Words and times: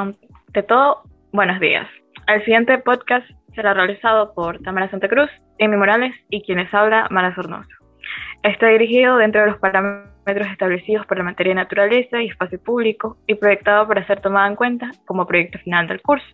Ante 0.00 0.62
todo, 0.62 1.02
buenos 1.30 1.60
días. 1.60 1.86
El 2.26 2.42
siguiente 2.44 2.78
podcast 2.78 3.28
será 3.54 3.74
realizado 3.74 4.32
por 4.32 4.58
Tamara 4.62 4.90
Santa 4.90 5.08
Cruz, 5.08 5.28
Amy 5.60 5.76
Morales 5.76 6.14
y 6.30 6.42
quienes 6.42 6.72
habla, 6.72 7.06
Mara 7.10 7.34
Sornoso. 7.34 7.68
Está 8.42 8.68
dirigido 8.68 9.18
dentro 9.18 9.42
de 9.42 9.48
los 9.48 9.58
parámetros 9.58 10.48
establecidos 10.50 11.04
por 11.04 11.18
la 11.18 11.24
materia 11.24 11.50
de 11.50 11.60
naturaleza 11.60 12.22
y 12.22 12.28
espacio 12.28 12.58
público 12.62 13.18
y 13.26 13.34
proyectado 13.34 13.86
para 13.86 14.06
ser 14.06 14.22
tomado 14.22 14.48
en 14.48 14.56
cuenta 14.56 14.90
como 15.04 15.26
proyecto 15.26 15.58
final 15.58 15.86
del 15.86 16.00
curso, 16.00 16.26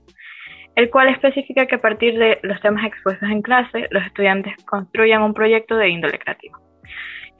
el 0.76 0.88
cual 0.88 1.08
especifica 1.08 1.66
que 1.66 1.74
a 1.74 1.80
partir 1.80 2.16
de 2.20 2.38
los 2.44 2.60
temas 2.60 2.86
expuestos 2.86 3.28
en 3.28 3.42
clase, 3.42 3.88
los 3.90 4.06
estudiantes 4.06 4.54
construyan 4.64 5.22
un 5.22 5.34
proyecto 5.34 5.76
de 5.76 5.88
índole 5.88 6.20
creativo. 6.20 6.60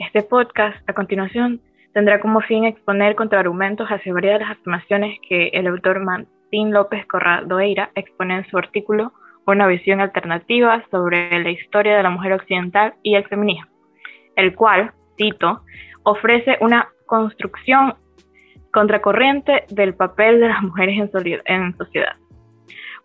Este 0.00 0.22
podcast, 0.22 0.76
a 0.90 0.92
continuación, 0.92 1.60
tendrá 1.96 2.20
como 2.20 2.42
fin 2.42 2.66
exponer 2.66 3.14
contraargumentos 3.14 3.88
hacia 3.88 4.12
varias 4.12 4.34
de 4.34 4.44
las 4.44 4.50
afirmaciones 4.58 5.18
que 5.26 5.48
el 5.54 5.66
autor 5.66 6.00
Martín 6.00 6.70
López 6.70 7.06
Corradoeira 7.06 7.90
expone 7.94 8.36
en 8.36 8.46
su 8.50 8.58
artículo 8.58 9.14
Una 9.46 9.66
visión 9.66 10.02
alternativa 10.02 10.84
sobre 10.90 11.42
la 11.42 11.48
historia 11.48 11.96
de 11.96 12.02
la 12.02 12.10
mujer 12.10 12.34
occidental 12.34 12.92
y 13.02 13.14
el 13.14 13.24
feminismo, 13.24 13.70
el 14.36 14.54
cual, 14.54 14.92
cito, 15.16 15.62
ofrece 16.02 16.58
una 16.60 16.86
construcción 17.06 17.94
contracorriente 18.74 19.64
del 19.70 19.94
papel 19.94 20.40
de 20.40 20.48
las 20.48 20.60
mujeres 20.60 21.10
en, 21.46 21.78
sociedad. 21.78 22.16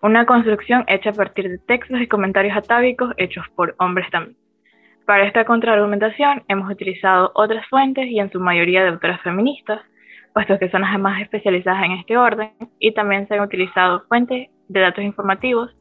Una 0.01 0.25
construcción 0.25 0.83
hecha 0.87 1.11
a 1.11 1.13
partir 1.13 1.47
de 1.47 1.59
textos 1.59 2.01
y 2.01 2.07
comentarios 2.07 2.57
atávicos 2.57 3.13
hechos 3.15 3.45
por 3.55 3.73
hombres 3.79 4.11
también. 4.11 4.35
Para 5.11 5.25
esta 5.25 5.43
contraargumentación 5.43 6.41
hemos 6.47 6.71
utilizado 6.71 7.33
otras 7.35 7.67
fuentes 7.67 8.07
y 8.07 8.21
en 8.21 8.31
su 8.31 8.39
mayoría 8.39 8.81
de 8.81 8.91
autoras 8.91 9.19
feministas, 9.19 9.81
puesto 10.33 10.57
que 10.57 10.69
son 10.69 10.83
las 10.83 10.97
más 10.97 11.21
especializadas 11.21 11.83
en 11.83 11.91
este 11.91 12.15
orden, 12.15 12.53
y 12.79 12.93
también 12.93 13.27
se 13.27 13.33
han 13.33 13.41
utilizado 13.41 14.05
fuentes 14.07 14.47
de 14.69 14.79
datos 14.79 15.03
informativos, 15.03 15.75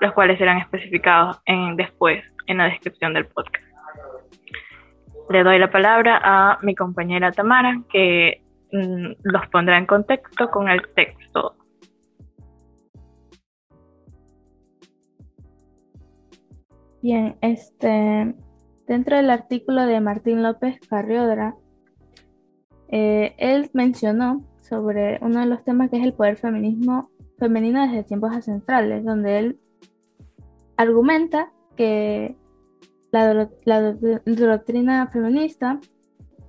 los 0.00 0.14
cuales 0.14 0.38
serán 0.38 0.56
especificados 0.56 1.42
en, 1.44 1.76
después 1.76 2.24
en 2.46 2.56
la 2.56 2.70
descripción 2.70 3.12
del 3.12 3.26
podcast. 3.26 3.62
Le 5.28 5.42
doy 5.42 5.58
la 5.58 5.70
palabra 5.70 6.18
a 6.24 6.58
mi 6.62 6.74
compañera 6.74 7.32
Tamara, 7.32 7.82
que 7.92 8.40
mm, 8.72 9.08
los 9.24 9.46
pondrá 9.48 9.76
en 9.76 9.84
contexto 9.84 10.50
con 10.50 10.70
el 10.70 10.88
texto. 10.94 11.54
Bien, 17.02 17.36
este, 17.42 18.34
Dentro 18.90 19.16
del 19.16 19.30
artículo 19.30 19.86
de 19.86 20.00
Martín 20.00 20.42
López 20.42 20.80
Carriodra, 20.88 21.54
eh, 22.88 23.36
él 23.38 23.70
mencionó 23.72 24.44
sobre 24.62 25.20
uno 25.22 25.38
de 25.38 25.46
los 25.46 25.62
temas 25.62 25.90
que 25.90 25.98
es 25.98 26.02
el 26.02 26.12
poder 26.12 26.36
feminismo 26.36 27.08
femenino 27.38 27.86
desde 27.86 28.02
tiempos 28.02 28.32
ancestrales, 28.32 29.04
donde 29.04 29.38
él 29.38 29.60
argumenta 30.76 31.52
que 31.76 32.34
la, 33.12 33.48
doctrina 34.26 35.06
feminista 35.06 35.78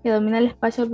que 0.02 0.10
domina 0.10 0.40
el 0.40 0.48
espacio 0.48 0.90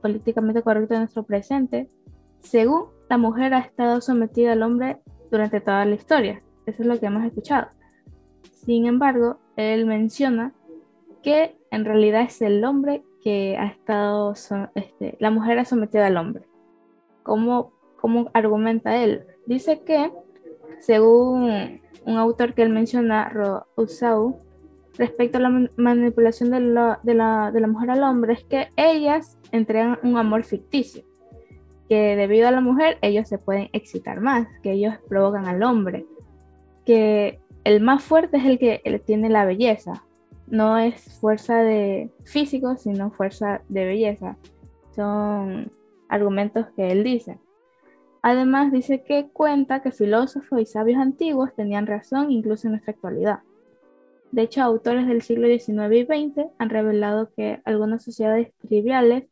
políticamente 0.00 0.62
correcto 0.62 0.94
de 0.94 1.00
nuestro 1.00 1.24
presente, 1.24 1.90
según 2.38 2.84
la 3.10 3.18
mujer 3.18 3.54
ha 3.54 3.58
estado 3.58 4.00
sometida 4.00 4.52
al 4.52 4.62
hombre 4.62 5.00
durante 5.32 5.60
toda 5.60 5.84
la 5.84 5.96
historia. 5.96 6.44
Eso 6.64 6.82
es 6.82 6.86
lo 6.86 7.00
que 7.00 7.06
hemos 7.06 7.24
escuchado. 7.24 7.70
Sin 8.52 8.86
embargo, 8.86 9.40
él 9.56 9.84
menciona 9.84 10.54
que 11.22 11.56
en 11.70 11.84
realidad 11.84 12.22
es 12.22 12.42
el 12.42 12.64
hombre 12.64 13.02
que 13.22 13.56
ha 13.56 13.66
estado, 13.66 14.34
este, 14.74 15.16
la 15.20 15.30
mujer 15.30 15.58
ha 15.58 15.64
sometido 15.64 16.04
al 16.04 16.16
hombre. 16.16 16.44
¿Cómo, 17.22 17.72
¿Cómo 18.00 18.30
argumenta 18.34 18.96
él? 18.96 19.24
Dice 19.46 19.80
que, 19.84 20.10
según 20.80 21.80
un 22.04 22.16
autor 22.18 22.54
que 22.54 22.62
él 22.62 22.70
menciona, 22.70 23.28
Rousseau, 23.28 24.40
respecto 24.98 25.38
a 25.38 25.40
la 25.40 25.68
manipulación 25.76 26.50
de 26.50 26.60
la, 26.60 27.00
de, 27.02 27.14
la, 27.14 27.50
de 27.52 27.60
la 27.60 27.68
mujer 27.68 27.90
al 27.90 28.02
hombre, 28.02 28.34
es 28.34 28.44
que 28.44 28.68
ellas 28.76 29.38
entregan 29.52 29.98
un 30.02 30.16
amor 30.16 30.44
ficticio, 30.44 31.04
que 31.88 32.16
debido 32.16 32.48
a 32.48 32.50
la 32.50 32.60
mujer 32.60 32.98
ellos 33.02 33.28
se 33.28 33.38
pueden 33.38 33.70
excitar 33.72 34.20
más, 34.20 34.48
que 34.62 34.72
ellos 34.72 34.94
provocan 35.08 35.46
al 35.46 35.62
hombre, 35.62 36.06
que 36.84 37.40
el 37.64 37.80
más 37.80 38.02
fuerte 38.02 38.38
es 38.38 38.44
el 38.44 38.58
que 38.58 39.02
tiene 39.06 39.30
la 39.30 39.44
belleza, 39.44 40.04
no 40.52 40.76
es 40.76 41.18
fuerza 41.18 41.62
de 41.62 42.10
físico, 42.24 42.76
sino 42.76 43.10
fuerza 43.10 43.62
de 43.70 43.86
belleza. 43.86 44.36
Son 44.94 45.72
argumentos 46.10 46.66
que 46.76 46.92
él 46.92 47.02
dice. 47.02 47.38
Además 48.20 48.70
dice 48.70 49.02
que 49.02 49.30
cuenta 49.32 49.80
que 49.80 49.92
filósofos 49.92 50.60
y 50.60 50.66
sabios 50.66 51.00
antiguos 51.00 51.54
tenían 51.56 51.86
razón 51.86 52.30
incluso 52.30 52.66
en 52.66 52.72
nuestra 52.72 52.92
actualidad. 52.92 53.38
De 54.30 54.42
hecho, 54.42 54.62
autores 54.62 55.06
del 55.06 55.22
siglo 55.22 55.48
XIX 55.48 55.96
y 55.96 56.04
XX 56.04 56.46
han 56.58 56.68
revelado 56.68 57.30
que 57.34 57.62
algunas 57.64 58.04
sociedades 58.04 58.52
triviales 58.58 59.24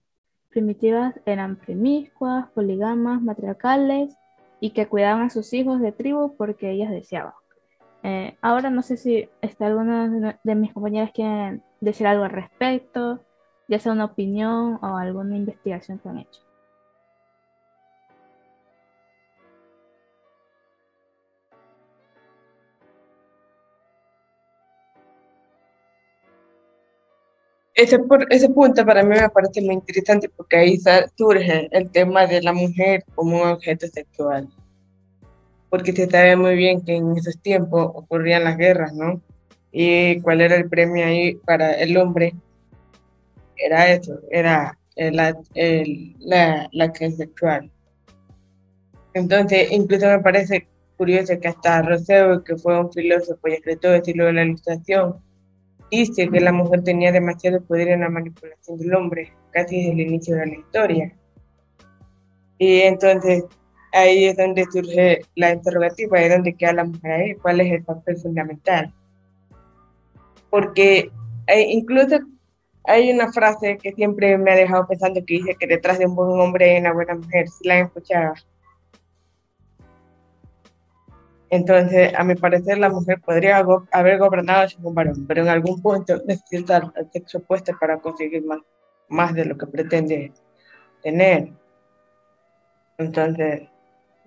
primitivas 0.48 1.20
eran 1.26 1.56
promiscuas, 1.56 2.48
poligamas, 2.52 3.20
matriarcales 3.20 4.16
y 4.58 4.70
que 4.70 4.88
cuidaban 4.88 5.26
a 5.26 5.30
sus 5.30 5.52
hijos 5.52 5.82
de 5.82 5.92
tribu 5.92 6.34
porque 6.38 6.70
ellas 6.70 6.90
deseaban. 6.90 7.34
Eh, 8.02 8.36
ahora 8.40 8.70
no 8.70 8.82
sé 8.82 8.96
si 8.96 9.28
está 9.42 9.66
alguno 9.66 10.34
de 10.42 10.54
mis 10.54 10.72
compañeras 10.72 11.10
quieren 11.12 11.62
decir 11.80 12.06
algo 12.06 12.24
al 12.24 12.30
respecto, 12.30 13.20
ya 13.68 13.78
sea 13.78 13.92
una 13.92 14.06
opinión 14.06 14.78
o 14.82 14.96
alguna 14.96 15.36
investigación 15.36 15.98
que 15.98 16.08
han 16.08 16.18
hecho. 16.18 16.40
Ese, 27.74 27.98
ese 28.30 28.48
punto 28.50 28.84
para 28.84 29.02
mí 29.02 29.10
me 29.16 29.28
parece 29.30 29.62
muy 29.62 29.74
interesante 29.74 30.28
porque 30.28 30.56
ahí 30.56 30.78
surge 31.16 31.68
el 31.70 31.90
tema 31.90 32.26
de 32.26 32.42
la 32.42 32.52
mujer 32.52 33.04
como 33.14 33.42
un 33.42 33.48
objeto 33.48 33.86
sexual 33.86 34.48
porque 35.70 35.92
se 35.92 36.10
sabe 36.10 36.36
muy 36.36 36.56
bien 36.56 36.82
que 36.82 36.96
en 36.96 37.16
esos 37.16 37.40
tiempos 37.40 37.90
ocurrían 37.94 38.44
las 38.44 38.58
guerras, 38.58 38.92
¿no? 38.92 39.22
Y 39.72 40.20
cuál 40.20 40.40
era 40.40 40.56
el 40.56 40.68
premio 40.68 41.06
ahí 41.06 41.36
para 41.36 41.72
el 41.74 41.96
hombre, 41.96 42.34
era 43.56 43.88
eso, 43.90 44.18
era 44.30 44.76
la, 44.96 45.36
la, 46.18 46.68
la 46.72 46.92
que 46.92 47.06
es 47.06 47.16
sexual. 47.16 47.70
Entonces, 49.14 49.70
incluso 49.70 50.06
me 50.06 50.18
parece 50.18 50.66
curioso 50.96 51.38
que 51.40 51.48
hasta 51.48 51.82
Rousseau, 51.82 52.42
que 52.44 52.56
fue 52.56 52.78
un 52.78 52.92
filósofo 52.92 53.48
y 53.48 53.54
escritor 53.54 53.92
del 53.92 54.04
siglo 54.04 54.26
de 54.26 54.32
la 54.32 54.44
Ilustración, 54.44 55.16
dice 55.90 56.28
que 56.28 56.40
la 56.40 56.52
mujer 56.52 56.82
tenía 56.82 57.10
demasiado 57.10 57.62
poder 57.62 57.88
en 57.88 58.00
la 58.00 58.08
manipulación 58.08 58.78
del 58.78 58.94
hombre, 58.94 59.32
casi 59.52 59.76
desde 59.76 59.92
el 59.92 60.00
inicio 60.00 60.36
de 60.36 60.46
la 60.46 60.54
historia. 60.54 61.16
Y 62.58 62.80
entonces, 62.82 63.44
ahí 63.92 64.26
es 64.26 64.36
donde 64.36 64.64
surge 64.70 65.20
la 65.34 65.52
interrogativa, 65.52 66.18
ahí 66.18 66.24
es 66.26 66.32
donde 66.32 66.54
queda 66.54 66.72
la 66.72 66.84
mujer 66.84 67.10
ahí, 67.10 67.34
cuál 67.34 67.60
es 67.60 67.72
el 67.72 67.84
papel 67.84 68.16
fundamental. 68.16 68.92
Porque 70.50 71.10
incluso 71.48 72.18
hay 72.84 73.10
una 73.12 73.32
frase 73.32 73.78
que 73.78 73.92
siempre 73.92 74.36
me 74.38 74.52
ha 74.52 74.56
dejado 74.56 74.86
pensando 74.86 75.20
que 75.24 75.34
dice 75.34 75.56
que 75.58 75.66
detrás 75.66 75.98
de 75.98 76.06
un 76.06 76.14
buen 76.14 76.40
hombre 76.40 76.70
hay 76.72 76.80
una 76.80 76.92
buena 76.92 77.14
mujer, 77.14 77.48
si 77.48 77.66
la 77.68 77.74
han 77.74 77.86
escuchado. 77.86 78.34
Entonces, 81.50 82.14
a 82.14 82.22
mi 82.22 82.36
parecer, 82.36 82.78
la 82.78 82.88
mujer 82.88 83.20
podría 83.20 83.64
haber 83.90 84.18
gobernado 84.18 84.68
sin 84.68 84.86
un 84.86 84.94
varón, 84.94 85.26
pero 85.26 85.42
en 85.42 85.48
algún 85.48 85.82
punto 85.82 86.22
necesita 86.24 86.92
el 86.94 87.10
sexo 87.10 87.38
opuesto 87.38 87.72
para 87.80 87.98
conseguir 87.98 88.44
más, 88.44 88.60
más 89.08 89.34
de 89.34 89.44
lo 89.44 89.58
que 89.58 89.66
pretende 89.66 90.32
tener. 91.02 91.52
Entonces, 92.98 93.62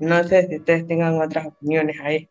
no 0.04 0.24
sé 0.24 0.48
si 0.48 0.58
ustedes 0.58 0.88
tengan 0.88 1.22
otras 1.22 1.48
opiniones 1.48 2.00
ahí. 2.02 2.30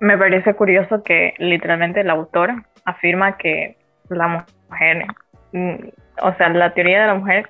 Me 0.00 0.18
parece 0.18 0.54
curioso 0.54 1.02
que 1.02 1.34
literalmente 1.38 2.00
el 2.00 2.10
autor 2.10 2.64
afirma 2.84 3.36
que 3.36 3.76
la 4.08 4.46
mujer, 4.68 5.06
mm, 5.52 5.74
o 6.22 6.34
sea, 6.34 6.48
la 6.50 6.74
teoría 6.74 7.02
de 7.02 7.06
la 7.06 7.14
mujer 7.14 7.48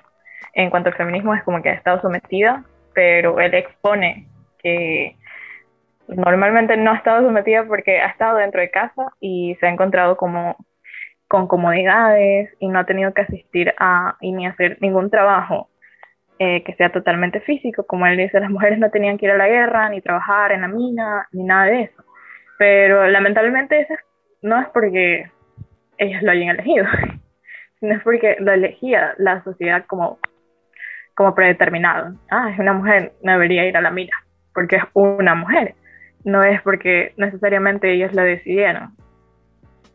en 0.53 0.69
cuanto 0.69 0.89
al 0.89 0.95
feminismo 0.95 1.33
es 1.33 1.43
como 1.43 1.61
que 1.61 1.69
ha 1.69 1.73
estado 1.73 2.01
sometida, 2.01 2.63
pero 2.93 3.39
él 3.39 3.53
expone 3.53 4.27
que 4.59 5.17
normalmente 6.07 6.77
no 6.77 6.91
ha 6.91 6.95
estado 6.95 7.25
sometida 7.25 7.65
porque 7.65 7.99
ha 7.99 8.07
estado 8.07 8.37
dentro 8.37 8.61
de 8.61 8.71
casa 8.71 9.11
y 9.19 9.57
se 9.59 9.65
ha 9.65 9.69
encontrado 9.69 10.17
como 10.17 10.55
con 11.27 11.47
comodidades 11.47 12.49
y 12.59 12.67
no 12.67 12.79
ha 12.79 12.85
tenido 12.85 13.13
que 13.13 13.21
asistir 13.21 13.73
a 13.79 14.15
y 14.21 14.31
ni 14.31 14.45
hacer 14.47 14.77
ningún 14.81 15.09
trabajo 15.09 15.69
eh, 16.39 16.63
que 16.63 16.73
sea 16.75 16.91
totalmente 16.91 17.39
físico. 17.41 17.85
Como 17.85 18.05
él 18.07 18.17
dice, 18.17 18.39
las 18.39 18.49
mujeres 18.49 18.79
no 18.79 18.89
tenían 18.89 19.17
que 19.17 19.25
ir 19.25 19.31
a 19.31 19.37
la 19.37 19.47
guerra, 19.47 19.89
ni 19.89 20.01
trabajar 20.01 20.51
en 20.51 20.61
la 20.61 20.67
mina, 20.67 21.27
ni 21.31 21.43
nada 21.43 21.65
de 21.65 21.81
eso. 21.83 22.03
Pero 22.57 23.07
lamentablemente 23.07 23.81
eso 23.81 23.93
no 24.41 24.59
es 24.59 24.67
porque 24.69 25.29
ellos 25.97 26.21
lo 26.21 26.31
hayan 26.31 26.49
elegido, 26.49 26.85
sino 27.79 27.95
es 27.95 28.03
porque 28.03 28.37
lo 28.39 28.51
elegía 28.51 29.13
la 29.17 29.43
sociedad 29.43 29.85
como 29.87 30.19
como 31.15 31.33
predeterminado. 31.33 32.13
Ah, 32.29 32.49
es 32.51 32.59
una 32.59 32.73
mujer, 32.73 33.13
no 33.23 33.31
debería 33.31 33.65
ir 33.65 33.77
a 33.77 33.81
la 33.81 33.89
mina, 33.89 34.11
porque 34.53 34.75
es 34.75 34.83
una 34.93 35.33
mujer. 35.33 35.75
No 36.23 36.43
es 36.43 36.61
porque 36.61 37.13
necesariamente 37.17 37.91
ellas 37.91 38.13
la 38.13 38.23
decidieron. 38.23 38.95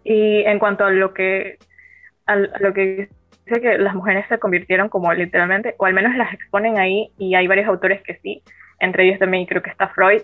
Y 0.03 0.43
en 0.45 0.59
cuanto 0.59 0.85
a 0.85 0.91
lo 0.91 1.13
que, 1.13 1.59
a 2.27 2.37
lo 2.37 2.73
que 2.73 3.09
que 3.59 3.79
las 3.79 3.95
mujeres 3.95 4.27
se 4.29 4.39
convirtieron 4.39 4.89
como 4.89 5.13
literalmente, 5.13 5.75
o 5.79 5.87
al 5.87 5.95
menos 5.95 6.15
las 6.17 6.33
exponen 6.33 6.79
ahí, 6.79 7.11
y 7.19 7.35
hay 7.35 7.47
varios 7.47 7.69
autores 7.69 8.03
que 8.03 8.19
sí, 8.23 8.43
entre 8.79 9.07
ellos 9.07 9.19
también 9.19 9.47
creo 9.47 9.63
que 9.63 9.71
está 9.71 9.89
Freud, 9.89 10.23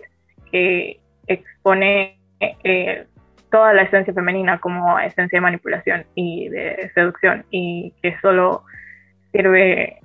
que 0.51 0.99
expone 1.27 2.19
eh, 2.39 3.05
toda 3.51 3.73
la 3.73 3.83
esencia 3.83 4.13
femenina 4.13 4.59
como 4.59 4.99
esencia 4.99 5.37
de 5.37 5.41
manipulación 5.41 6.05
y 6.15 6.49
de 6.49 6.91
seducción, 6.93 7.45
y 7.51 7.93
que 8.01 8.17
solo 8.21 8.63
sirve 9.31 9.99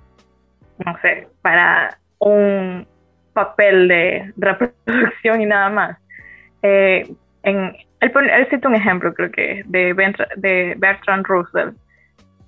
no 0.84 0.98
sé, 1.00 1.28
para 1.42 1.98
un 2.18 2.86
papel 3.32 3.88
de 3.88 4.32
reproducción 4.36 5.40
y 5.40 5.46
nada 5.46 5.70
más. 5.70 5.98
Eh, 6.62 7.08
en, 7.42 7.76
él, 8.00 8.30
él, 8.30 8.46
cita 8.50 8.68
un 8.68 8.74
ejemplo, 8.74 9.12
creo 9.14 9.30
que, 9.30 9.62
de, 9.66 9.94
de 10.36 10.74
Bertrand 10.76 11.26
Russell, 11.26 11.70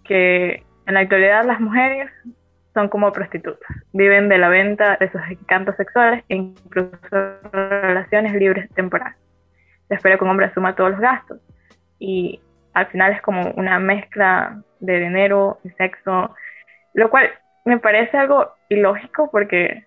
que 0.05 0.62
en 0.87 0.95
la 0.95 1.01
actualidad 1.01 1.45
las 1.45 1.61
mujeres 1.61 2.11
son 2.75 2.89
como 2.89 3.12
prostitutas, 3.12 3.69
viven 3.93 4.29
de 4.29 4.39
la 4.39 4.49
venta 4.49 4.97
de 4.99 5.11
sus 5.11 5.21
encantos 5.31 5.77
sexuales 5.77 6.25
e 6.29 6.37
incluso 6.37 6.99
relaciones 7.53 8.35
libres 8.35 8.69
temporales. 8.75 9.17
Se 9.89 9.95
espera 9.95 10.19
que 10.19 10.25
un 10.25 10.31
hombre 10.31 10.47
asuma 10.47 10.75
todos 10.75 10.91
los 10.91 11.01
gastos 11.01 11.41
y 11.99 12.41
al 12.75 12.87
final 12.89 13.12
es 13.12 13.23
como 13.23 13.53
una 13.53 13.79
mezcla 13.79 14.61
de 14.81 14.99
dinero 14.99 15.59
y 15.62 15.71
sexo, 15.71 16.35
lo 16.95 17.11
cual 17.11 17.31
me 17.65 17.79
parece 17.79 18.19
algo 18.19 18.53
ilógico 18.69 19.31
porque 19.31 19.85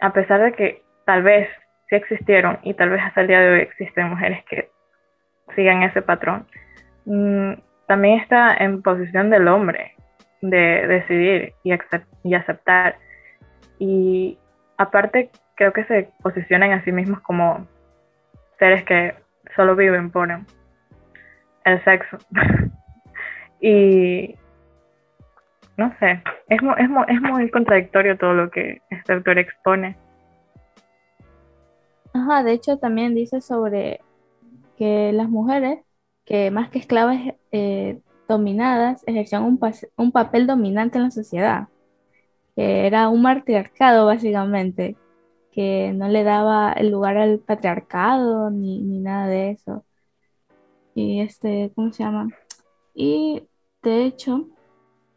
a 0.00 0.12
pesar 0.12 0.40
de 0.42 0.52
que 0.52 0.82
tal 1.04 1.22
vez 1.22 1.48
sí 1.88 1.96
existieron 1.96 2.58
y 2.62 2.74
tal 2.74 2.90
vez 2.90 3.02
hasta 3.02 3.20
el 3.20 3.28
día 3.28 3.40
de 3.40 3.50
hoy 3.50 3.60
existen 3.60 4.10
mujeres 4.10 4.44
que 4.50 4.70
sigan 5.54 5.84
ese 5.84 6.02
patrón, 6.02 6.46
mm, 7.04 7.52
también 7.86 8.20
está 8.20 8.54
en 8.56 8.82
posición 8.82 9.30
del 9.30 9.48
hombre 9.48 9.94
de 10.42 10.86
decidir 10.86 11.54
y, 11.64 11.72
y 12.24 12.34
aceptar. 12.34 12.96
Y 13.78 14.38
aparte 14.76 15.30
creo 15.54 15.72
que 15.72 15.84
se 15.84 16.10
posicionan 16.22 16.72
a 16.72 16.84
sí 16.84 16.92
mismos 16.92 17.20
como 17.20 17.66
seres 18.58 18.84
que 18.84 19.14
solo 19.54 19.76
viven 19.76 20.10
por 20.10 20.28
el 21.64 21.84
sexo. 21.84 22.18
y 23.60 24.34
no 25.76 25.94
sé, 25.98 26.22
es, 26.48 26.60
es, 26.78 26.90
es 27.08 27.20
muy 27.20 27.50
contradictorio 27.50 28.16
todo 28.16 28.34
lo 28.34 28.50
que 28.50 28.80
este 28.90 29.12
autor 29.12 29.38
expone. 29.38 29.96
Ajá, 32.14 32.42
de 32.42 32.52
hecho 32.52 32.78
también 32.78 33.14
dice 33.14 33.40
sobre 33.40 34.00
que 34.78 35.12
las 35.12 35.28
mujeres, 35.28 35.80
que 36.26 36.50
más 36.50 36.68
que 36.70 36.78
esclavas 36.80 37.18
eh, 37.52 38.00
dominadas, 38.28 39.02
ejercían 39.06 39.44
un, 39.44 39.58
un 39.96 40.12
papel 40.12 40.46
dominante 40.46 40.98
en 40.98 41.04
la 41.04 41.10
sociedad, 41.10 41.68
que 42.56 42.86
era 42.86 43.08
un 43.08 43.22
matriarcado 43.22 44.06
básicamente, 44.06 44.96
que 45.52 45.92
no 45.94 46.08
le 46.08 46.24
daba 46.24 46.72
el 46.72 46.90
lugar 46.90 47.16
al 47.16 47.38
patriarcado 47.38 48.50
ni, 48.50 48.82
ni 48.82 48.98
nada 48.98 49.28
de 49.28 49.52
eso. 49.52 49.84
Y 50.94 51.20
este, 51.20 51.72
¿cómo 51.74 51.92
se 51.92 52.02
llama? 52.02 52.28
Y 52.94 53.44
de 53.82 54.04
hecho, 54.04 54.48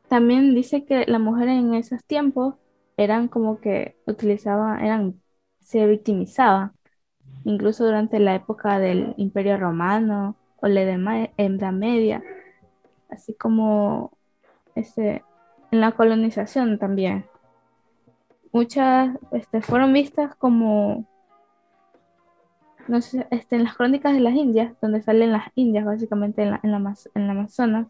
también 0.07 0.55
dice 0.55 0.85
que 0.85 1.05
las 1.07 1.21
mujeres 1.21 1.57
en 1.59 1.73
esos 1.73 2.03
tiempos 2.05 2.55
eran 2.97 3.27
como 3.29 3.59
que 3.59 3.95
utilizaban, 4.05 4.83
eran, 4.83 5.21
se 5.61 5.87
victimizaban, 5.87 6.73
incluso 7.45 7.85
durante 7.85 8.19
la 8.19 8.35
época 8.35 8.79
del 8.79 9.13
Imperio 9.17 9.57
Romano 9.57 10.35
o 10.61 10.67
la 10.67 10.81
Edad 10.81 11.71
Media, 11.71 12.23
así 13.09 13.33
como 13.33 14.11
este, 14.75 15.23
en 15.71 15.81
la 15.81 15.91
colonización 15.91 16.79
también. 16.79 17.25
Muchas 18.51 19.15
este, 19.31 19.61
fueron 19.61 19.93
vistas 19.93 20.35
como, 20.35 21.05
no 22.87 23.01
sé, 23.01 23.27
este, 23.29 23.57
en 23.57 23.63
las 23.63 23.75
crónicas 23.75 24.13
de 24.13 24.21
las 24.21 24.33
Indias, 24.33 24.73
donde 24.81 25.01
salen 25.01 25.31
las 25.31 25.49
Indias 25.55 25.85
básicamente 25.85 26.43
en 26.43 26.51
la, 26.51 26.59
en 26.63 26.71
la, 26.71 26.95
en 27.15 27.27
la 27.27 27.31
Amazonas, 27.33 27.87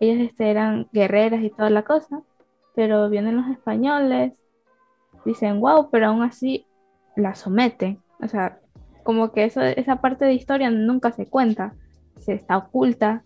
ellas 0.00 0.28
este, 0.28 0.50
eran 0.50 0.88
guerreras 0.92 1.42
y 1.42 1.50
toda 1.50 1.70
la 1.70 1.82
cosa, 1.82 2.22
pero 2.74 3.08
vienen 3.08 3.36
los 3.36 3.48
españoles, 3.48 4.38
dicen, 5.24 5.60
wow, 5.60 5.88
pero 5.90 6.08
aún 6.08 6.22
así 6.22 6.66
la 7.16 7.34
someten. 7.34 8.00
O 8.20 8.28
sea, 8.28 8.60
como 9.02 9.32
que 9.32 9.44
eso, 9.44 9.62
esa 9.62 10.00
parte 10.00 10.24
de 10.24 10.34
historia 10.34 10.70
nunca 10.70 11.12
se 11.12 11.26
cuenta, 11.26 11.74
se 12.18 12.34
está 12.34 12.56
oculta 12.56 13.24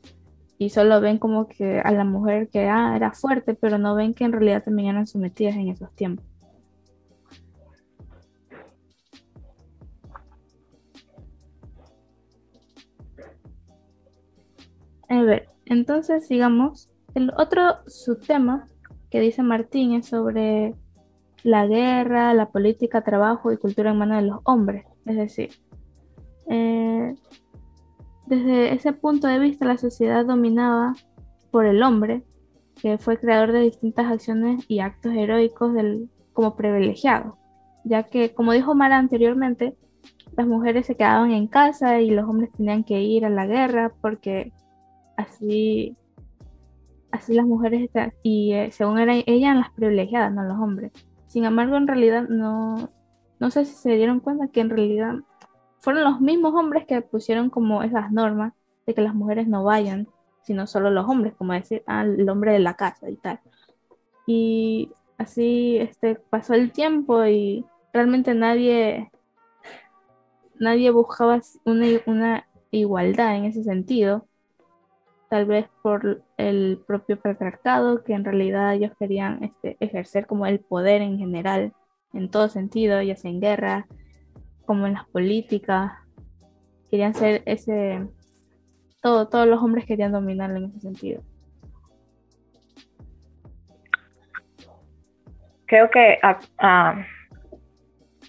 y 0.58 0.70
solo 0.70 1.00
ven 1.00 1.18
como 1.18 1.48
que 1.48 1.80
a 1.80 1.90
la 1.92 2.04
mujer 2.04 2.48
que 2.48 2.68
ah, 2.68 2.94
era 2.96 3.12
fuerte, 3.12 3.54
pero 3.54 3.78
no 3.78 3.94
ven 3.94 4.14
que 4.14 4.24
en 4.24 4.32
realidad 4.32 4.62
también 4.62 4.90
eran 4.90 5.06
sometidas 5.06 5.56
en 5.56 5.68
esos 5.68 5.90
tiempos. 5.94 6.26
A 15.08 15.22
ver, 15.22 15.48
entonces, 15.64 16.26
sigamos. 16.26 16.88
El 17.14 17.32
otro 17.36 17.78
subtema 17.88 18.66
que 19.10 19.20
dice 19.20 19.42
Martín 19.42 19.94
es 19.94 20.06
sobre 20.06 20.74
la 21.42 21.66
guerra, 21.66 22.32
la 22.34 22.50
política, 22.50 23.02
trabajo 23.02 23.50
y 23.50 23.56
cultura 23.56 23.90
en 23.90 23.98
manos 23.98 24.22
de 24.22 24.28
los 24.28 24.40
hombres. 24.44 24.84
Es 25.06 25.16
decir, 25.16 25.50
eh, 26.48 27.14
desde 28.30 28.72
ese 28.72 28.92
punto 28.92 29.26
de 29.26 29.40
vista, 29.40 29.66
la 29.66 29.76
sociedad 29.76 30.24
dominaba 30.24 30.94
por 31.50 31.66
el 31.66 31.82
hombre, 31.82 32.22
que 32.80 32.96
fue 32.96 33.18
creador 33.18 33.50
de 33.50 33.62
distintas 33.62 34.06
acciones 34.06 34.64
y 34.68 34.78
actos 34.78 35.12
heroicos 35.14 35.72
como 36.32 36.54
privilegiado, 36.54 37.36
ya 37.84 38.04
que, 38.04 38.32
como 38.32 38.52
dijo 38.52 38.76
Mara 38.76 38.98
anteriormente, 38.98 39.76
las 40.36 40.46
mujeres 40.46 40.86
se 40.86 40.94
quedaban 40.94 41.32
en 41.32 41.48
casa 41.48 42.00
y 42.00 42.10
los 42.10 42.28
hombres 42.28 42.52
tenían 42.52 42.84
que 42.84 43.02
ir 43.02 43.26
a 43.26 43.30
la 43.30 43.46
guerra 43.46 43.92
porque 44.00 44.52
así, 45.16 45.96
así 47.10 47.34
las 47.34 47.46
mujeres 47.46 47.90
y 48.22 48.52
eh, 48.52 48.70
según 48.70 49.00
era, 49.00 49.14
ellas 49.26 49.56
las 49.56 49.70
privilegiadas, 49.72 50.32
no 50.32 50.44
los 50.44 50.56
hombres. 50.56 50.92
Sin 51.26 51.44
embargo, 51.44 51.76
en 51.76 51.88
realidad 51.88 52.28
no, 52.28 52.90
no 53.40 53.50
sé 53.50 53.64
si 53.64 53.74
se 53.74 53.96
dieron 53.96 54.20
cuenta 54.20 54.46
que 54.46 54.60
en 54.60 54.70
realidad 54.70 55.16
fueron 55.80 56.04
los 56.04 56.20
mismos 56.20 56.54
hombres 56.54 56.86
que 56.86 57.02
pusieron 57.02 57.50
como 57.50 57.82
esas 57.82 58.12
normas 58.12 58.52
de 58.86 58.94
que 58.94 59.02
las 59.02 59.14
mujeres 59.14 59.48
no 59.48 59.64
vayan, 59.64 60.08
sino 60.42 60.66
solo 60.66 60.90
los 60.90 61.08
hombres, 61.08 61.34
como 61.34 61.52
decir, 61.52 61.82
al 61.86 62.28
ah, 62.28 62.32
hombre 62.32 62.52
de 62.52 62.60
la 62.60 62.74
casa 62.74 63.10
y 63.10 63.16
tal. 63.16 63.40
Y 64.26 64.92
así 65.18 65.78
este, 65.78 66.14
pasó 66.14 66.54
el 66.54 66.72
tiempo 66.72 67.24
y 67.26 67.64
realmente 67.92 68.34
nadie, 68.34 69.10
nadie 70.58 70.90
buscaba 70.90 71.40
una, 71.64 71.86
una 72.06 72.46
igualdad 72.70 73.36
en 73.36 73.44
ese 73.46 73.64
sentido 73.64 74.26
tal 75.30 75.46
vez 75.46 75.66
por 75.80 76.24
el 76.36 76.82
propio 76.86 77.18
patriarcado, 77.18 78.02
que 78.02 78.14
en 78.14 78.24
realidad 78.24 78.74
ellos 78.74 78.90
querían 78.98 79.44
este, 79.44 79.76
ejercer 79.78 80.26
como 80.26 80.44
el 80.44 80.58
poder 80.58 81.02
en 81.02 81.18
general, 81.18 81.72
en 82.12 82.28
todo 82.30 82.48
sentido, 82.48 83.00
ya 83.00 83.14
sea 83.14 83.30
en 83.30 83.40
guerra, 83.40 83.86
como 84.66 84.86
en 84.86 84.94
las 84.94 85.06
políticas, 85.08 85.92
querían 86.90 87.14
ser 87.14 87.42
ese, 87.46 88.06
todo, 89.02 89.28
todos 89.28 89.46
los 89.46 89.62
hombres 89.62 89.86
querían 89.86 90.12
dominarlo 90.12 90.58
en 90.58 90.64
ese 90.64 90.80
sentido. 90.80 91.22
Creo 95.66 95.88
que, 95.90 96.18
ah, 96.58 97.04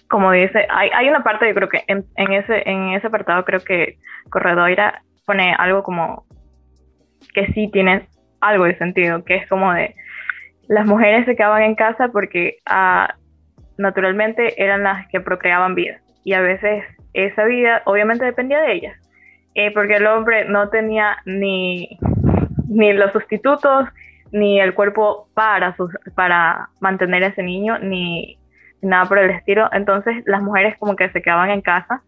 como 0.08 0.30
dice, 0.30 0.66
hay, 0.70 0.90
hay, 0.94 1.08
una 1.08 1.24
parte, 1.24 1.48
yo 1.48 1.54
creo 1.54 1.68
que 1.68 1.82
en, 1.88 2.04
en, 2.16 2.32
ese, 2.32 2.68
en 2.68 2.90
ese 2.90 3.08
apartado 3.08 3.44
creo 3.44 3.60
que 3.60 3.98
Corredoira 4.30 5.02
pone 5.26 5.54
algo 5.54 5.82
como 5.82 6.26
que 7.34 7.46
sí 7.52 7.68
tiene 7.72 8.08
algo 8.40 8.64
de 8.64 8.76
sentido, 8.78 9.24
que 9.24 9.36
es 9.36 9.48
como 9.48 9.72
de 9.72 9.94
las 10.68 10.86
mujeres 10.86 11.24
se 11.24 11.34
quedaban 11.34 11.62
en 11.62 11.74
casa 11.74 12.08
porque 12.08 12.58
ah, 12.66 13.14
naturalmente 13.76 14.62
eran 14.62 14.84
las 14.84 15.08
que 15.08 15.20
procreaban 15.20 15.74
vida 15.74 16.01
y 16.24 16.34
a 16.34 16.40
veces 16.40 16.84
esa 17.14 17.44
vida 17.44 17.82
obviamente 17.84 18.24
dependía 18.24 18.60
de 18.60 18.72
ellas, 18.72 18.96
eh, 19.54 19.70
porque 19.72 19.96
el 19.96 20.06
hombre 20.06 20.44
no 20.46 20.68
tenía 20.68 21.18
ni, 21.24 21.98
ni 22.68 22.92
los 22.92 23.12
sustitutos, 23.12 23.88
ni 24.30 24.60
el 24.60 24.74
cuerpo 24.74 25.28
para, 25.34 25.76
sus, 25.76 25.90
para 26.14 26.70
mantener 26.80 27.24
a 27.24 27.28
ese 27.28 27.42
niño, 27.42 27.78
ni 27.78 28.38
nada 28.80 29.04
por 29.06 29.18
el 29.18 29.30
estilo, 29.30 29.68
entonces 29.72 30.22
las 30.26 30.42
mujeres 30.42 30.76
como 30.78 30.96
que 30.96 31.10
se 31.10 31.22
quedaban 31.22 31.50
en 31.50 31.60
casa 31.60 32.02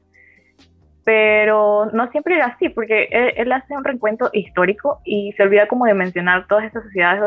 pero 1.04 1.90
no 1.92 2.10
siempre 2.10 2.36
era 2.36 2.46
así, 2.46 2.70
porque 2.70 3.08
él, 3.10 3.52
hace 3.52 3.76
un 3.76 3.84
reencuentro 3.84 4.30
histórico 4.32 5.00
y 5.04 5.32
se 5.36 5.42
olvida 5.42 5.68
como 5.68 5.84
de 5.84 5.94
mencionar 5.94 6.46
todas 6.46 6.64
esas 6.64 6.82
sociedades 6.82 7.22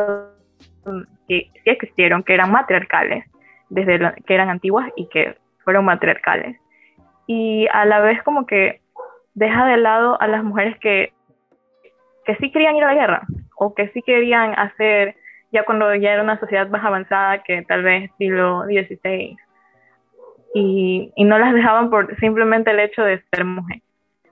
que 1.28 1.50
sí 1.52 1.70
existieron, 1.70 2.24
que 2.24 2.34
eran 2.34 2.50
matriarcales, 2.50 3.24
desde 3.68 4.14
que 4.26 4.34
eran 4.34 4.50
antiguas 4.50 4.90
y 4.96 5.08
que 5.08 5.36
fueron 5.64 5.84
matriarcales. 5.84 6.58
Y 7.28 7.68
a 7.72 7.84
la 7.84 8.00
vez 8.00 8.20
como 8.24 8.46
que 8.46 8.80
deja 9.34 9.66
de 9.66 9.76
lado 9.76 10.20
a 10.20 10.26
las 10.26 10.42
mujeres 10.42 10.76
que, 10.80 11.12
que 12.24 12.34
sí 12.36 12.50
querían 12.50 12.74
ir 12.74 12.84
a 12.84 12.88
la 12.88 13.00
guerra 13.00 13.22
o 13.56 13.74
que 13.74 13.88
sí 13.90 14.02
querían 14.02 14.58
hacer, 14.58 15.14
ya 15.52 15.64
cuando 15.64 15.94
ya 15.94 16.12
era 16.12 16.22
una 16.22 16.40
sociedad 16.40 16.68
más 16.68 16.84
avanzada 16.84 17.42
que 17.42 17.62
tal 17.62 17.82
vez 17.82 18.10
siglo 18.18 18.64
XVI, 18.64 19.36
y, 20.54 21.12
y 21.14 21.24
no 21.24 21.38
las 21.38 21.52
dejaban 21.54 21.90
por 21.90 22.16
simplemente 22.18 22.70
el 22.70 22.80
hecho 22.80 23.02
de 23.02 23.22
ser 23.30 23.44
mujer, 23.44 23.82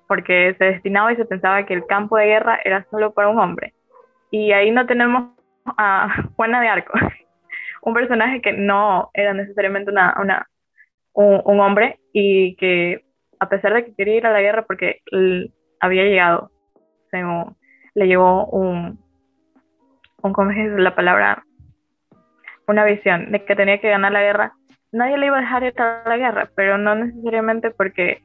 porque 0.09 0.55
se 0.59 0.65
destinaba 0.65 1.13
y 1.13 1.17
se 1.17 1.25
pensaba 1.25 1.67
que 1.67 1.75
el 1.75 1.87
campo 1.87 2.17
de 2.17 2.27
guerra 2.27 2.59
era 2.65 2.87
solo 2.91 3.13
para 3.13 3.29
un 3.29 3.39
hombre. 3.39 3.75
Y 4.31 4.53
ahí 4.53 4.71
no 4.71 4.87
tenemos 4.87 5.33
a 5.77 6.25
Juana 6.37 6.61
de 6.61 6.69
Arco, 6.69 6.93
un 7.83 7.95
personaje 7.95 8.41
que 8.41 8.53
no 8.53 9.11
era 9.15 9.35
necesariamente 9.35 9.91
una, 9.91 10.15
una 10.21 10.49
un, 11.17 11.61
hombre 11.61 11.99
y 12.13 12.57
que 12.57 13.05
a 13.41 13.49
pesar 13.49 13.75
de 13.75 13.85
que 13.85 13.95
quería 13.95 14.17
ir 14.17 14.27
a 14.27 14.33
la 14.33 14.41
guerra 14.41 14.67
porque 14.67 15.01
había 15.81 16.05
llegado, 16.05 16.51
le 17.95 18.07
llevó 18.07 18.47
un, 18.47 18.99
un, 20.23 20.33
¿cómo 20.33 20.51
es 20.51 20.71
la 20.73 20.95
palabra? 20.95 21.45
Una 22.69 22.85
visión 22.85 23.33
de 23.33 23.45
que 23.45 23.57
tenía 23.57 23.81
que 23.81 23.89
ganar 23.89 24.13
la 24.13 24.23
guerra. 24.23 24.53
Nadie 24.93 25.17
le 25.17 25.27
iba 25.27 25.39
a 25.39 25.41
dejar 25.41 25.63
ir 25.65 25.81
a 25.81 26.03
la 26.07 26.17
guerra, 26.17 26.51
pero 26.55 26.79
no 26.79 26.95
necesariamente 26.95 27.71
porque 27.71 28.23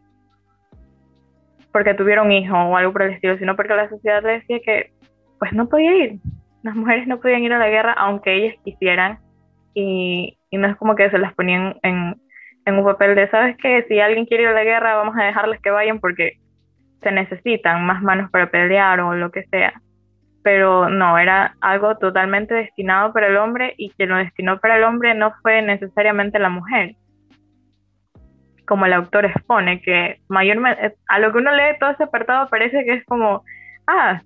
porque 1.71 1.93
tuviera 1.93 2.21
un 2.21 2.33
hijo 2.33 2.53
o 2.53 2.75
algo 2.75 2.91
por 2.91 3.03
el 3.03 3.13
estilo, 3.13 3.37
sino 3.37 3.55
porque 3.55 3.73
la 3.73 3.87
sociedad 3.87 4.21
le 4.21 4.39
decía 4.39 4.59
que 4.59 4.91
pues 5.39 5.53
no 5.53 5.69
podía 5.69 5.95
ir. 5.95 6.19
Las 6.63 6.75
mujeres 6.75 7.07
no 7.07 7.21
podían 7.21 7.43
ir 7.43 7.53
a 7.53 7.59
la 7.59 7.69
guerra 7.69 7.93
aunque 7.93 8.33
ellas 8.33 8.55
quisieran 8.65 9.19
y, 9.73 10.37
y 10.49 10.57
no 10.57 10.67
es 10.67 10.75
como 10.75 10.95
que 10.95 11.09
se 11.09 11.17
las 11.17 11.33
ponían 11.33 11.79
en, 11.83 12.21
en 12.71 12.79
un 12.79 12.85
papel 12.85 13.15
de, 13.15 13.29
¿sabes 13.29 13.57
qué? 13.57 13.85
Si 13.87 13.99
alguien 13.99 14.25
quiere 14.25 14.43
ir 14.43 14.49
a 14.49 14.53
la 14.53 14.63
guerra, 14.63 14.95
vamos 14.95 15.15
a 15.17 15.23
dejarles 15.23 15.61
que 15.61 15.69
vayan 15.69 15.99
porque 15.99 16.37
se 17.01 17.11
necesitan 17.11 17.85
más 17.85 18.01
manos 18.01 18.29
para 18.31 18.49
pelear 18.49 18.99
o 19.01 19.13
lo 19.13 19.31
que 19.31 19.43
sea. 19.45 19.73
Pero 20.43 20.89
no, 20.89 21.17
era 21.17 21.55
algo 21.61 21.97
totalmente 21.97 22.53
destinado 22.53 23.13
para 23.13 23.27
el 23.27 23.37
hombre 23.37 23.75
y 23.77 23.91
quien 23.91 24.09
lo 24.09 24.17
destinó 24.17 24.59
para 24.59 24.77
el 24.77 24.83
hombre 24.83 25.13
no 25.13 25.33
fue 25.41 25.61
necesariamente 25.61 26.39
la 26.39 26.49
mujer. 26.49 26.95
Como 28.67 28.85
el 28.85 28.93
autor 28.93 29.25
expone, 29.25 29.81
que 29.81 30.21
mayormente, 30.27 30.95
a 31.07 31.19
lo 31.19 31.31
que 31.31 31.37
uno 31.39 31.51
lee 31.51 31.77
todo 31.79 31.91
ese 31.91 32.03
apartado 32.03 32.49
parece 32.49 32.85
que 32.85 32.93
es 32.93 33.05
como, 33.05 33.43
ah, 33.87 34.21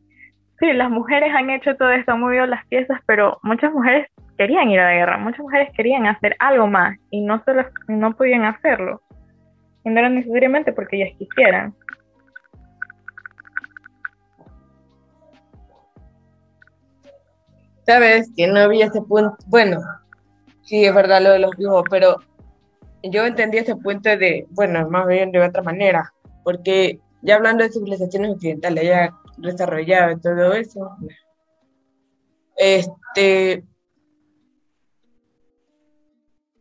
sí, 0.60 0.74
las 0.74 0.90
mujeres 0.90 1.34
han 1.34 1.50
hecho 1.50 1.76
todo 1.76 1.92
esto, 1.92 2.12
han 2.12 2.22
movido 2.22 2.46
las 2.46 2.66
piezas, 2.68 3.00
pero 3.06 3.40
muchas 3.44 3.72
mujeres 3.74 4.08
querían 4.38 4.70
ir 4.70 4.80
a 4.80 4.86
la 4.86 4.94
guerra, 4.94 5.18
muchas 5.18 5.42
mujeres 5.42 5.70
querían 5.76 6.06
hacer 6.06 6.36
algo 6.40 6.68
más 6.68 6.98
y 7.10 7.22
no, 7.22 7.44
solo, 7.44 7.66
no 7.88 8.16
podían 8.16 8.46
hacerlo. 8.46 9.02
Y 9.84 9.90
no 9.90 10.00
era 10.00 10.10
necesariamente 10.10 10.74
porque 10.74 10.98
ellas 10.98 11.18
quisieran. 11.18 11.74
Sabes 17.86 18.32
que 18.36 18.48
no 18.48 18.60
había 18.60 18.88
ese 18.88 19.02
punto, 19.02 19.38
bueno, 19.46 19.80
sí 20.64 20.86
es 20.86 20.94
verdad 20.94 21.22
lo 21.22 21.32
de 21.32 21.40
los 21.40 21.56
vivos, 21.56 21.84
pero 21.90 22.18
yo 23.04 23.26
entendí 23.26 23.60
ese 23.60 23.76
punto 23.76 24.10
de, 24.18 24.48
bueno, 24.50 24.90
más 24.90 25.06
bien 25.06 25.32
de 25.32 25.40
otra 25.40 25.62
manera, 25.62 26.12
porque 26.44 27.00
ya 27.22 27.36
hablando 27.36 27.64
de 27.64 27.70
civilizaciones 27.70 28.32
occidentales, 28.32 28.84
ya 28.86 29.14
desarrollado 29.38 30.12
y 30.12 30.22
todo 30.22 30.54
eso, 30.54 30.98
este, 32.56 33.64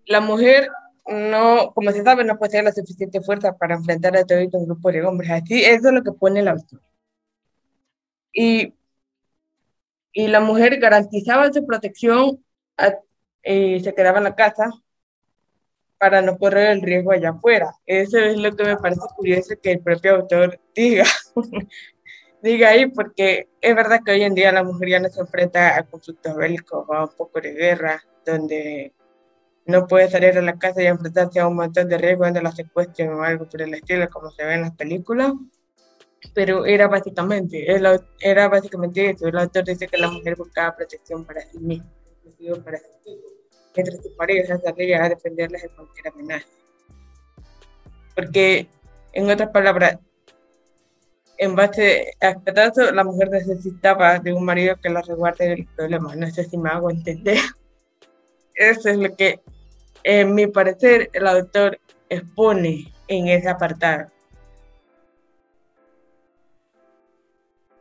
la 0.07 0.21
mujer 0.21 0.69
no, 1.07 1.73
como 1.75 1.93
se 1.93 2.03
sabe, 2.03 2.25
no 2.25 2.39
posee 2.39 2.63
la 2.63 2.73
suficiente 2.73 3.21
fuerza 3.21 3.57
para 3.57 3.75
enfrentar 3.75 4.17
a 4.17 4.25
todo 4.25 4.39
un 4.41 4.67
grupo 4.67 4.91
de 4.91 5.05
hombres. 5.05 5.31
Así, 5.31 5.63
eso 5.63 5.89
es 5.89 5.95
lo 5.95 6.03
que 6.03 6.13
pone 6.13 6.43
la 6.43 6.53
autor. 6.53 6.81
Y, 8.33 8.75
y 10.13 10.29
la 10.29 10.41
mujer 10.41 10.79
garantizaba 10.81 11.53
su 11.53 11.65
protección 11.67 12.43
y 13.43 13.81
se 13.81 13.95
quedaba 13.95 14.19
en 14.19 14.25
la 14.25 14.35
casa 14.35 14.71
para 15.99 16.21
no 16.23 16.39
correr 16.39 16.71
el 16.71 16.83
riesgo 16.83 17.13
allá 17.13 17.31
afuera. 17.31 17.75
Eso 17.87 18.19
es 18.19 18.37
lo 18.37 18.55
que 18.57 18.65
me 18.65 18.77
parece 18.77 19.01
curioso 19.15 19.55
que 19.63 19.73
el 19.73 19.81
propio 19.81 20.17
autor 20.17 20.61
diga. 20.75 21.05
diga 22.45 22.69
ahí, 22.69 22.87
porque 22.87 23.49
es 23.61 23.75
verdad 23.75 24.01
que 24.05 24.13
hoy 24.13 24.23
en 24.23 24.35
día 24.35 24.53
la 24.53 24.63
mujer 24.63 24.91
ya 24.91 25.01
no 25.01 25.09
se 25.09 25.21
enfrenta 25.21 25.79
a 25.79 25.83
conflictos 25.83 26.37
bélicos, 26.37 26.87
a 26.91 27.05
un 27.05 27.17
poco 27.17 27.41
de 27.41 27.55
guerra, 27.55 28.03
donde 28.25 28.93
no 29.65 29.87
puede 29.87 30.11
salir 30.11 30.37
a 30.37 30.43
la 30.43 30.59
casa 30.59 30.83
y 30.83 30.87
enfrentarse 30.87 31.41
a 31.41 31.49
un 31.49 31.57
montón 31.57 31.89
de 31.89 31.97
riesgos 31.97 32.27
donde 32.27 32.43
la 32.43 32.53
secuestren 32.53 33.15
o 33.15 33.23
algo 33.23 33.49
por 33.49 33.63
el 33.63 33.73
estilo, 33.73 34.11
como 34.11 34.31
se 34.31 34.45
ve 34.45 34.55
en 34.55 34.61
las 34.61 34.73
películas. 34.73 35.33
Pero 36.35 36.67
era 36.67 36.87
básicamente, 36.87 37.65
era 38.21 38.49
básicamente 38.49 39.11
eso. 39.11 39.27
El 39.27 39.39
autor 39.39 39.65
dice 39.65 39.89
que 39.89 39.97
la 39.97 40.11
mujer 40.11 40.37
buscaba 40.37 40.77
protección 40.77 41.25
para 41.25 41.41
sí 41.41 41.59
misma, 41.59 41.91
para 42.63 42.79
sí 42.79 43.11
misma, 43.11 43.29
mientras 43.75 44.03
su 44.03 44.17
pareja 44.17 44.59
salía 44.59 45.03
a 45.03 45.09
defenderlas 45.09 45.63
de 45.63 45.71
cualquier 45.71 46.09
amenaza. 46.09 46.47
Porque, 48.15 48.69
en 49.15 49.31
otras 49.31 49.49
palabras, 49.49 49.99
en 51.45 51.55
base 51.55 52.13
a 52.21 52.31
este 52.31 52.53
dato, 52.53 52.91
la 52.93 53.05
mujer 53.05 53.31
necesitaba 53.31 54.19
de 54.19 54.33
un 54.33 54.45
marido 54.45 54.77
que 54.83 54.89
la 54.89 55.03
resguarde 55.03 55.49
del 55.49 55.67
problema. 55.77 56.17
No 56.17 56.31
sé 56.31 56.45
si 56.45 56.57
me 56.57 56.71
hago 56.71 56.91
entender. 56.91 57.39
Eso 58.55 58.89
es 58.89 58.97
lo 58.97 59.15
que 59.15 59.41
en 60.05 60.35
mi 60.35 60.47
parecer, 60.47 61.11
el 61.15 61.27
autor 61.27 61.79
expone 62.11 62.93
en 63.09 63.29
ese 63.29 63.49
apartado. 63.49 64.11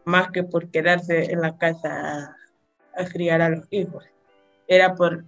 Más 0.06 0.32
que 0.32 0.44
por 0.44 0.70
quedarse 0.70 1.32
en 1.32 1.42
la 1.42 1.58
casa 1.58 2.36
a, 2.96 3.06
criar 3.06 3.42
a 3.42 3.50
los 3.50 3.66
hijos. 3.72 4.06
Era 4.68 4.96
por 4.96 5.26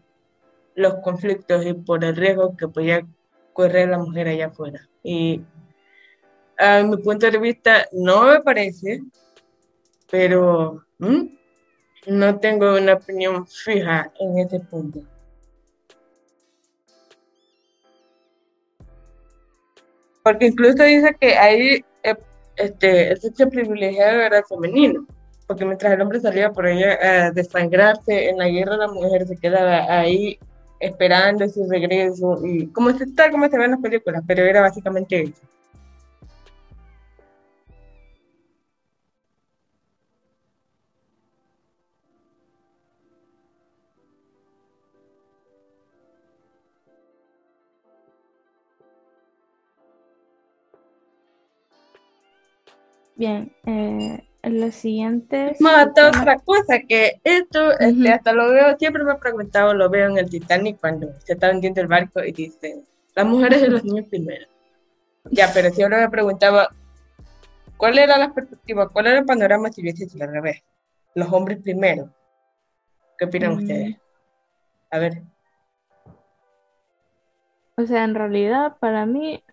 los 0.75 0.95
conflictos 0.95 1.65
y 1.65 1.73
por 1.73 2.03
el 2.03 2.15
riesgo 2.15 2.55
que 2.55 2.67
podía 2.67 3.05
correr 3.53 3.89
la 3.89 3.97
mujer 3.97 4.29
allá 4.29 4.47
afuera. 4.47 4.87
Y 5.03 5.41
a 6.57 6.83
mi 6.83 6.97
punto 6.97 7.29
de 7.29 7.37
vista 7.37 7.85
no 7.91 8.25
me 8.25 8.41
parece, 8.41 9.01
pero 10.09 10.83
no 12.07 12.39
tengo 12.39 12.75
una 12.75 12.93
opinión 12.93 13.45
fija 13.47 14.11
en 14.19 14.39
ese 14.39 14.59
punto. 14.59 15.01
Porque 20.23 20.47
incluso 20.47 20.83
dice 20.83 21.15
que 21.19 21.37
ahí 21.37 21.85
eh, 22.03 22.15
este, 22.55 23.11
el 23.11 23.49
privilegiado 23.49 24.21
era 24.21 24.43
femenino, 24.43 25.05
porque 25.45 25.65
mientras 25.65 25.93
el 25.93 26.01
hombre 26.01 26.19
salía 26.19 26.51
por 26.51 26.67
ella 26.67 26.97
a 27.27 27.31
desangrarse 27.31 28.29
en 28.29 28.39
la 28.39 28.47
guerra, 28.47 28.77
la 28.77 28.87
mujer 28.87 29.27
se 29.27 29.37
quedaba 29.37 29.85
ahí 29.87 30.39
esperando 30.79 31.47
su 31.47 31.69
regreso, 31.69 32.39
y 32.43 32.67
como 32.67 32.91
se, 32.97 33.05
tal 33.13 33.31
como 33.31 33.47
se 33.47 33.57
ve 33.57 33.65
en 33.65 33.71
las 33.71 33.81
películas, 33.81 34.23
pero 34.27 34.43
era 34.43 34.61
básicamente 34.61 35.21
eso. 35.21 35.41
Bien, 53.15 53.51
eh, 53.65 54.23
lo 54.43 54.71
siguiente. 54.71 55.55
Mata 55.59 56.09
otra 56.09 56.37
cosa, 56.39 56.79
que 56.87 57.19
esto, 57.23 57.71
este, 57.79 58.09
hasta 58.11 58.33
lo 58.33 58.51
veo, 58.51 58.77
siempre 58.77 59.03
me 59.03 59.13
he 59.13 59.17
preguntado, 59.17 59.73
lo 59.73 59.89
veo 59.89 60.09
en 60.09 60.17
el 60.17 60.29
Titanic 60.29 60.79
cuando 60.79 61.07
se 61.19 61.33
está 61.33 61.51
hundiendo 61.51 61.81
el 61.81 61.87
barco 61.87 62.23
y 62.23 62.31
dicen, 62.31 62.83
las 63.15 63.25
mujeres 63.25 63.63
y 63.63 63.67
los 63.67 63.83
niños 63.83 64.07
primero. 64.09 64.47
Ya, 65.31 65.49
pero 65.53 65.71
siempre 65.71 65.99
me 65.99 66.09
preguntaba, 66.09 66.69
¿cuál 67.77 67.97
era 67.97 68.17
la 68.17 68.33
perspectiva, 68.33 68.89
cuál 68.89 69.07
era 69.07 69.19
el 69.19 69.25
panorama 69.25 69.71
si 69.71 69.81
hubiese 69.81 70.07
sido 70.07 70.25
al 70.25 70.33
revés? 70.33 70.63
Los 71.15 71.31
hombres 71.31 71.59
primero. 71.63 72.13
¿Qué 73.17 73.25
opinan 73.25 73.55
mm. 73.55 73.57
ustedes? 73.57 73.97
A 74.91 74.99
ver. 74.99 75.23
O 77.77 77.85
sea, 77.85 78.03
en 78.03 78.15
realidad, 78.15 78.77
para 78.79 79.05
mí, 79.05 79.43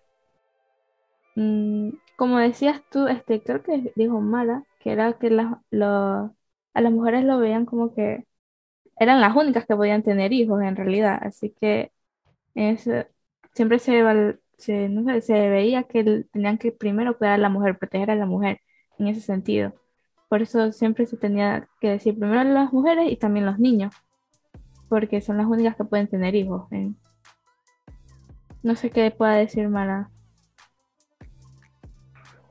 mm, 1.35 1.89
como 2.17 2.37
decías 2.39 2.81
tú, 2.91 3.07
este, 3.07 3.41
creo 3.41 3.63
que 3.63 3.93
dijo 3.95 4.21
Mara, 4.21 4.63
que 4.79 4.91
era 4.91 5.13
que 5.13 5.27
a 5.27 6.81
las 6.81 6.91
mujeres 6.91 7.23
lo 7.25 7.39
veían 7.39 7.65
como 7.65 7.93
que 7.93 8.25
eran 8.97 9.21
las 9.21 9.35
únicas 9.35 9.65
que 9.65 9.75
podían 9.75 10.03
tener 10.03 10.33
hijos 10.33 10.61
en 10.61 10.75
realidad, 10.75 11.19
así 11.23 11.51
que 11.51 11.91
siempre 13.53 13.79
se, 13.79 14.03
se, 14.57 15.21
se 15.21 15.49
veía 15.49 15.83
que 15.83 16.25
tenían 16.31 16.57
que 16.57 16.71
primero 16.71 17.17
cuidar 17.17 17.35
a 17.35 17.37
la 17.37 17.49
mujer, 17.49 17.77
proteger 17.77 18.11
a 18.11 18.15
la 18.15 18.25
mujer 18.25 18.59
en 18.99 19.07
ese 19.07 19.21
sentido. 19.21 19.73
Por 20.29 20.41
eso 20.41 20.71
siempre 20.71 21.05
se 21.05 21.17
tenía 21.17 21.67
que 21.79 21.89
decir 21.91 22.17
primero 22.17 22.43
las 22.43 22.73
mujeres 22.73 23.11
y 23.11 23.17
también 23.17 23.45
los 23.45 23.59
niños. 23.59 23.93
porque 24.89 25.21
son 25.21 25.37
las 25.37 25.47
únicas 25.47 25.75
que 25.75 25.85
pueden 25.85 26.07
tener 26.07 26.35
hijos. 26.35 26.71
¿eh? 26.71 26.91
No 28.63 28.75
sé 28.75 28.91
qué 28.91 29.11
pueda 29.11 29.33
decir 29.33 29.67
Mara. 29.69 30.09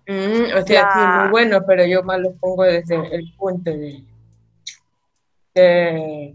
Mm, 0.06 0.56
o 0.58 0.62
sea, 0.62 0.92
sí, 0.92 1.20
muy 1.20 1.28
bueno, 1.30 1.60
pero 1.66 1.84
yo 1.86 2.02
más 2.02 2.20
lo 2.20 2.34
pongo 2.34 2.64
desde 2.64 2.96
el 3.14 3.32
punto 3.36 3.70
de, 3.70 4.02
de, 5.54 6.34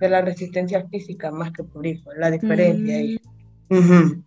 la 0.00 0.20
resistencia 0.20 0.86
física 0.88 1.30
más 1.30 1.52
que 1.52 1.64
por 1.64 1.86
hijo, 1.86 2.12
la 2.14 2.30
diferencia 2.30 2.96
ahí. 2.96 3.20
Mm. 3.70 4.22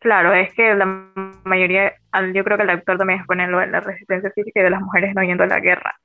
Claro, 0.00 0.34
es 0.34 0.52
que 0.54 0.74
la 0.74 0.84
mayoría, 1.44 1.92
yo 2.34 2.44
creo 2.44 2.56
que 2.56 2.64
el 2.64 2.76
doctor 2.76 2.98
también 2.98 3.20
expone 3.20 3.48
lo 3.48 3.58
de 3.58 3.68
la 3.68 3.80
resistencia 3.80 4.30
física 4.32 4.60
y 4.60 4.62
de 4.64 4.70
las 4.70 4.82
mujeres 4.82 5.14
no 5.14 5.22
yendo 5.22 5.44
a 5.44 5.46
la 5.46 5.60
guerra, 5.60 5.98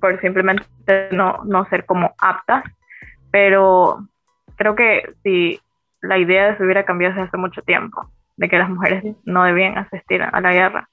por 0.00 0.20
simplemente 0.20 0.64
no, 1.12 1.42
no 1.44 1.66
ser 1.70 1.86
como 1.86 2.14
aptas, 2.18 2.64
pero 3.30 4.06
creo 4.56 4.74
que 4.74 5.14
si 5.22 5.60
la 6.02 6.18
idea 6.18 6.56
se 6.56 6.64
hubiera 6.64 6.84
cambiado 6.84 7.14
desde 7.14 7.28
hace 7.28 7.36
mucho 7.36 7.62
tiempo, 7.62 8.10
de 8.40 8.48
que 8.48 8.58
las 8.58 8.70
mujeres 8.70 9.04
no 9.24 9.44
debían 9.44 9.76
asistir 9.76 10.22
a 10.22 10.40
la 10.40 10.52
guerra, 10.52 10.88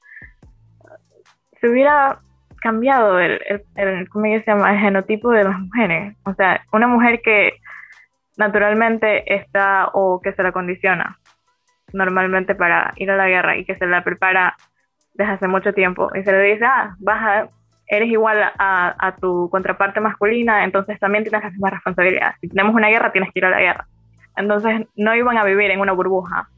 se 1.62 1.70
hubiera 1.70 2.20
cambiado 2.62 3.20
el, 3.20 3.40
el, 3.76 4.10
¿cómo 4.10 4.26
se 4.26 4.44
llama? 4.46 4.74
el 4.74 4.80
genotipo 4.80 5.32
de 5.32 5.46
las 5.46 5.58
mujeres. 5.58 6.18
O 6.24 6.34
sea, 6.34 6.62
una 6.74 6.88
mujer 6.88 7.22
que 7.24 7.54
naturalmente 8.36 9.34
está 9.34 9.90
o 9.94 10.20
que 10.22 10.34
se 10.34 10.44
la 10.44 10.52
condiciona 10.52 11.18
normalmente 11.94 12.54
para 12.54 12.94
ir 12.98 13.10
a 13.12 13.16
la 13.16 13.30
guerra 13.30 13.56
y 13.56 13.64
que 13.64 13.78
se 13.78 13.86
la 13.86 14.04
prepara 14.04 14.58
desde 15.14 15.32
hace 15.32 15.48
mucho 15.48 15.74
tiempo 15.74 16.12
y 16.16 16.24
se 16.24 16.34
le 16.34 16.42
dice, 16.42 16.66
ah, 16.66 17.48
eres 17.88 18.10
igual 18.10 18.44
a, 18.44 18.96
a 19.00 19.16
tu 19.16 19.50
contraparte 19.50 20.02
masculina, 20.02 20.66
entonces 20.66 21.00
también 21.00 21.24
tienes 21.24 21.42
las 21.42 21.54
mismas 21.54 21.72
responsabilidades. 21.72 22.36
Si 22.42 22.50
tenemos 22.50 22.76
una 22.76 22.90
guerra, 22.90 23.14
tienes 23.14 23.32
que 23.32 23.40
ir 23.40 23.46
a 23.46 23.52
la 23.52 23.62
guerra. 23.62 23.88
Entonces 24.36 24.86
no 24.98 25.16
iban 25.16 25.38
a 25.38 25.46
vivir 25.46 25.72
en 25.72 25.80
una 25.80 25.94
burbuja 25.94 26.50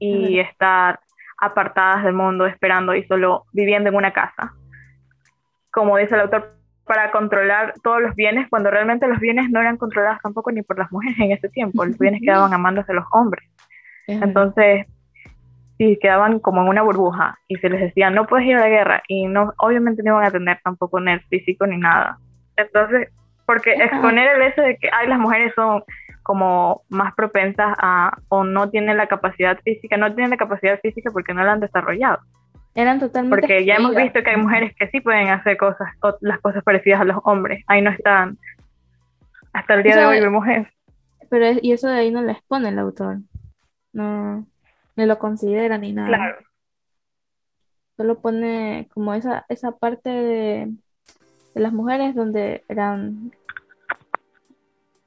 y 0.00 0.40
estar 0.40 0.98
apartadas 1.38 2.02
del 2.04 2.14
mundo, 2.14 2.46
esperando 2.46 2.94
y 2.94 3.04
solo 3.04 3.44
viviendo 3.52 3.90
en 3.90 3.94
una 3.94 4.12
casa. 4.12 4.52
Como 5.70 5.96
dice 5.96 6.14
el 6.16 6.22
autor, 6.22 6.56
para 6.84 7.12
controlar 7.12 7.74
todos 7.84 8.02
los 8.02 8.16
bienes, 8.16 8.48
cuando 8.48 8.70
realmente 8.70 9.06
los 9.06 9.20
bienes 9.20 9.48
no 9.50 9.60
eran 9.60 9.76
controlados 9.76 10.20
tampoco 10.22 10.50
ni 10.50 10.62
por 10.62 10.78
las 10.78 10.90
mujeres 10.90 11.18
en 11.20 11.30
ese 11.30 11.48
tiempo, 11.48 11.84
los 11.84 11.96
bienes 11.98 12.20
quedaban 12.20 12.52
a 12.52 12.58
manos 12.58 12.86
de 12.86 12.94
los 12.94 13.04
hombres. 13.12 13.48
Entonces, 14.08 14.86
si 15.78 15.96
quedaban 15.98 16.40
como 16.40 16.62
en 16.62 16.68
una 16.68 16.82
burbuja 16.82 17.38
y 17.46 17.56
se 17.56 17.70
les 17.70 17.80
decía, 17.80 18.10
no 18.10 18.26
puedes 18.26 18.46
ir 18.46 18.56
a 18.56 18.60
la 18.60 18.68
guerra, 18.68 19.02
y 19.06 19.26
no, 19.26 19.54
obviamente 19.58 20.02
no 20.02 20.12
iban 20.16 20.24
a 20.24 20.30
tener 20.30 20.58
tampoco 20.64 20.98
el 20.98 21.20
físico 21.28 21.66
ni 21.66 21.78
nada. 21.78 22.18
Entonces, 22.56 23.08
porque 23.46 23.72
exponer 23.72 24.36
el 24.36 24.42
hecho 24.42 24.62
de 24.62 24.76
que 24.76 24.90
ay, 24.92 25.08
las 25.08 25.18
mujeres 25.18 25.52
son 25.54 25.82
como 26.22 26.82
más 26.88 27.14
propensas 27.14 27.74
a 27.78 28.16
o 28.28 28.44
no 28.44 28.70
tienen 28.70 28.96
la 28.96 29.06
capacidad 29.06 29.58
física, 29.62 29.96
no 29.96 30.14
tienen 30.14 30.30
la 30.30 30.36
capacidad 30.36 30.78
física 30.80 31.10
porque 31.10 31.34
no 31.34 31.44
la 31.44 31.52
han 31.52 31.60
desarrollado. 31.60 32.18
Eran 32.74 33.00
totalmente. 33.00 33.36
Porque 33.36 33.64
ya 33.64 33.76
hemos 33.76 33.94
visto 33.94 34.22
que 34.22 34.30
hay 34.30 34.36
mujeres 34.36 34.74
que 34.76 34.88
sí 34.88 35.00
pueden 35.00 35.28
hacer 35.28 35.56
cosas, 35.56 35.88
las 36.20 36.40
cosas 36.40 36.62
parecidas 36.62 37.00
a 37.00 37.04
los 37.04 37.18
hombres. 37.24 37.64
Ahí 37.66 37.82
no 37.82 37.90
están. 37.90 38.38
Hasta 39.52 39.74
el 39.74 39.82
día 39.82 39.96
de 39.96 40.06
hoy 40.06 40.20
vemos 40.20 40.46
eso. 40.46 40.70
Pero 41.28 41.58
y 41.60 41.72
eso 41.72 41.88
de 41.88 41.98
ahí 41.98 42.10
no 42.10 42.22
le 42.22 42.32
expone 42.32 42.68
el 42.68 42.78
autor. 42.78 43.18
No, 43.92 44.46
no 44.96 45.06
lo 45.06 45.18
considera 45.18 45.78
ni 45.78 45.92
nada. 45.92 46.08
Claro. 46.08 46.36
Solo 47.96 48.20
pone 48.20 48.88
como 48.94 49.14
esa, 49.14 49.44
esa 49.48 49.72
parte 49.72 50.08
de, 50.08 50.72
de 51.54 51.60
las 51.60 51.72
mujeres 51.72 52.14
donde 52.14 52.64
eran 52.68 53.32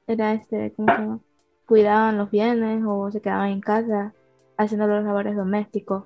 era 0.06 0.34
este, 0.34 0.72
¿cómo 0.74 0.94
se 0.94 1.00
llama? 1.00 1.20
Cuidaban 1.66 2.18
los 2.18 2.30
bienes 2.30 2.82
o 2.86 3.10
se 3.10 3.20
quedaban 3.20 3.50
en 3.50 3.60
casa 3.60 4.12
haciendo 4.56 4.86
los 4.86 5.04
labores 5.04 5.36
domésticos. 5.36 6.04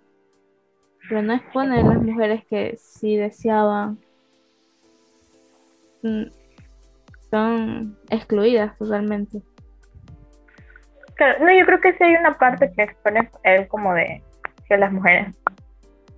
Pero 1.08 1.22
no 1.22 1.34
expone 1.34 1.80
a 1.80 1.84
las 1.84 2.02
mujeres 2.02 2.44
que 2.46 2.76
si 2.76 3.16
deseaban 3.16 3.98
mm, 6.02 6.24
son 7.30 7.98
excluidas 8.10 8.76
totalmente. 8.78 9.42
Claro, 11.14 11.44
no, 11.44 11.52
yo 11.52 11.66
creo 11.66 11.80
que 11.80 11.92
sí 11.94 12.04
hay 12.04 12.14
una 12.14 12.38
parte 12.38 12.72
que 12.72 12.82
expone 12.84 13.30
él 13.42 13.66
como 13.68 13.94
de 13.94 14.22
que 14.68 14.76
las 14.76 14.92
mujeres 14.92 15.34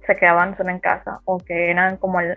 se 0.07 0.17
quedaban 0.17 0.57
solo 0.57 0.71
en 0.71 0.81
casa 0.81 1.21
o 1.25 1.39
que 1.39 1.71
eran 1.71 1.97
como 1.97 2.21
el, 2.21 2.37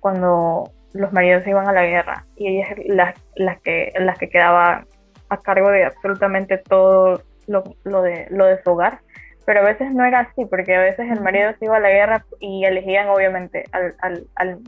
cuando 0.00 0.70
los 0.92 1.12
maridos 1.12 1.46
iban 1.46 1.68
a 1.68 1.72
la 1.72 1.84
guerra 1.84 2.24
y 2.36 2.48
ellas 2.48 2.70
las, 2.86 3.14
las 3.34 3.60
que 3.60 3.92
las 3.98 4.18
que 4.18 4.28
quedaban 4.28 4.86
a 5.28 5.40
cargo 5.40 5.70
de 5.70 5.84
absolutamente 5.84 6.58
todo 6.58 7.22
lo, 7.46 7.64
lo, 7.84 8.02
de, 8.02 8.26
lo 8.30 8.46
de 8.46 8.62
su 8.62 8.70
hogar. 8.70 9.00
Pero 9.44 9.60
a 9.60 9.64
veces 9.64 9.92
no 9.92 10.04
era 10.04 10.20
así, 10.20 10.44
porque 10.44 10.74
a 10.74 10.80
veces 10.80 11.08
el 11.10 11.20
marido 11.20 11.52
se 11.58 11.66
iba 11.66 11.76
a 11.76 11.80
la 11.80 11.90
guerra 11.90 12.24
y 12.40 12.64
elegían 12.64 13.08
obviamente 13.08 13.64
al, 13.70 13.94
al, 14.00 14.26
al, 14.34 14.60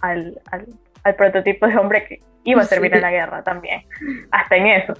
al, 0.00 0.40
al, 1.04 1.14
prototipo 1.14 1.68
de 1.68 1.76
hombre 1.76 2.04
que 2.06 2.20
iba 2.42 2.62
a 2.62 2.64
servir 2.64 2.92
en 2.94 3.02
la 3.02 3.12
guerra 3.12 3.44
también, 3.44 3.82
hasta 4.32 4.56
en 4.56 4.66
eso. 4.66 4.94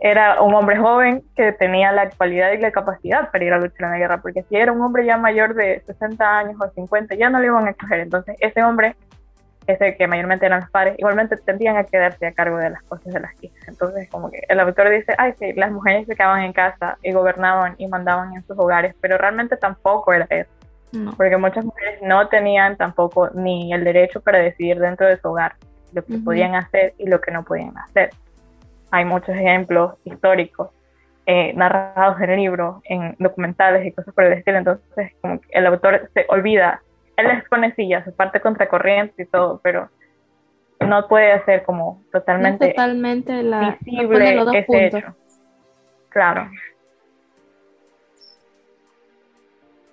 Era 0.00 0.42
un 0.42 0.52
hombre 0.54 0.76
joven 0.76 1.22
que 1.36 1.52
tenía 1.52 1.92
la 1.92 2.10
cualidad 2.10 2.50
y 2.50 2.58
la 2.58 2.72
capacidad 2.72 3.30
para 3.30 3.44
ir 3.44 3.52
a 3.52 3.58
luchar 3.58 3.84
en 3.84 3.90
la 3.92 3.98
guerra, 3.98 4.20
porque 4.20 4.42
si 4.48 4.56
era 4.56 4.72
un 4.72 4.80
hombre 4.80 5.06
ya 5.06 5.16
mayor 5.16 5.54
de 5.54 5.80
60 5.86 6.38
años 6.38 6.56
o 6.60 6.68
50, 6.68 7.14
ya 7.14 7.30
no 7.30 7.38
le 7.38 7.46
iban 7.46 7.68
a 7.68 7.70
escoger. 7.70 8.00
Entonces, 8.00 8.36
ese 8.40 8.64
hombre 8.64 8.96
ese 9.66 9.96
que 9.96 10.06
mayormente 10.06 10.46
eran 10.46 10.60
los 10.60 10.70
padres, 10.70 10.94
igualmente 10.98 11.36
tendrían 11.36 11.76
a 11.76 11.84
quedarse 11.84 12.26
a 12.26 12.32
cargo 12.32 12.58
de 12.58 12.70
las 12.70 12.82
cosas 12.82 13.12
de 13.12 13.20
las 13.20 13.32
hijas. 13.42 13.68
Entonces, 13.68 14.08
como 14.10 14.30
que 14.30 14.42
el 14.48 14.60
autor 14.60 14.90
dice, 14.90 15.14
ay, 15.18 15.34
sí, 15.38 15.52
las 15.54 15.70
mujeres 15.70 16.06
se 16.06 16.16
quedaban 16.16 16.42
en 16.42 16.52
casa 16.52 16.98
y 17.02 17.12
gobernaban 17.12 17.74
y 17.78 17.86
mandaban 17.86 18.34
en 18.34 18.44
sus 18.46 18.58
hogares, 18.58 18.94
pero 19.00 19.18
realmente 19.18 19.56
tampoco 19.56 20.12
era 20.12 20.26
eso. 20.30 20.50
Porque 21.16 21.38
muchas 21.38 21.64
mujeres 21.64 22.00
no 22.02 22.28
tenían 22.28 22.76
tampoco 22.76 23.30
ni 23.30 23.72
el 23.72 23.82
derecho 23.82 24.20
para 24.20 24.40
decidir 24.40 24.78
dentro 24.78 25.06
de 25.06 25.18
su 25.18 25.28
hogar 25.28 25.54
lo 25.94 26.04
que 26.04 26.18
podían 26.18 26.54
hacer 26.54 26.92
y 26.98 27.08
lo 27.08 27.18
que 27.20 27.30
no 27.30 27.44
podían 27.44 27.76
hacer. 27.78 28.10
Hay 28.90 29.06
muchos 29.06 29.30
ejemplos 29.30 29.94
históricos 30.04 30.68
eh, 31.24 31.54
narrados 31.54 32.20
en 32.20 32.30
el 32.30 32.40
libro, 32.40 32.82
en 32.84 33.16
documentales 33.18 33.86
y 33.86 33.92
cosas 33.92 34.12
por 34.12 34.24
el 34.24 34.34
estilo. 34.34 34.58
Entonces, 34.58 35.12
como 35.22 35.40
que 35.40 35.48
el 35.52 35.66
autor 35.66 36.10
se 36.12 36.26
olvida 36.28 36.82
él 37.22 37.38
expone 37.38 37.74
sí, 37.74 37.90
su 38.04 38.14
parte 38.14 38.40
contracorriente 38.40 39.22
y 39.22 39.26
todo, 39.26 39.60
pero 39.62 39.88
no 40.80 41.08
puede 41.08 41.32
hacer 41.32 41.64
como 41.64 42.02
totalmente, 42.12 42.68
totalmente 42.68 43.42
la, 43.42 43.78
visible 43.80 44.58
ese 44.58 44.86
hecho. 44.86 45.16
Claro. 46.08 46.50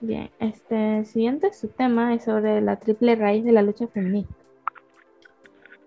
Bien, 0.02 0.30
este 0.40 1.06
siguiente 1.06 1.54
su 1.54 1.68
tema 1.70 2.14
es 2.14 2.24
sobre 2.24 2.62
la 2.62 2.78
triple 2.78 3.16
raíz 3.16 3.44
de 3.44 3.52
la 3.52 3.62
lucha 3.62 3.88
feminista. 3.88 4.34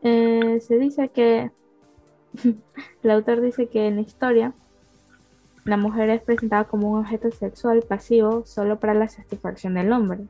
Eh, 0.02 0.58
se 0.60 0.78
dice 0.78 1.08
que 1.08 1.50
el 3.02 3.10
autor 3.10 3.40
dice 3.40 3.68
que 3.68 3.86
en 3.86 3.96
la 3.96 4.02
historia 4.02 4.52
la 5.64 5.76
mujer 5.76 6.10
es 6.10 6.22
presentada 6.22 6.64
como 6.64 6.90
un 6.90 7.00
objeto 7.00 7.30
sexual 7.30 7.82
pasivo 7.88 8.44
solo 8.44 8.78
para 8.78 8.94
la 8.94 9.08
satisfacción 9.08 9.74
del 9.74 9.92
hombre 9.92 10.24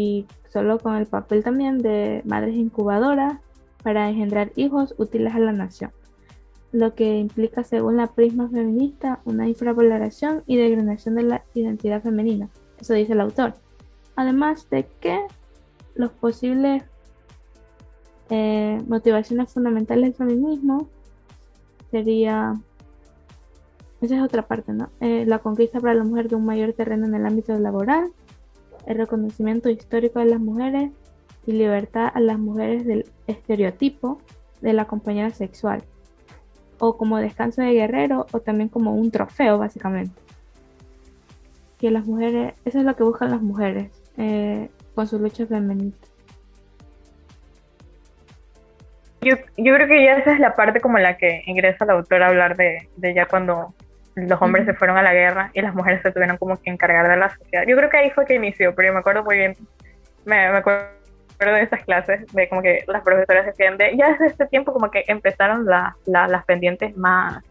y 0.00 0.26
solo 0.48 0.78
con 0.78 0.96
el 0.96 1.06
papel 1.06 1.44
también 1.44 1.78
de 1.78 2.22
madres 2.24 2.56
incubadoras 2.56 3.38
para 3.82 4.08
engendrar 4.08 4.50
hijos 4.56 4.94
útiles 4.96 5.34
a 5.34 5.38
la 5.38 5.52
nación, 5.52 5.90
lo 6.72 6.94
que 6.94 7.18
implica, 7.18 7.64
según 7.64 7.98
la 7.98 8.06
prisma 8.06 8.48
feminista, 8.48 9.20
una 9.26 9.46
infravaloración 9.46 10.42
y 10.46 10.56
degradación 10.56 11.16
de 11.16 11.22
la 11.24 11.44
identidad 11.54 12.02
femenina. 12.02 12.48
Eso 12.80 12.94
dice 12.94 13.12
el 13.12 13.20
autor. 13.20 13.54
Además 14.16 14.68
de 14.70 14.86
que 15.00 15.18
los 15.94 16.10
posibles 16.12 16.82
eh, 18.30 18.80
motivaciones 18.86 19.52
fundamentales 19.52 20.04
del 20.04 20.14
feminismo 20.14 20.88
sería 21.90 22.54
esa 24.00 24.16
es 24.16 24.22
otra 24.22 24.46
parte, 24.46 24.72
¿no? 24.72 24.88
Eh, 25.00 25.26
la 25.26 25.40
conquista 25.40 25.78
para 25.78 25.92
la 25.92 26.04
mujer 26.04 26.30
de 26.30 26.36
un 26.36 26.46
mayor 26.46 26.72
terreno 26.72 27.06
en 27.06 27.14
el 27.14 27.26
ámbito 27.26 27.58
laboral, 27.58 28.10
el 28.86 28.96
reconocimiento 28.98 29.70
histórico 29.70 30.18
de 30.18 30.26
las 30.26 30.40
mujeres 30.40 30.90
y 31.46 31.52
libertad 31.52 32.10
a 32.14 32.20
las 32.20 32.38
mujeres 32.38 32.86
del 32.86 33.06
estereotipo 33.26 34.20
de 34.60 34.72
la 34.72 34.84
compañera 34.84 35.30
sexual, 35.30 35.82
o 36.78 36.96
como 36.96 37.18
descanso 37.18 37.62
de 37.62 37.72
guerrero, 37.72 38.26
o 38.32 38.40
también 38.40 38.68
como 38.68 38.94
un 38.94 39.10
trofeo, 39.10 39.58
básicamente. 39.58 40.20
Que 41.78 41.90
las 41.90 42.06
mujeres, 42.06 42.54
eso 42.64 42.78
es 42.78 42.84
lo 42.84 42.94
que 42.94 43.04
buscan 43.04 43.30
las 43.30 43.42
mujeres 43.42 43.90
eh, 44.16 44.68
con 44.94 45.06
su 45.06 45.18
lucha 45.18 45.46
feminista. 45.46 46.06
Yo, 49.22 49.36
yo 49.58 49.74
creo 49.74 49.86
que 49.86 50.04
ya 50.04 50.16
esa 50.16 50.32
es 50.32 50.40
la 50.40 50.56
parte 50.56 50.80
como 50.80 50.98
la 50.98 51.18
que 51.18 51.42
ingresa 51.46 51.84
el 51.84 51.90
autor 51.90 52.22
a 52.22 52.28
hablar 52.28 52.56
de, 52.56 52.88
de 52.96 53.14
ya 53.14 53.26
cuando 53.26 53.74
los 54.16 54.42
hombres 54.42 54.66
se 54.66 54.74
fueron 54.74 54.96
a 54.96 55.02
la 55.02 55.12
guerra 55.12 55.50
y 55.54 55.60
las 55.62 55.74
mujeres 55.74 56.02
se 56.02 56.10
tuvieron 56.12 56.36
como 56.36 56.56
que 56.56 56.70
encargar 56.70 57.08
de 57.08 57.16
la 57.16 57.30
sociedad. 57.30 57.64
Yo 57.66 57.76
creo 57.76 57.90
que 57.90 57.96
ahí 57.98 58.10
fue 58.10 58.26
que 58.26 58.34
inició, 58.34 58.74
pero 58.74 58.88
yo 58.88 58.94
me 58.94 59.00
acuerdo 59.00 59.24
muy 59.24 59.36
bien, 59.36 59.56
me, 60.24 60.50
me 60.50 60.58
acuerdo 60.58 60.90
de 61.38 61.62
esas 61.62 61.82
clases, 61.84 62.26
de 62.32 62.48
como 62.48 62.62
que 62.62 62.84
las 62.86 63.02
profesoras 63.02 63.46
decían, 63.46 63.78
de, 63.78 63.96
ya 63.96 64.10
desde 64.10 64.26
este 64.26 64.46
tiempo 64.46 64.72
como 64.72 64.90
que 64.90 65.04
empezaron 65.08 65.64
las 65.64 66.44
pendientes 66.44 66.96
más, 66.96 67.42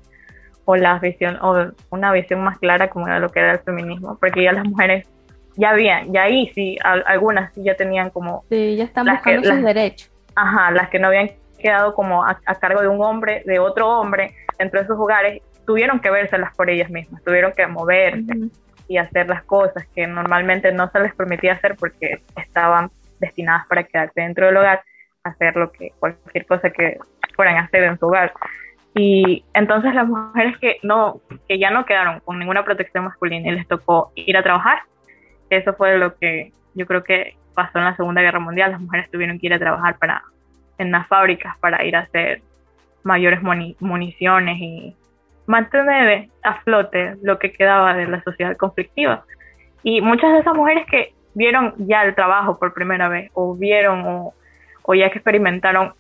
o 0.65 0.75
la 0.75 0.99
visión, 0.99 1.37
o 1.41 1.71
una 1.89 2.11
visión 2.11 2.43
más 2.43 2.59
clara 2.59 2.89
como 2.89 3.07
era 3.07 3.19
lo 3.19 3.29
que 3.29 3.39
era 3.39 3.53
el 3.53 3.59
feminismo, 3.59 4.17
porque 4.19 4.43
ya 4.43 4.51
las 4.51 4.65
mujeres 4.65 5.07
ya 5.55 5.71
habían, 5.71 6.13
ya 6.13 6.23
ahí 6.23 6.51
sí, 6.53 6.77
algunas 6.83 7.51
sí 7.53 7.63
ya 7.63 7.75
tenían 7.75 8.11
como... 8.11 8.43
Sí, 8.49 8.75
ya 8.75 8.83
están 8.83 9.07
buscando 9.07 9.49
sus 9.49 9.63
derechos. 9.63 10.11
Ajá, 10.35 10.71
las 10.71 10.89
que 10.89 10.99
no 10.99 11.07
habían 11.07 11.31
quedado 11.57 11.93
como 11.95 12.23
a, 12.23 12.39
cargo 12.59 12.81
de 12.81 12.87
un 12.87 13.03
hombre, 13.03 13.43
de 13.45 13.59
otro 13.59 13.89
hombre, 13.99 14.35
dentro 14.57 14.79
de 14.79 14.87
sus 14.87 14.97
hogares, 14.97 15.41
tuvieron 15.69 15.99
que 15.99 16.10
vérselas 16.10 16.55
por 16.55 16.67
ellas 16.67 16.89
mismas, 16.89 17.23
tuvieron 17.23 17.53
que 17.55 17.67
moverse 17.67 18.49
y 18.88 18.97
hacer 18.97 19.29
las 19.29 19.43
cosas 19.43 19.86
que 19.93 20.08
normalmente 20.08 20.71
no 20.71 20.89
se 20.89 20.99
les 20.99 21.13
permitía 21.13 21.53
hacer 21.53 21.75
porque 21.75 22.23
estaban 22.36 22.89
destinadas 23.19 23.67
para 23.67 23.84
quedarse 23.84 24.19
dentro 24.19 24.47
del 24.47 24.58
hogar, 24.58 24.82
hacer 25.23 25.55
lo 25.55 25.71
que 25.71 25.91
cualquier 25.99 26.47
cosa 26.47 26.71
que 26.71 26.97
fueran 27.36 27.58
a 27.58 27.65
hacer 27.65 27.84
en 27.84 27.99
su 27.99 28.08
hogar. 28.08 28.34
Y 28.95 29.45
entonces 29.53 29.93
las 29.93 30.08
mujeres 30.08 30.58
que 30.58 30.77
no 30.82 31.21
que 31.47 31.60
ya 31.60 31.69
no 31.69 31.86
quedaron 31.86 32.19
con 32.21 32.39
ninguna 32.39 32.65
protección 32.65 33.03
masculina 33.03 33.49
y 33.49 33.51
les 33.51 33.67
tocó 33.67 34.12
ir 34.15 34.38
a 34.38 34.41
trabajar, 34.41 34.79
eso 35.51 35.75
fue 35.75 35.99
lo 35.99 36.17
que 36.17 36.51
yo 36.73 36.88
creo 36.88 37.03
que 37.03 37.38
pasó 37.53 37.77
en 37.77 37.86
la 37.86 37.95
Segunda 37.95 38.23
Guerra 38.23 38.39
Mundial, 38.39 38.71
las 38.71 38.82
mujeres 38.82 39.12
tuvieron 39.12 39.38
que 39.38 39.45
ir 39.45 39.53
a 39.53 39.60
trabajar 39.60 39.99
para 39.99 40.23
en 40.79 40.91
las 40.91 41.08
fábricas 41.08 41.55
para 41.60 41.86
ir 41.86 41.95
a 41.95 41.99
hacer 41.99 42.41
mayores 43.03 43.39
municiones 43.43 44.58
y 44.60 44.95
mantener 45.49 46.29
a 46.43 46.62
flote 46.62 47.15
lo 47.23 47.39
que 47.39 47.51
quedaba 47.51 47.95
de 47.95 48.05
la 48.05 48.21
sociedad 48.23 48.55
conflictiva. 48.55 49.25
Y 49.81 49.99
muchas 49.99 50.31
de 50.33 50.39
esas 50.39 50.53
mujeres 50.53 50.85
que 50.85 51.13
vieron 51.33 51.73
ya 51.79 52.03
el 52.03 52.13
trabajo 52.13 52.59
por 52.59 52.71
primera 52.71 53.09
vez, 53.09 53.31
o 53.33 53.55
vieron 53.55 54.05
o, 54.05 54.33
o 54.83 54.93
ya 54.93 55.09
que 55.09 55.17
experimentaron 55.17 55.93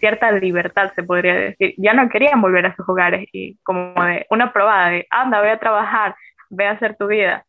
cierta 0.00 0.32
libertad, 0.32 0.92
se 0.94 1.02
podría 1.02 1.34
decir, 1.34 1.74
ya 1.76 1.92
no 1.92 2.08
querían 2.08 2.40
volver 2.40 2.64
a 2.64 2.74
sus 2.74 2.88
hogares 2.88 3.28
y 3.32 3.56
como 3.64 3.92
de 4.02 4.24
una 4.30 4.52
probada 4.52 4.88
de, 4.88 5.06
anda, 5.10 5.42
ve 5.42 5.50
a 5.50 5.58
trabajar, 5.58 6.14
ve 6.48 6.66
a 6.66 6.70
hacer 6.70 6.96
tu 6.96 7.08
vida, 7.08 7.44